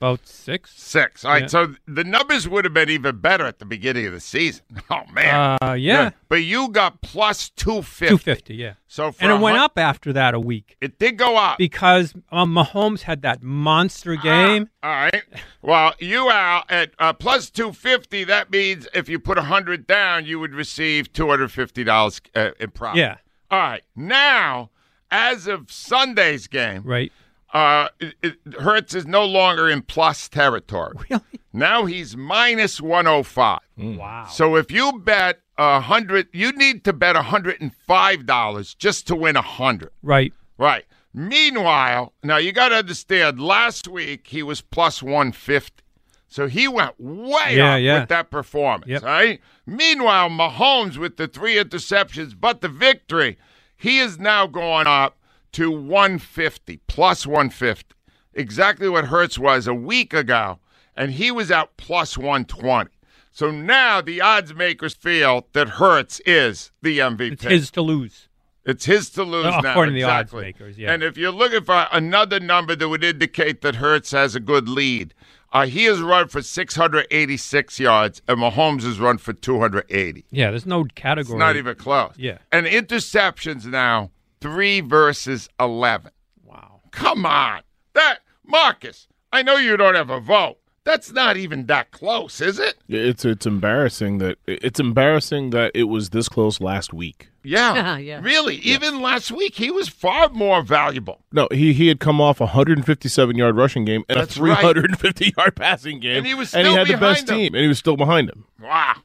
About 0.00 0.26
six. 0.26 0.72
Six. 0.80 1.26
All 1.26 1.32
right, 1.32 1.42
Yeah. 1.42 1.46
so 1.48 1.74
the 1.86 2.04
numbers 2.04 2.48
would 2.48 2.64
have 2.64 2.72
been 2.72 2.88
even 2.88 3.18
better 3.18 3.44
at 3.44 3.58
the 3.58 3.66
beginning 3.66 4.06
of 4.06 4.12
the 4.12 4.20
season. 4.20 4.64
Oh 4.90 5.02
man. 5.12 5.58
Uh, 5.62 5.74
yeah. 5.74 6.10
But 6.28 6.36
you 6.42 6.68
got 6.70 7.00
plus 7.02 7.50
two 7.50 7.82
fifty. 7.82 8.14
Two 8.14 8.18
fifty, 8.18 8.54
yeah. 8.56 8.74
So 8.88 9.12
for 9.12 9.22
and 9.22 9.32
it 9.32 9.40
went 9.40 9.56
hun- 9.58 9.64
up 9.66 9.78
after 9.78 10.12
that 10.14 10.32
a 10.34 10.40
week. 10.40 10.76
It 10.80 10.98
did 10.98 11.16
go 11.18 11.36
up 11.36 11.58
because 11.58 12.14
um, 12.32 12.54
Mahomes 12.54 13.02
had 13.02 13.22
that 13.22 13.42
monster 13.42 14.16
game. 14.16 14.68
All 14.82 14.90
right. 14.90 15.22
Well, 15.62 15.92
you 16.00 16.30
Al 16.30 16.64
at 16.70 16.92
uh, 16.98 17.12
plus 17.12 17.50
two 17.50 17.72
fifty. 17.72 18.24
That 18.24 18.50
means 18.50 18.88
if 18.94 19.08
you 19.08 19.18
put 19.20 19.36
a 19.38 19.42
hundred 19.42 19.86
down, 19.86 20.24
you 20.24 20.40
would 20.40 20.54
receive 20.54 21.12
two 21.12 21.28
hundred 21.28 21.52
fifty 21.52 21.84
dollars 21.84 22.20
uh, 22.34 22.50
in 22.58 22.70
profit. 22.70 22.98
Yeah. 22.98 23.16
All 23.50 23.58
right. 23.60 23.82
Now, 23.94 24.70
as 25.10 25.46
of 25.46 25.70
Sunday's 25.70 26.46
game, 26.46 26.82
right? 26.84 27.12
Uh, 27.52 27.88
it, 27.98 28.14
it, 28.22 28.36
Hurts 28.60 28.94
is 28.94 29.06
no 29.06 29.24
longer 29.24 29.68
in 29.68 29.82
plus 29.82 30.28
territory. 30.28 30.94
Really? 31.10 31.22
Now 31.52 31.84
he's 31.86 32.16
minus 32.16 32.80
one 32.80 33.06
hundred 33.06 33.24
five. 33.24 33.58
Wow. 33.76 34.26
So 34.30 34.54
if 34.54 34.70
you 34.70 35.00
bet 35.00 35.40
a 35.58 35.80
hundred, 35.80 36.28
you 36.32 36.52
need 36.52 36.84
to 36.84 36.92
bet 36.92 37.16
hundred 37.16 37.60
and 37.60 37.74
five 37.74 38.24
dollars 38.24 38.74
just 38.74 39.08
to 39.08 39.16
win 39.16 39.34
a 39.36 39.42
hundred. 39.42 39.90
Right. 40.00 40.32
Right. 40.58 40.84
Meanwhile, 41.12 42.12
now 42.22 42.36
you 42.36 42.52
got 42.52 42.68
to 42.68 42.76
understand. 42.76 43.40
Last 43.40 43.88
week 43.88 44.28
he 44.28 44.42
was 44.42 44.60
plus 44.60 45.02
one 45.02 45.32
fifty, 45.32 45.82
so 46.28 46.46
he 46.46 46.68
went 46.68 46.94
way 47.00 47.56
Yeah, 47.56 47.74
up 47.74 47.80
yeah. 47.80 48.00
with 48.00 48.08
that 48.10 48.30
performance. 48.30 49.02
Right. 49.02 49.40
Meanwhile, 49.66 50.28
Mahomes 50.30 50.96
with 50.98 51.16
the 51.16 51.26
three 51.28 51.56
interceptions, 51.56 52.34
but 52.38 52.60
the 52.60 52.68
victory, 52.68 53.38
he 53.76 53.98
is 53.98 54.18
now 54.18 54.46
going 54.46 54.86
up 54.86 55.16
to 55.52 55.70
one 55.70 56.18
fifty 56.18 56.80
plus 56.86 57.26
one 57.26 57.50
fifty. 57.50 57.94
Exactly 58.34 58.88
what 58.88 59.06
Hurts 59.06 59.38
was 59.38 59.66
a 59.66 59.74
week 59.74 60.14
ago, 60.14 60.58
and 60.96 61.12
he 61.12 61.30
was 61.30 61.50
out 61.50 61.76
plus 61.76 62.16
one 62.16 62.44
twenty. 62.44 62.90
So 63.32 63.50
now 63.50 64.00
the 64.00 64.20
odds 64.20 64.54
makers 64.54 64.94
feel 64.94 65.46
that 65.52 65.68
Hurts 65.68 66.20
is 66.26 66.70
the 66.82 66.98
MVP. 66.98 67.32
It's 67.32 67.44
his 67.44 67.70
to 67.72 67.82
lose. 67.82 68.28
It's 68.64 68.84
his 68.84 69.08
to 69.10 69.22
lose 69.24 69.46
Uh, 69.46 69.60
now. 69.62 69.70
according 69.70 69.94
to 69.94 70.00
the 70.00 70.06
odds 70.06 70.32
makers, 70.32 70.76
yeah. 70.78 70.92
And 70.92 71.02
if 71.02 71.16
you're 71.16 71.30
looking 71.32 71.64
for 71.64 71.86
another 71.92 72.38
number 72.40 72.76
that 72.76 72.88
would 72.88 73.02
indicate 73.04 73.62
that 73.62 73.76
Hurts 73.76 74.10
has 74.10 74.34
a 74.34 74.40
good 74.40 74.68
lead, 74.68 75.14
uh, 75.52 75.66
he 75.66 75.84
has 75.84 76.00
run 76.00 76.28
for 76.28 76.42
686 76.42 77.80
yards, 77.80 78.20
and 78.28 78.38
Mahomes 78.38 78.82
has 78.82 79.00
run 79.00 79.18
for 79.18 79.32
280. 79.32 80.24
Yeah, 80.30 80.50
there's 80.50 80.66
no 80.66 80.82
It's 80.82 80.92
category. 80.94 81.38
not 81.38 81.56
even 81.56 81.74
close. 81.76 82.12
Yeah. 82.16 82.38
And 82.52 82.66
interceptions 82.66 83.64
now 83.64 84.10
three 84.40 84.80
versus 84.80 85.48
11. 85.58 86.10
Wow. 86.44 86.80
Come 86.90 87.24
on, 87.26 87.62
that 87.94 88.18
Marcus. 88.46 89.06
I 89.32 89.42
know 89.42 89.56
you 89.56 89.76
don't 89.76 89.94
have 89.94 90.10
a 90.10 90.20
vote. 90.20 90.56
That's 90.82 91.12
not 91.12 91.36
even 91.36 91.66
that 91.66 91.90
close, 91.92 92.40
is 92.40 92.58
it? 92.58 92.76
It's 92.88 93.24
it's 93.24 93.46
embarrassing 93.46 94.18
that 94.18 94.38
it's 94.46 94.80
embarrassing 94.80 95.50
that 95.50 95.72
it 95.74 95.84
was 95.84 96.10
this 96.10 96.28
close 96.28 96.60
last 96.60 96.92
week. 96.94 97.28
Yeah. 97.44 97.96
Yeah. 97.98 98.20
Really? 98.22 98.56
Even 98.56 99.00
last 99.00 99.30
week, 99.30 99.54
he 99.54 99.70
was 99.70 99.88
far 99.88 100.30
more 100.30 100.62
valuable. 100.62 101.20
No, 101.32 101.48
he 101.52 101.72
he 101.74 101.88
had 101.88 102.00
come 102.00 102.20
off 102.20 102.40
a 102.40 102.44
157 102.44 103.36
yard 103.36 103.56
rushing 103.56 103.84
game 103.84 104.04
and 104.08 104.18
That's 104.18 104.36
a 104.38 104.42
right. 104.42 104.58
350 104.58 105.34
yard 105.38 105.54
passing 105.54 106.00
game, 106.00 106.18
And 106.18 106.26
he 106.26 106.34
was 106.34 106.54
and 106.54 106.66
he 106.66 106.72
still 106.72 106.84
had 106.86 106.92
the 106.92 106.98
best 107.00 107.28
him. 107.28 107.36
team, 107.36 107.54
and 107.54 107.62
he 107.62 107.68
was 107.68 107.78
still 107.78 107.96
behind 107.96 108.30
him. 108.30 108.46
Wow. 108.60 108.96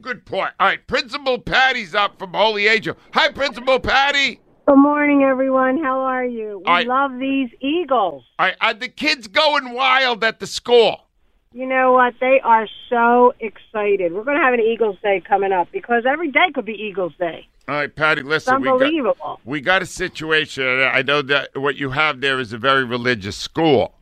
Good 0.00 0.24
point. 0.24 0.52
All 0.60 0.66
right, 0.68 0.84
Principal 0.86 1.38
Patty's 1.38 1.94
up 1.94 2.18
from 2.18 2.32
Holy 2.32 2.66
Angel. 2.68 2.96
Hi, 3.12 3.28
Principal 3.30 3.78
Patty. 3.80 4.40
Good 4.66 4.76
morning, 4.76 5.22
everyone. 5.24 5.82
How 5.82 6.00
are 6.00 6.24
you? 6.24 6.62
We 6.64 6.72
I- 6.72 6.82
love 6.82 7.18
these 7.18 7.50
Eagles. 7.60 8.24
Are 8.38 8.74
the 8.74 8.88
kids 8.88 9.28
going 9.28 9.74
wild 9.74 10.24
at 10.24 10.40
the 10.40 10.46
school? 10.46 11.02
You 11.52 11.66
know 11.66 11.92
what? 11.92 12.14
They 12.18 12.40
are 12.42 12.66
so 12.88 13.34
excited. 13.40 14.12
We're 14.12 14.24
going 14.24 14.38
to 14.38 14.42
have 14.42 14.54
an 14.54 14.60
Eagles 14.60 14.96
Day 15.02 15.20
coming 15.20 15.52
up 15.52 15.70
because 15.70 16.04
every 16.06 16.30
day 16.30 16.50
could 16.52 16.64
be 16.64 16.72
Eagles 16.72 17.12
Day. 17.18 17.46
All 17.68 17.76
right, 17.76 17.94
Patty, 17.94 18.22
It's 18.22 18.28
listen. 18.28 18.60
We 18.60 18.64
got, 18.68 18.82
unbelievable. 18.82 19.40
we 19.44 19.60
got 19.60 19.82
a 19.82 19.86
situation. 19.86 20.66
I 20.66 21.02
know 21.02 21.22
that 21.22 21.50
what 21.56 21.76
you 21.76 21.90
have 21.90 22.20
there 22.20 22.40
is 22.40 22.52
a 22.52 22.58
very 22.58 22.84
religious 22.84 23.36
school. 23.36 23.94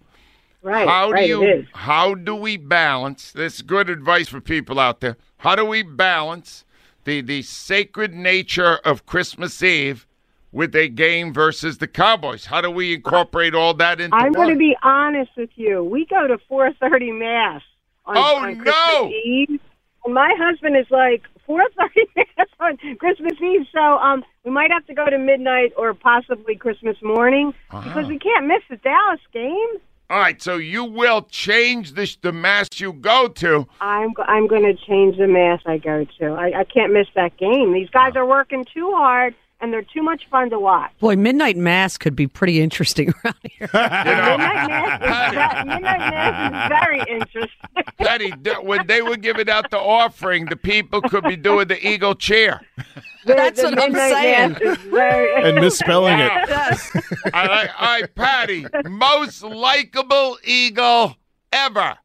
Right, 0.63 0.89
How 0.89 1.11
right, 1.11 1.27
do 1.27 1.29
you? 1.29 1.67
How 1.73 2.15
do 2.15 2.37
we 2.37 2.57
balance? 2.57 3.33
This 3.33 3.63
good 3.63 3.91
advice 3.91 4.29
for 4.29 4.41
people 4.41 4.79
out 4.79 5.01
there. 5.01 5.17
How 5.39 5.57
do 5.57 5.65
we 5.65 5.83
balance 5.83 6.65
the 7.05 7.21
the 7.21 7.43
sacred 7.43 8.15
nature 8.15 8.77
of 8.85 9.05
Christmas 9.07 9.61
Eve 9.63 10.07
with 10.53 10.75
a 10.77 10.89
game 10.89 11.33
versus 11.33 11.79
the 11.79 11.89
Cowboys? 11.89 12.45
How 12.47 12.61
do 12.61 12.71
we 12.71 12.95
incorporate 12.95 13.55
all 13.55 13.75
that 13.75 14.01
into 14.01 14.15
I'm 14.17 14.33
going 14.33 14.51
to 14.51 14.57
be 14.57 14.77
honest 14.83 15.31
with 15.37 15.51
you. 15.57 15.83
We 15.83 16.07
go 16.07 16.27
to 16.27 16.39
4:30 16.51 17.19
mass 17.19 17.63
on, 18.07 18.17
Oh, 18.17 18.37
on 18.37 18.59
no! 18.59 18.63
Christmas 18.63 19.13
Eve, 19.25 19.61
and 20.05 20.15
my 20.15 20.35
husband 20.39 20.77
is 20.77 20.87
like 20.91 21.23
4:30 21.49 21.59
mass 22.17 22.47
on 22.61 22.77
Christmas 22.99 23.33
Eve. 23.41 23.67
So 23.73 23.81
um, 23.81 24.25
we 24.45 24.51
might 24.51 24.71
have 24.71 24.87
to 24.87 24.95
go 24.95 25.09
to 25.09 25.19
midnight 25.19 25.73
or 25.77 25.95
possibly 25.95 26.55
Christmas 26.57 26.97
morning 27.03 27.53
because 27.71 28.05
Ah. 28.05 28.09
we 28.09 28.19
can't 28.19 28.47
miss 28.47 28.63
the 28.69 28.77
Dallas 28.77 29.21
game. 29.33 29.81
All 30.11 30.19
right, 30.19 30.43
so 30.43 30.57
you 30.59 30.85
will 30.85 31.23
change 31.31 31.95
the 31.95 32.15
the 32.21 32.33
mass 32.33 32.69
you 32.79 32.93
go 32.93 33.29
to. 33.29 33.67
I'm 33.81 34.13
I'm 34.27 34.47
going 34.47 34.63
to 34.65 34.75
change 34.75 35.17
the 35.17 35.27
mass 35.27 35.61
I 35.65 35.79
go 35.79 36.05
to. 36.19 36.27
I, 36.35 36.61
I 36.61 36.65
can't 36.65 36.93
miss 36.93 37.07
that 37.15 37.37
game. 37.39 37.73
These 37.73 37.89
guys 37.89 38.15
are 38.15 38.27
working 38.27 38.65
too 38.75 38.93
hard, 38.95 39.35
and 39.63 39.73
they're 39.73 39.81
too 39.95 40.03
much 40.03 40.23
fun 40.31 40.51
to 40.51 40.59
watch. 40.59 40.91
Boy, 41.01 41.17
midnight 41.17 41.57
mass 41.57 41.97
could 41.97 42.15
be 42.15 42.27
pretty 42.27 42.61
interesting 42.61 43.15
around 43.25 43.37
here. 43.43 43.71
Midnight 43.73 44.39
mass 44.39 45.01
is, 45.01 45.65
midnight 45.67 45.99
mass 45.99 46.65
is 46.65 46.69
very 46.69 46.99
interesting. 47.09 47.59
Patty, 47.99 48.31
when 48.63 48.87
they 48.87 49.01
were 49.03 49.17
giving 49.17 49.49
out 49.49 49.71
the 49.71 49.79
offering, 49.79 50.47
the 50.47 50.57
people 50.57 51.01
could 51.01 51.25
be 51.25 51.37
doing 51.37 51.69
the 51.69 51.87
eagle 51.87 52.15
chair. 52.15 52.61
The- 53.25 53.35
That's 53.35 53.63
the 53.63 53.69
what 53.71 53.79
I'm 53.83 53.95
saying. 53.95 54.57
very- 54.91 55.49
And 55.49 55.61
misspelling 55.61 56.19
it. 56.19 56.31
All 56.33 57.47
right, 57.47 57.71
all 57.79 58.01
right, 58.01 58.15
Patty, 58.15 58.67
most 58.85 59.43
likable 59.45 60.39
eagle 60.45 61.17
ever. 61.53 61.97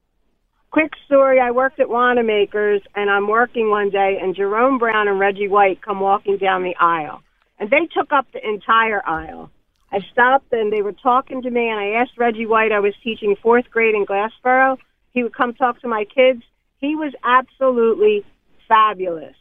Quick 0.70 0.92
story: 1.06 1.40
I 1.40 1.50
worked 1.50 1.80
at 1.80 1.90
Wanamaker's, 1.90 2.82
and 2.94 3.10
I'm 3.10 3.28
working 3.28 3.72
one 3.72 3.90
day, 3.90 4.20
and 4.22 4.36
Jerome 4.36 4.78
Brown 4.78 5.08
and 5.08 5.18
Reggie 5.20 5.48
White 5.48 5.82
come 5.82 6.02
walking 6.02 6.38
down 6.38 6.62
the 6.62 6.76
aisle, 6.76 7.24
and 7.60 7.70
they 7.70 7.88
took 7.88 8.12
up 8.12 8.28
the 8.32 8.46
entire 8.48 9.06
aisle. 9.08 9.50
I 9.92 10.00
stopped 10.12 10.52
and 10.52 10.72
they 10.72 10.82
were 10.82 10.94
talking 10.94 11.42
to 11.42 11.50
me, 11.50 11.70
and 11.70 11.80
I 11.80 12.02
asked 12.02 12.18
Reggie 12.18 12.46
White. 12.46 12.72
I 12.72 12.80
was 12.80 12.94
teaching 13.04 13.36
fourth 13.42 13.70
grade 13.72 13.96
in 13.96 14.06
Glassboro. 14.06 14.78
He 15.14 15.24
would 15.24 15.34
come 15.34 15.54
talk 15.54 15.82
to 15.82 15.88
my 15.88 16.06
kids. 16.06 16.44
He 16.80 16.96
was 16.96 17.14
absolutely 17.24 18.26
fabulous. 18.68 19.36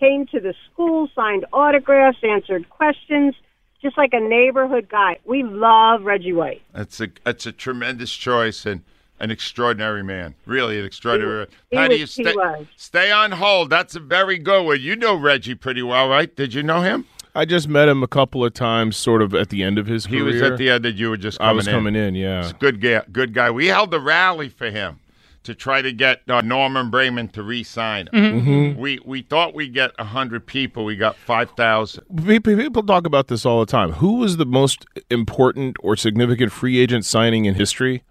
Came 0.00 0.26
to 0.28 0.40
the 0.40 0.54
school, 0.72 1.08
signed 1.14 1.44
autographs, 1.52 2.18
answered 2.22 2.68
questions, 2.70 3.34
just 3.80 3.96
like 3.96 4.14
a 4.14 4.20
neighborhood 4.20 4.88
guy. 4.88 5.18
We 5.24 5.42
love 5.42 6.02
Reggie 6.02 6.32
White. 6.32 6.62
That's 6.72 7.00
a 7.00 7.08
that's 7.24 7.46
a 7.46 7.52
tremendous 7.52 8.12
choice 8.12 8.66
and 8.66 8.82
an 9.20 9.30
extraordinary 9.30 10.02
man. 10.02 10.34
Really 10.46 10.78
an 10.80 10.84
extraordinary. 10.84 11.46
He 11.70 11.76
Patty, 11.76 12.00
was- 12.00 12.18
you 12.18 12.24
stay, 12.24 12.66
stay 12.76 13.12
on 13.12 13.32
hold. 13.32 13.70
That's 13.70 13.94
a 13.94 14.00
very 14.00 14.38
good 14.38 14.64
one. 14.64 14.80
You 14.80 14.96
know 14.96 15.14
Reggie 15.14 15.54
pretty 15.54 15.82
well, 15.82 16.08
right? 16.08 16.34
Did 16.34 16.54
you 16.54 16.62
know 16.64 16.80
him? 16.80 17.06
I 17.34 17.44
just 17.46 17.66
met 17.68 17.88
him 17.88 18.02
a 18.02 18.06
couple 18.08 18.44
of 18.44 18.52
times, 18.52 18.96
sort 18.96 19.22
of 19.22 19.34
at 19.34 19.48
the 19.48 19.62
end 19.62 19.78
of 19.78 19.86
his 19.86 20.06
career. 20.06 20.18
He 20.18 20.22
was 20.24 20.42
at 20.42 20.58
the 20.58 20.68
end 20.70 20.84
that 20.84 20.96
you 20.96 21.08
were 21.10 21.16
just 21.16 21.38
coming 21.38 21.48
I 21.50 21.52
was 21.52 21.66
in. 21.66 21.72
coming 21.74 21.96
in, 21.96 22.14
yeah. 22.14 22.52
Good 22.58 22.80
guy. 22.80 23.02
Good 23.10 23.32
guy. 23.32 23.50
We 23.50 23.66
held 23.68 23.92
a 23.94 24.00
rally 24.00 24.48
for 24.50 24.70
him 24.70 24.98
to 25.44 25.54
try 25.54 25.80
to 25.82 25.90
get 25.92 26.20
uh, 26.28 26.40
Norman 26.42 26.90
Braman 26.90 27.32
to 27.32 27.42
re-sign 27.42 28.08
him. 28.12 28.42
Mhm. 28.42 28.44
Mhm. 28.44 28.76
We 28.76 29.00
we 29.04 29.22
thought 29.22 29.54
we'd 29.54 29.72
get 29.74 29.98
hundred 29.98 30.46
people. 30.46 30.84
We 30.84 30.94
got 30.96 31.16
five 31.16 31.50
thousand. 31.56 32.04
Pe- 32.24 32.38
pe- 32.38 32.54
People 32.56 32.82
talk 32.82 33.06
about 33.06 33.28
this 33.28 33.44
all 33.46 33.60
the 33.60 33.66
time. 33.66 33.92
Who 33.92 34.18
was 34.18 34.36
the 34.36 34.46
most 34.46 34.84
important 35.10 35.76
or 35.80 35.96
significant 35.96 36.52
free 36.52 36.78
agent 36.78 37.04
signing 37.06 37.46
in 37.46 37.54
history? 37.54 38.02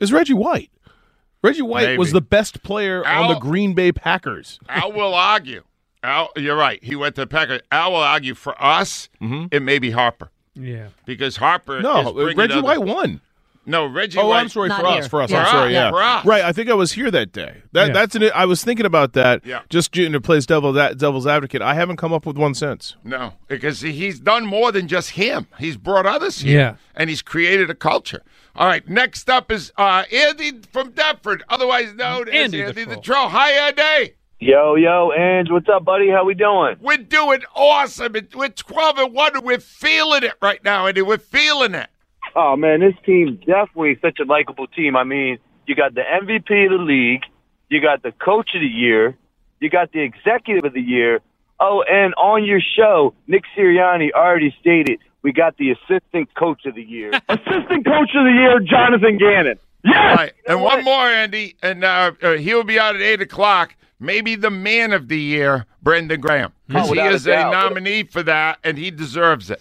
Is 0.00 0.10
Reggie 0.12 0.32
White. 0.34 0.70
Reggie 1.42 1.62
White 1.62 1.98
was 1.98 2.12
the 2.12 2.20
best 2.20 2.62
player 2.62 3.06
on 3.06 3.28
the 3.32 3.38
Green 3.38 3.72
Bay 3.74 3.92
Packers. 3.92 4.58
I 4.68 4.86
will 4.86 5.14
argue. 5.14 5.62
Al, 6.02 6.30
you're 6.36 6.56
right. 6.56 6.82
He 6.82 6.96
went 6.96 7.14
to 7.16 7.22
the 7.22 7.26
Packers. 7.26 7.60
Al 7.70 7.92
will 7.92 7.98
argue 7.98 8.34
for 8.34 8.60
us. 8.62 9.08
It 9.20 9.62
may 9.62 9.78
be 9.78 9.90
Harper 9.90 10.30
Yeah. 10.54 10.88
because 11.04 11.36
Harper. 11.36 11.80
Mm-hmm. 11.82 11.82
No, 12.16 12.18
is 12.28 12.36
Reggie 12.36 12.52
other- 12.54 12.62
White 12.62 12.82
won. 12.82 13.20
No, 13.66 13.84
Reggie. 13.86 14.18
Oh, 14.18 14.28
White. 14.28 14.40
I'm 14.40 14.48
sorry 14.48 14.70
for 14.70 14.86
us. 14.86 15.06
For 15.06 15.20
us, 15.22 15.30
I'm 15.30 15.46
sorry. 15.46 15.68
us, 15.68 15.72
Yeah, 15.74 15.90
for 15.90 16.02
us. 16.02 16.24
right. 16.24 16.42
I 16.42 16.50
think 16.52 16.70
I 16.70 16.74
was 16.74 16.92
here 16.92 17.10
that 17.10 17.30
day. 17.30 17.62
That 17.72 17.88
Yeah. 17.88 17.92
that's 17.92 18.16
an. 18.16 18.30
I 18.34 18.46
was 18.46 18.64
thinking 18.64 18.86
about 18.86 19.12
that. 19.12 19.44
Yeah. 19.44 19.60
Just 19.68 19.92
to 20.14 20.20
play 20.20 20.40
devil 20.40 20.72
that 20.72 20.96
devil's 20.96 21.26
advocate. 21.26 21.60
I 21.60 21.74
haven't 21.74 21.98
come 21.98 22.12
up 22.12 22.24
with 22.24 22.38
one 22.38 22.54
since. 22.54 22.96
No, 23.04 23.34
because 23.48 23.82
he's 23.82 24.18
done 24.18 24.46
more 24.46 24.72
than 24.72 24.88
just 24.88 25.10
him. 25.10 25.46
He's 25.58 25.76
brought 25.76 26.06
others 26.06 26.40
here. 26.40 26.58
Yeah. 26.58 26.74
And 26.96 27.10
he's 27.10 27.20
created 27.22 27.68
a 27.68 27.74
culture. 27.74 28.22
All 28.56 28.66
right, 28.66 28.88
next 28.88 29.28
up 29.30 29.52
is 29.52 29.72
uh, 29.76 30.04
Andy 30.10 30.52
from 30.72 30.90
Deptford, 30.92 31.42
otherwise 31.48 31.92
known 31.94 32.28
Andy 32.30 32.62
as 32.62 32.74
the 32.74 32.80
Andy 32.80 32.94
the 32.94 33.00
Troll. 33.00 33.28
Hi, 33.28 33.52
Andy. 33.68 34.14
Yo, 34.42 34.74
yo, 34.74 35.12
Ange, 35.12 35.50
what's 35.50 35.68
up, 35.68 35.84
buddy? 35.84 36.08
How 36.08 36.24
we 36.24 36.32
doing? 36.34 36.76
We're 36.80 36.96
doing 36.96 37.40
awesome. 37.54 38.16
It- 38.16 38.34
We're 38.34 38.48
12 38.48 38.98
and 38.98 39.12
1, 39.12 39.36
and 39.36 39.44
we're 39.44 39.58
feeling 39.60 40.22
it 40.22 40.32
right 40.40 40.62
now, 40.64 40.86
Andy. 40.86 41.02
We're 41.02 41.18
feeling 41.18 41.74
it. 41.74 41.88
Oh 42.34 42.56
man, 42.56 42.80
this 42.80 42.94
team 43.04 43.36
definitely 43.44 43.98
such 44.00 44.18
a 44.20 44.24
likable 44.24 44.66
team. 44.68 44.94
I 44.96 45.02
mean, 45.04 45.38
you 45.66 45.74
got 45.74 45.94
the 45.94 46.02
MVP 46.02 46.64
of 46.66 46.78
the 46.78 46.84
league, 46.84 47.22
you 47.68 47.82
got 47.82 48.02
the 48.02 48.12
coach 48.12 48.50
of 48.54 48.60
the 48.60 48.66
year, 48.68 49.16
you 49.60 49.68
got 49.68 49.90
the 49.92 50.00
executive 50.00 50.64
of 50.64 50.72
the 50.72 50.80
year. 50.80 51.20
Oh, 51.58 51.82
and 51.90 52.14
on 52.14 52.44
your 52.44 52.60
show, 52.60 53.14
Nick 53.26 53.42
Sirianni 53.58 54.12
already 54.12 54.54
stated 54.60 55.00
we 55.22 55.32
got 55.32 55.56
the 55.58 55.72
assistant 55.72 56.32
coach 56.34 56.64
of 56.66 56.76
the 56.76 56.82
year. 56.84 57.10
assistant 57.28 57.84
coach 57.84 58.10
of 58.14 58.24
the 58.24 58.32
year, 58.32 58.60
Jonathan 58.60 59.18
Gannon. 59.18 59.58
Yes. 59.84 60.16
Right. 60.16 60.32
And 60.46 60.62
one 60.62 60.84
more, 60.84 61.04
Andy, 61.06 61.56
and 61.62 61.82
uh, 61.84 62.12
uh, 62.22 62.32
he'll 62.36 62.64
be 62.64 62.78
out 62.78 62.94
at 62.94 63.02
8 63.02 63.22
o'clock. 63.22 63.74
Maybe 64.00 64.34
the 64.34 64.50
man 64.50 64.92
of 64.92 65.08
the 65.08 65.18
year, 65.20 65.66
Brandon 65.82 66.20
Graham. 66.20 66.52
'Cause 66.70 66.90
Oh, 66.90 66.94
he 66.94 67.00
a 67.00 67.10
is 67.10 67.26
a, 67.26 67.32
doubt. 67.32 67.52
nominee 67.52 68.04
for 68.04 68.22
that, 68.22 68.58
and 68.64 68.78
he 68.78 68.90
deserves 68.90 69.50
it. 69.50 69.60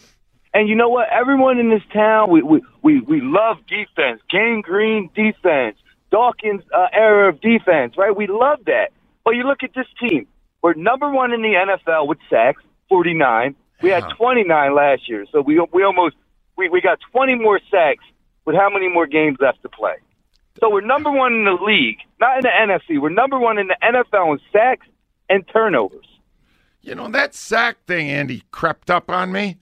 And 0.53 0.67
you 0.69 0.75
know 0.75 0.89
what? 0.89 1.09
Everyone 1.09 1.59
in 1.59 1.69
this 1.69 1.83
town, 1.93 2.29
we 2.31 2.41
we 2.41 2.61
we, 2.81 3.01
we 3.01 3.21
love 3.21 3.57
defense. 3.67 4.21
Gang 4.29 4.61
Green 4.61 5.09
defense. 5.13 5.77
Dawkins 6.09 6.63
uh, 6.75 6.87
era 6.91 7.29
of 7.29 7.39
defense, 7.41 7.95
right? 7.97 8.15
We 8.15 8.25
love 8.25 8.59
that. 8.65 8.91
But 9.23 9.31
you 9.35 9.43
look 9.43 9.61
at 9.61 9.75
this 9.75 9.85
team. 9.99 10.25
We're 10.63 10.73
number 10.73 11.11
one 11.11 11.31
in 11.33 11.41
the 11.43 11.53
NFL 11.53 12.07
with 12.07 12.17
sacks, 12.29 12.63
49. 12.89 13.55
We 13.83 13.89
had 13.89 14.03
29 14.17 14.73
last 14.75 15.07
year, 15.07 15.25
so 15.31 15.41
we 15.41 15.59
we 15.71 15.83
almost 15.83 16.15
we, 16.57 16.67
we 16.69 16.81
got 16.81 16.99
20 17.11 17.35
more 17.35 17.59
sacks 17.69 18.03
with 18.45 18.55
how 18.55 18.69
many 18.69 18.89
more 18.89 19.05
games 19.05 19.37
left 19.39 19.61
to 19.61 19.69
play? 19.69 19.93
So 20.59 20.69
we're 20.69 20.81
number 20.81 21.11
one 21.11 21.33
in 21.33 21.45
the 21.45 21.57
league, 21.63 21.97
not 22.19 22.37
in 22.37 22.43
the 22.43 22.49
NFC. 22.49 22.99
We're 23.01 23.09
number 23.09 23.39
one 23.39 23.57
in 23.57 23.67
the 23.67 23.77
NFL 23.83 24.33
in 24.33 24.39
sacks 24.51 24.87
and 25.29 25.43
turnovers. 25.51 26.05
You 26.81 26.95
know, 26.95 27.09
that 27.09 27.35
sack 27.35 27.77
thing, 27.85 28.09
Andy, 28.09 28.43
crept 28.51 28.89
up 28.89 29.09
on 29.09 29.31
me. 29.31 29.57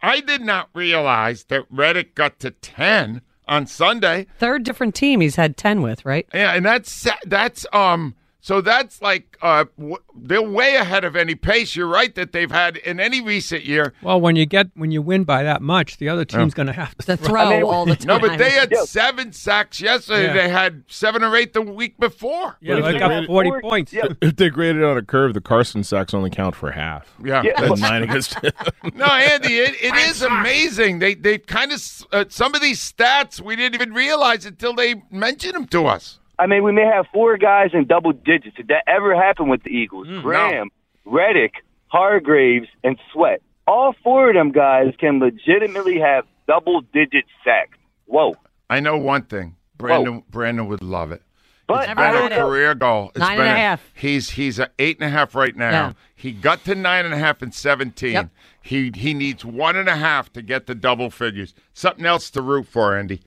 I 0.00 0.20
did 0.20 0.40
not 0.40 0.68
realize 0.74 1.44
that 1.44 1.64
Reddick 1.70 2.14
got 2.14 2.40
to 2.40 2.50
10 2.50 3.22
on 3.46 3.66
Sunday. 3.66 4.26
Third 4.38 4.64
different 4.64 4.94
team 4.94 5.20
he's 5.20 5.36
had 5.36 5.56
10 5.56 5.82
with, 5.82 6.04
right? 6.04 6.26
Yeah, 6.34 6.52
and 6.52 6.64
that's 6.64 7.06
that's 7.24 7.66
um 7.72 8.14
so 8.44 8.60
that's 8.60 9.00
like 9.00 9.38
uh 9.40 9.64
w- 9.78 9.96
they're 10.14 10.42
way 10.42 10.74
ahead 10.74 11.04
of 11.04 11.16
any 11.16 11.34
pace. 11.34 11.74
You're 11.74 11.86
right 11.86 12.14
that 12.16 12.32
they've 12.32 12.50
had 12.50 12.76
in 12.76 13.00
any 13.00 13.20
recent 13.22 13.64
year. 13.64 13.94
Well, 14.02 14.20
when 14.20 14.36
you 14.36 14.44
get 14.44 14.68
when 14.74 14.90
you 14.90 15.00
win 15.00 15.22
by 15.24 15.42
that 15.44 15.62
much, 15.62 15.96
the 15.96 16.08
other 16.10 16.24
team's 16.24 16.52
going 16.52 16.66
to 16.66 16.72
have 16.72 16.94
to 16.98 17.16
throw, 17.16 17.40
I 17.40 17.50
mean, 17.54 17.62
all 17.62 17.86
the 17.86 17.96
time. 17.96 18.02
No, 18.12 18.18
but 18.18 18.36
they 18.36 18.50
had 18.50 18.76
seven 18.78 19.32
sacks 19.32 19.80
yesterday. 19.80 20.26
Yeah. 20.26 20.32
They 20.34 20.48
had 20.48 20.82
seven 20.88 21.22
or 21.24 21.34
eight 21.36 21.52
the 21.54 21.62
week 21.62 21.98
before. 21.98 22.58
Yeah, 22.60 22.80
they 22.80 22.98
got 22.98 23.26
40 23.26 23.50
points. 23.62 23.94
If 23.94 24.36
they 24.36 24.50
graded 24.50 24.82
on 24.84 24.98
a 24.98 25.02
curve, 25.02 25.32
the 25.34 25.40
Carson 25.40 25.82
sacks 25.84 26.12
only 26.12 26.28
count 26.28 26.54
for 26.56 26.72
half. 26.72 27.14
Yeah. 27.24 27.42
And 27.56 27.80
nine 27.80 28.02
against. 28.02 28.36
No, 28.94 29.06
Andy, 29.06 29.54
it, 29.58 29.74
it 29.80 29.94
is 29.94 30.22
amazing. 30.22 30.98
They 30.98 31.14
they 31.14 31.38
kind 31.38 31.72
of 31.72 31.80
uh, 32.12 32.24
some 32.28 32.54
of 32.54 32.60
these 32.60 32.80
stats 32.80 33.40
we 33.40 33.54
didn't 33.56 33.74
even 33.80 33.94
realize 33.94 34.44
until 34.44 34.74
they 34.74 35.02
mentioned 35.10 35.54
them 35.54 35.66
to 35.68 35.86
us. 35.86 36.18
I 36.38 36.46
mean, 36.46 36.62
we 36.62 36.72
may 36.72 36.86
have 36.86 37.06
four 37.12 37.36
guys 37.36 37.70
in 37.72 37.86
double 37.86 38.12
digits. 38.12 38.56
Did 38.56 38.68
that 38.68 38.84
ever 38.86 39.14
happen 39.14 39.48
with 39.48 39.62
the 39.62 39.70
Eagles? 39.70 40.08
Mm, 40.08 40.22
Graham, 40.22 40.70
Reddick, 41.04 41.54
Hargraves, 41.88 42.68
and 42.82 42.98
Sweat. 43.12 43.42
All 43.66 43.94
four 44.02 44.30
of 44.30 44.34
them 44.34 44.50
guys 44.50 44.94
can 44.98 45.20
legitimately 45.20 45.98
have 46.00 46.24
double 46.48 46.80
digit 46.92 47.24
sacks. 47.44 47.78
Whoa. 48.06 48.34
I 48.68 48.80
know 48.80 48.96
one 48.96 49.22
thing. 49.22 49.56
Brandon 49.76 50.22
Brandon 50.30 50.66
would 50.68 50.82
love 50.82 51.12
it. 51.12 51.22
But 51.66 51.88
it's 51.88 51.98
I 51.98 52.12
been 52.12 52.32
a 52.32 52.36
know. 52.36 52.48
career 52.48 52.74
goal. 52.74 53.10
It's 53.10 53.20
Nine 53.20 53.36
been 53.38 53.46
and 53.46 53.56
a 53.56 53.60
half. 53.60 53.90
He's 53.94 54.30
he's 54.30 54.58
at 54.58 54.72
eight 54.78 54.98
and 54.98 55.06
a 55.06 55.10
half 55.10 55.34
right 55.34 55.56
now. 55.56 55.70
Yeah. 55.70 55.92
He 56.14 56.32
got 56.32 56.64
to 56.64 56.74
nine 56.74 57.04
and 57.04 57.14
a 57.14 57.18
half 57.18 57.42
in 57.42 57.52
seventeen. 57.52 58.12
Yep. 58.12 58.30
He 58.60 58.90
he 58.94 59.14
needs 59.14 59.44
one 59.44 59.76
and 59.76 59.88
a 59.88 59.96
half 59.96 60.32
to 60.32 60.42
get 60.42 60.66
the 60.66 60.74
double 60.74 61.10
figures. 61.10 61.54
Something 61.72 62.04
else 62.04 62.30
to 62.30 62.42
root 62.42 62.66
for, 62.66 62.96
Andy. 62.96 63.22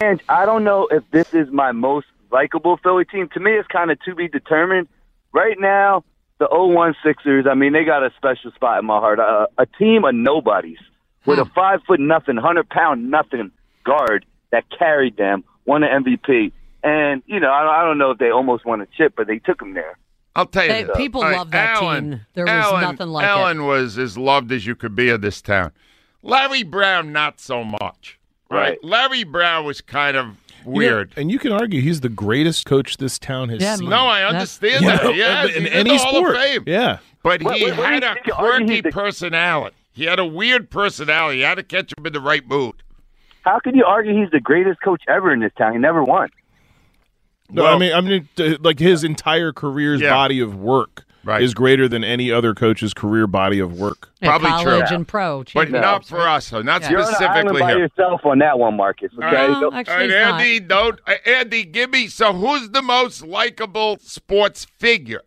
And 0.00 0.22
I 0.28 0.44
don't 0.44 0.64
know 0.64 0.86
if 0.90 1.02
this 1.10 1.34
is 1.34 1.50
my 1.50 1.72
most 1.72 2.06
likable 2.32 2.78
Philly 2.82 3.04
team. 3.04 3.28
To 3.34 3.40
me, 3.40 3.52
it's 3.52 3.68
kind 3.68 3.90
of 3.90 4.00
to 4.04 4.14
be 4.14 4.28
determined. 4.28 4.88
Right 5.32 5.56
now, 5.58 6.04
the 6.38 6.48
01 6.50 6.94
Sixers, 7.04 7.46
I 7.48 7.54
mean, 7.54 7.72
they 7.72 7.84
got 7.84 8.02
a 8.02 8.10
special 8.16 8.50
spot 8.52 8.78
in 8.80 8.86
my 8.86 8.98
heart. 8.98 9.20
Uh, 9.20 9.46
a 9.58 9.66
team 9.66 10.04
of 10.04 10.14
nobodies 10.14 10.78
with 11.24 11.38
a 11.38 11.44
five 11.54 11.80
foot 11.86 12.00
nothing, 12.00 12.34
100 12.36 12.68
pound 12.68 13.10
nothing 13.10 13.50
guard 13.84 14.24
that 14.50 14.64
carried 14.76 15.16
them, 15.16 15.44
won 15.66 15.82
an 15.84 16.04
MVP. 16.04 16.52
And, 16.82 17.22
you 17.26 17.38
know, 17.38 17.50
I, 17.50 17.82
I 17.82 17.84
don't 17.84 17.98
know 17.98 18.10
if 18.10 18.18
they 18.18 18.30
almost 18.30 18.66
won 18.66 18.80
a 18.80 18.86
chip, 18.86 19.14
but 19.16 19.28
they 19.28 19.38
took 19.38 19.60
them 19.60 19.74
there. 19.74 19.96
I'll 20.34 20.46
tell 20.46 20.64
you, 20.64 20.72
They- 20.72 20.82
this. 20.84 20.96
people 20.96 21.22
All 21.22 21.28
right, 21.28 21.36
love 21.38 21.50
that 21.52 21.76
Allen, 21.82 22.10
team. 22.10 22.20
There 22.34 22.46
was 22.46 22.82
nothing 22.82 23.08
like 23.08 23.24
it. 23.24 23.28
Allen 23.28 23.64
was 23.66 23.98
as 23.98 24.18
loved 24.18 24.50
as 24.50 24.66
you 24.66 24.74
could 24.74 24.96
be 24.96 25.10
in 25.10 25.20
this 25.20 25.40
town. 25.40 25.72
Larry 26.22 26.62
Brown, 26.62 27.12
not 27.12 27.38
so 27.40 27.62
much. 27.62 28.18
Right. 28.50 28.78
Larry 28.82 29.24
Brown 29.24 29.64
was 29.64 29.80
kind 29.80 30.16
of 30.16 30.41
weird. 30.64 31.12
and 31.16 31.30
you 31.30 31.38
can 31.38 31.52
argue 31.52 31.80
he's 31.80 32.00
the 32.00 32.08
greatest 32.08 32.66
coach 32.66 32.96
this 32.96 33.18
town 33.18 33.48
has 33.50 33.60
Yeah, 33.62 33.76
seen. 33.76 33.88
no, 33.88 34.06
I 34.06 34.24
understand 34.24 34.84
You 34.84 34.90
that. 34.90 35.14
Yeah, 35.16 35.42
in 35.44 35.48
he's 35.48 35.56
in 35.58 35.66
any 35.68 35.90
the 35.90 35.96
Hall 35.98 36.12
sport. 36.14 36.36
of 36.36 36.42
Fame. 36.42 36.64
Yeah. 36.66 36.98
But 37.22 37.42
What- 37.42 37.56
he 37.56 37.64
what- 37.66 37.78
what 37.78 37.86
had 37.92 38.02
you 38.02 38.08
a 38.10 38.14
think? 38.14 38.26
You 38.26 38.32
argue 38.34 38.66
quirky 38.66 38.80
the- 38.82 38.90
personality. 38.90 39.76
He 39.94 40.04
had 40.04 40.18
a 40.18 40.24
weird 40.24 40.70
personality. 40.70 41.38
You 41.40 41.44
had 41.44 41.56
to 41.56 41.62
catch 41.62 41.92
him 41.96 42.06
in 42.06 42.12
the 42.14 42.20
right 42.20 42.46
mood. 42.48 42.74
How 43.44 43.58
can 43.58 43.74
you 43.74 43.84
argue 43.84 44.18
he's 44.20 44.30
the 44.30 44.40
greatest 44.40 44.80
coach 44.80 45.02
ever 45.08 45.32
in 45.32 45.40
this 45.40 45.52
town? 45.58 45.72
He 45.72 45.78
never 45.78 46.02
won. 46.02 46.30
No, 47.52 47.66
I 47.66 47.78
mean, 47.78 47.92
I 47.92 48.00
mean, 48.00 48.28
like 48.60 48.78
his 48.78 49.04
entire 49.04 49.52
career's 49.52 50.00
Yeah. 50.00 50.10
body 50.10 50.40
of 50.40 50.54
work 50.56 51.04
is 51.40 51.54
greater 51.54 51.86
than 51.88 52.02
any 52.02 52.32
other 52.32 52.54
coach's 52.54 52.92
career 52.94 53.26
body 53.28 53.58
of 53.60 53.78
work. 53.78 54.08
Probably 54.22 54.48
college 54.48 54.88
true. 54.88 54.96
and 54.96 55.06
pro. 55.06 55.38
But 55.40 55.46
champions, 55.48 55.82
not 55.82 56.04
for 56.06 56.20
us, 56.28 56.50
though. 56.50 56.62
Not 56.62 56.88
You're 56.90 57.00
on 57.00 57.06
specifically 57.06 57.60
by 57.60 57.70
here. 57.70 57.78
yourself 57.80 58.22
on 58.24 58.38
that 58.40 58.58
one, 58.58 58.76
Marcus. 58.76 59.12
Okay. 59.16 59.24
All 59.26 59.32
right. 59.32 59.60
No, 59.60 59.72
actually, 59.72 59.92
All 59.92 59.98
right, 60.00 60.10
he's 60.10 60.12
not. 60.20 60.40
Andy, 60.40 60.60
don't 60.60 61.00
uh, 61.06 61.14
Andy, 61.26 61.64
give 61.64 61.90
me 61.90 62.08
so 62.08 62.32
who's 62.32 62.70
the 62.70 62.82
most 62.82 63.24
likable 63.24 63.98
sports 64.00 64.64
figure? 64.64 65.22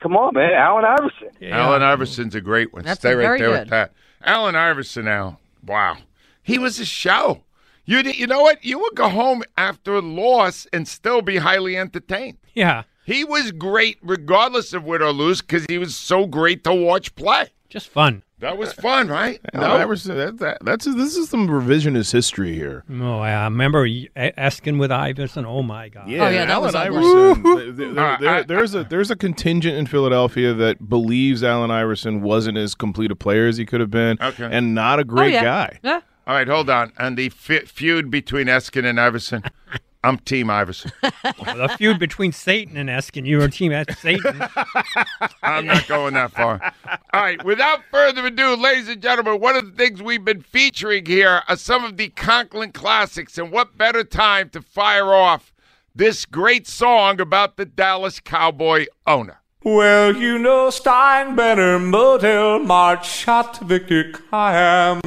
Come 0.00 0.16
on, 0.16 0.32
man. 0.34 0.52
Allen 0.54 0.84
Iverson. 0.84 1.28
Allen 1.52 1.82
Iverson's 1.82 2.34
a 2.34 2.40
great 2.40 2.72
one. 2.72 2.84
That's 2.84 3.00
Stay 3.00 3.14
right 3.14 3.38
there 3.38 3.48
good. 3.50 3.60
with 3.60 3.70
that. 3.70 3.92
Allen 4.24 4.54
Iverson 4.54 5.04
now. 5.04 5.38
Wow. 5.66 5.96
He 6.42 6.58
was 6.58 6.78
a 6.80 6.84
show. 6.86 7.42
You 7.88 8.00
you 8.00 8.26
know 8.26 8.42
what? 8.42 8.62
You 8.62 8.78
would 8.80 8.94
go 8.94 9.08
home 9.08 9.42
after 9.56 9.94
a 9.94 10.02
loss 10.02 10.66
and 10.74 10.86
still 10.86 11.22
be 11.22 11.38
highly 11.38 11.74
entertained. 11.78 12.36
Yeah. 12.52 12.82
He 13.06 13.24
was 13.24 13.50
great 13.50 13.96
regardless 14.02 14.74
of 14.74 14.84
win 14.84 15.00
or 15.00 15.10
lose 15.10 15.40
because 15.40 15.64
he 15.70 15.78
was 15.78 15.96
so 15.96 16.26
great 16.26 16.64
to 16.64 16.74
watch 16.74 17.14
play. 17.14 17.46
Just 17.70 17.88
fun. 17.88 18.24
That 18.40 18.58
was 18.58 18.74
fun, 18.74 19.08
right? 19.08 19.40
Allen 19.54 19.80
Iverson, 19.80 20.12
uh, 20.12 20.14
that, 20.26 20.38
that, 20.38 20.58
that's 20.60 20.84
this 20.84 21.16
is 21.16 21.30
some 21.30 21.48
revisionist 21.48 22.12
history 22.12 22.54
here. 22.54 22.84
Oh, 22.90 23.20
I 23.20 23.44
remember 23.44 23.86
asking 24.14 24.74
Eskin 24.76 24.78
with 24.78 24.92
Iverson. 24.92 25.46
Oh 25.46 25.62
my 25.62 25.88
God. 25.88 26.10
Yeah, 26.10 26.28
oh, 26.28 26.52
Allen 26.52 26.76
Iverson. 26.76 27.42
th- 27.42 27.76
th- 27.76 27.94
there- 27.94 28.06
uh, 28.06 28.16
there- 28.18 28.44
there's 28.44 28.74
a 28.74 28.84
there's 28.84 29.10
a 29.10 29.16
contingent 29.16 29.78
in 29.78 29.86
Philadelphia 29.86 30.52
that 30.52 30.90
believes 30.90 31.42
Allen 31.42 31.70
Iverson 31.70 32.20
wasn't 32.20 32.58
as 32.58 32.74
complete 32.74 33.10
a 33.10 33.16
player 33.16 33.46
as 33.46 33.56
he 33.56 33.64
could 33.64 33.80
have 33.80 33.90
been, 33.90 34.18
Okay. 34.20 34.46
and 34.52 34.74
not 34.74 34.98
a 34.98 35.04
great 35.04 35.34
oh, 35.36 35.42
guy. 35.42 36.02
All 36.28 36.34
right, 36.34 36.46
hold 36.46 36.68
on. 36.68 36.92
And 36.98 37.16
the 37.16 37.30
fe- 37.30 37.64
feud 37.64 38.10
between 38.10 38.48
Eskin 38.48 38.84
and 38.84 39.00
Iverson, 39.00 39.42
I'm 40.04 40.18
Team 40.18 40.50
Iverson. 40.50 40.92
the 41.02 41.74
feud 41.78 41.98
between 41.98 42.32
Satan 42.32 42.76
and 42.76 42.90
Eskin. 42.90 43.24
You 43.24 43.40
are 43.40 43.48
team 43.48 43.72
Satan. 43.96 44.42
I'm 45.42 45.64
not 45.64 45.88
going 45.88 46.12
that 46.14 46.32
far. 46.32 46.60
All 47.14 47.22
right, 47.22 47.42
without 47.46 47.80
further 47.90 48.26
ado, 48.26 48.56
ladies 48.56 48.90
and 48.90 49.00
gentlemen, 49.00 49.40
one 49.40 49.56
of 49.56 49.64
the 49.64 49.72
things 49.72 50.02
we've 50.02 50.24
been 50.24 50.42
featuring 50.42 51.06
here 51.06 51.42
are 51.48 51.56
some 51.56 51.82
of 51.82 51.96
the 51.96 52.10
Conklin 52.10 52.72
classics, 52.72 53.38
and 53.38 53.50
what 53.50 53.78
better 53.78 54.04
time 54.04 54.50
to 54.50 54.60
fire 54.60 55.14
off 55.14 55.50
this 55.94 56.26
great 56.26 56.66
song 56.66 57.22
about 57.22 57.56
the 57.56 57.64
Dallas 57.64 58.20
Cowboy 58.20 58.84
owner. 59.06 59.40
Well, 59.64 60.14
you 60.14 60.38
know 60.38 60.68
Steinbrenner, 60.68 61.80
Modell, 61.80 62.64
Marchot, 62.64 63.58
Victor 63.62 64.12
Kiam, 64.12 65.00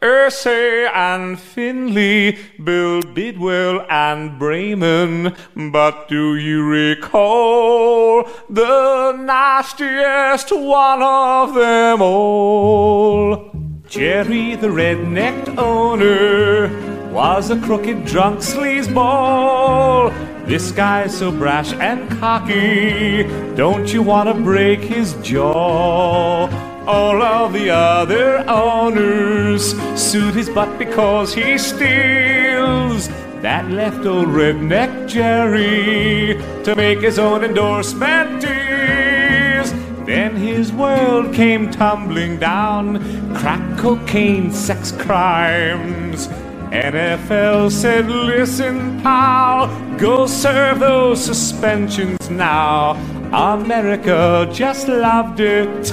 Irsay 0.00 0.88
and 0.94 1.40
Finley, 1.40 2.38
Bill 2.62 3.02
Bidwell 3.02 3.84
and 3.90 4.38
Braman. 4.38 5.36
But 5.72 6.08
do 6.08 6.36
you 6.36 6.62
recall 6.62 8.22
the 8.48 9.12
nastiest 9.18 10.52
one 10.52 11.02
of 11.02 11.54
them 11.54 12.00
all? 12.00 13.50
Jerry, 13.88 14.54
the 14.54 14.70
red-necked 14.70 15.48
owner, 15.58 16.68
was 17.10 17.50
a 17.50 17.60
crooked 17.60 18.04
drunk 18.04 18.38
sleazeball. 18.38 20.12
This 20.46 20.70
guy's 20.70 21.18
so 21.18 21.32
brash 21.32 21.72
and 21.72 22.08
cocky, 22.20 23.24
don't 23.56 23.92
you 23.92 24.02
want 24.02 24.28
to 24.28 24.34
break 24.44 24.80
his 24.80 25.14
jaw? 25.22 26.48
All 26.86 27.20
of 27.20 27.52
the 27.52 27.68
other 27.68 28.48
owners 28.48 29.74
sued 30.08 30.34
his 30.34 30.48
butt 30.48 30.78
because 30.78 31.34
he 31.34 31.58
steals. 31.58 33.08
That 33.42 33.68
left 33.70 34.06
old 34.06 34.28
redneck 34.28 35.06
Jerry 35.06 36.42
to 36.64 36.74
make 36.74 37.00
his 37.00 37.18
own 37.18 37.44
endorsement 37.44 38.40
deals. 38.40 39.70
Then 40.06 40.34
his 40.34 40.72
world 40.72 41.34
came 41.34 41.70
tumbling 41.70 42.38
down 42.38 42.86
crack 43.34 43.60
cocaine, 43.78 44.50
sex 44.50 44.92
crimes. 44.92 46.28
NFL 46.72 47.70
said, 47.70 48.08
Listen, 48.08 49.02
pal, 49.02 49.68
go 49.98 50.26
serve 50.26 50.80
those 50.80 51.22
suspensions 51.22 52.30
now. 52.30 52.92
America 53.30 54.48
just 54.54 54.88
loved 54.88 55.40
it. 55.40 55.92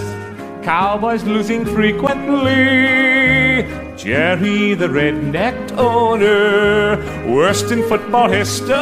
Cowboys 0.63 1.25
losing 1.25 1.65
frequently. 1.65 3.34
Jerry, 4.05 4.75
the 4.75 4.87
red-necked 4.87 5.71
owner, 5.71 6.95
worst 7.27 7.71
in 7.71 7.81
football 7.89 8.29
history. 8.29 8.75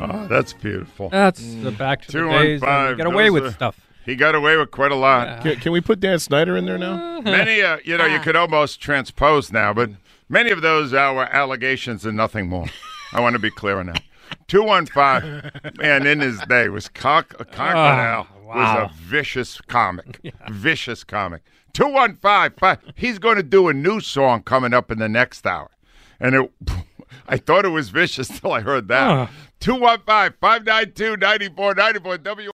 Oh, 0.00 0.28
that's 0.28 0.52
beautiful. 0.52 1.08
That's 1.08 1.40
the 1.40 1.72
mm. 1.72 1.76
back 1.78 2.02
to 2.02 2.06
the 2.06 2.12
Two 2.12 2.28
days. 2.28 2.28
one 2.28 2.44
when 2.46 2.60
five. 2.60 2.90
you 2.90 2.96
Get 2.98 3.06
away 3.06 3.24
Those 3.24 3.32
with 3.32 3.44
are- 3.46 3.50
stuff. 3.50 3.80
He 4.06 4.14
got 4.14 4.36
away 4.36 4.56
with 4.56 4.70
quite 4.70 4.92
a 4.92 4.96
lot. 4.96 5.42
Can, 5.42 5.56
can 5.56 5.72
we 5.72 5.80
put 5.80 5.98
Dan 5.98 6.20
Snyder 6.20 6.56
in 6.56 6.66
there 6.66 6.78
now? 6.78 7.18
Uh-huh. 7.18 7.22
Many, 7.22 7.62
uh, 7.62 7.78
you 7.84 7.98
know, 7.98 8.06
you 8.06 8.18
ah. 8.18 8.22
could 8.22 8.36
almost 8.36 8.80
transpose 8.80 9.50
now, 9.52 9.74
but 9.74 9.90
many 10.28 10.50
of 10.50 10.62
those 10.62 10.94
uh, 10.94 11.12
were 11.14 11.26
allegations 11.34 12.06
and 12.06 12.16
nothing 12.16 12.48
more. 12.48 12.66
I 13.12 13.20
want 13.20 13.34
to 13.34 13.40
be 13.40 13.50
clear 13.50 13.80
on 13.80 13.86
that. 13.86 14.04
215, 14.46 15.74
man, 15.78 16.06
in 16.06 16.20
his 16.20 16.40
day, 16.42 16.68
was 16.68 16.88
Con- 16.88 17.24
Conklin 17.24 17.76
Al 17.76 18.28
was 18.50 18.56
wow. 18.56 18.90
a 18.90 18.94
vicious 18.94 19.60
comic. 19.60 20.20
Vicious 20.50 21.04
comic. 21.04 21.42
215, 21.72 22.58
fi- 22.58 22.78
he's 22.94 23.18
going 23.18 23.36
to 23.36 23.42
do 23.42 23.68
a 23.68 23.72
new 23.74 24.00
song 24.00 24.42
coming 24.42 24.72
up 24.74 24.90
in 24.90 24.98
the 24.98 25.08
next 25.08 25.46
hour. 25.46 25.70
And 26.18 26.34
it, 26.34 26.52
I 27.28 27.36
thought 27.36 27.64
it 27.64 27.68
was 27.70 27.90
vicious 27.90 28.28
till 28.40 28.52
I 28.52 28.60
heard 28.60 28.88
that. 28.88 29.30
215 29.60 30.38
592 30.40 31.16
9494 31.18 32.18
W. 32.18 32.48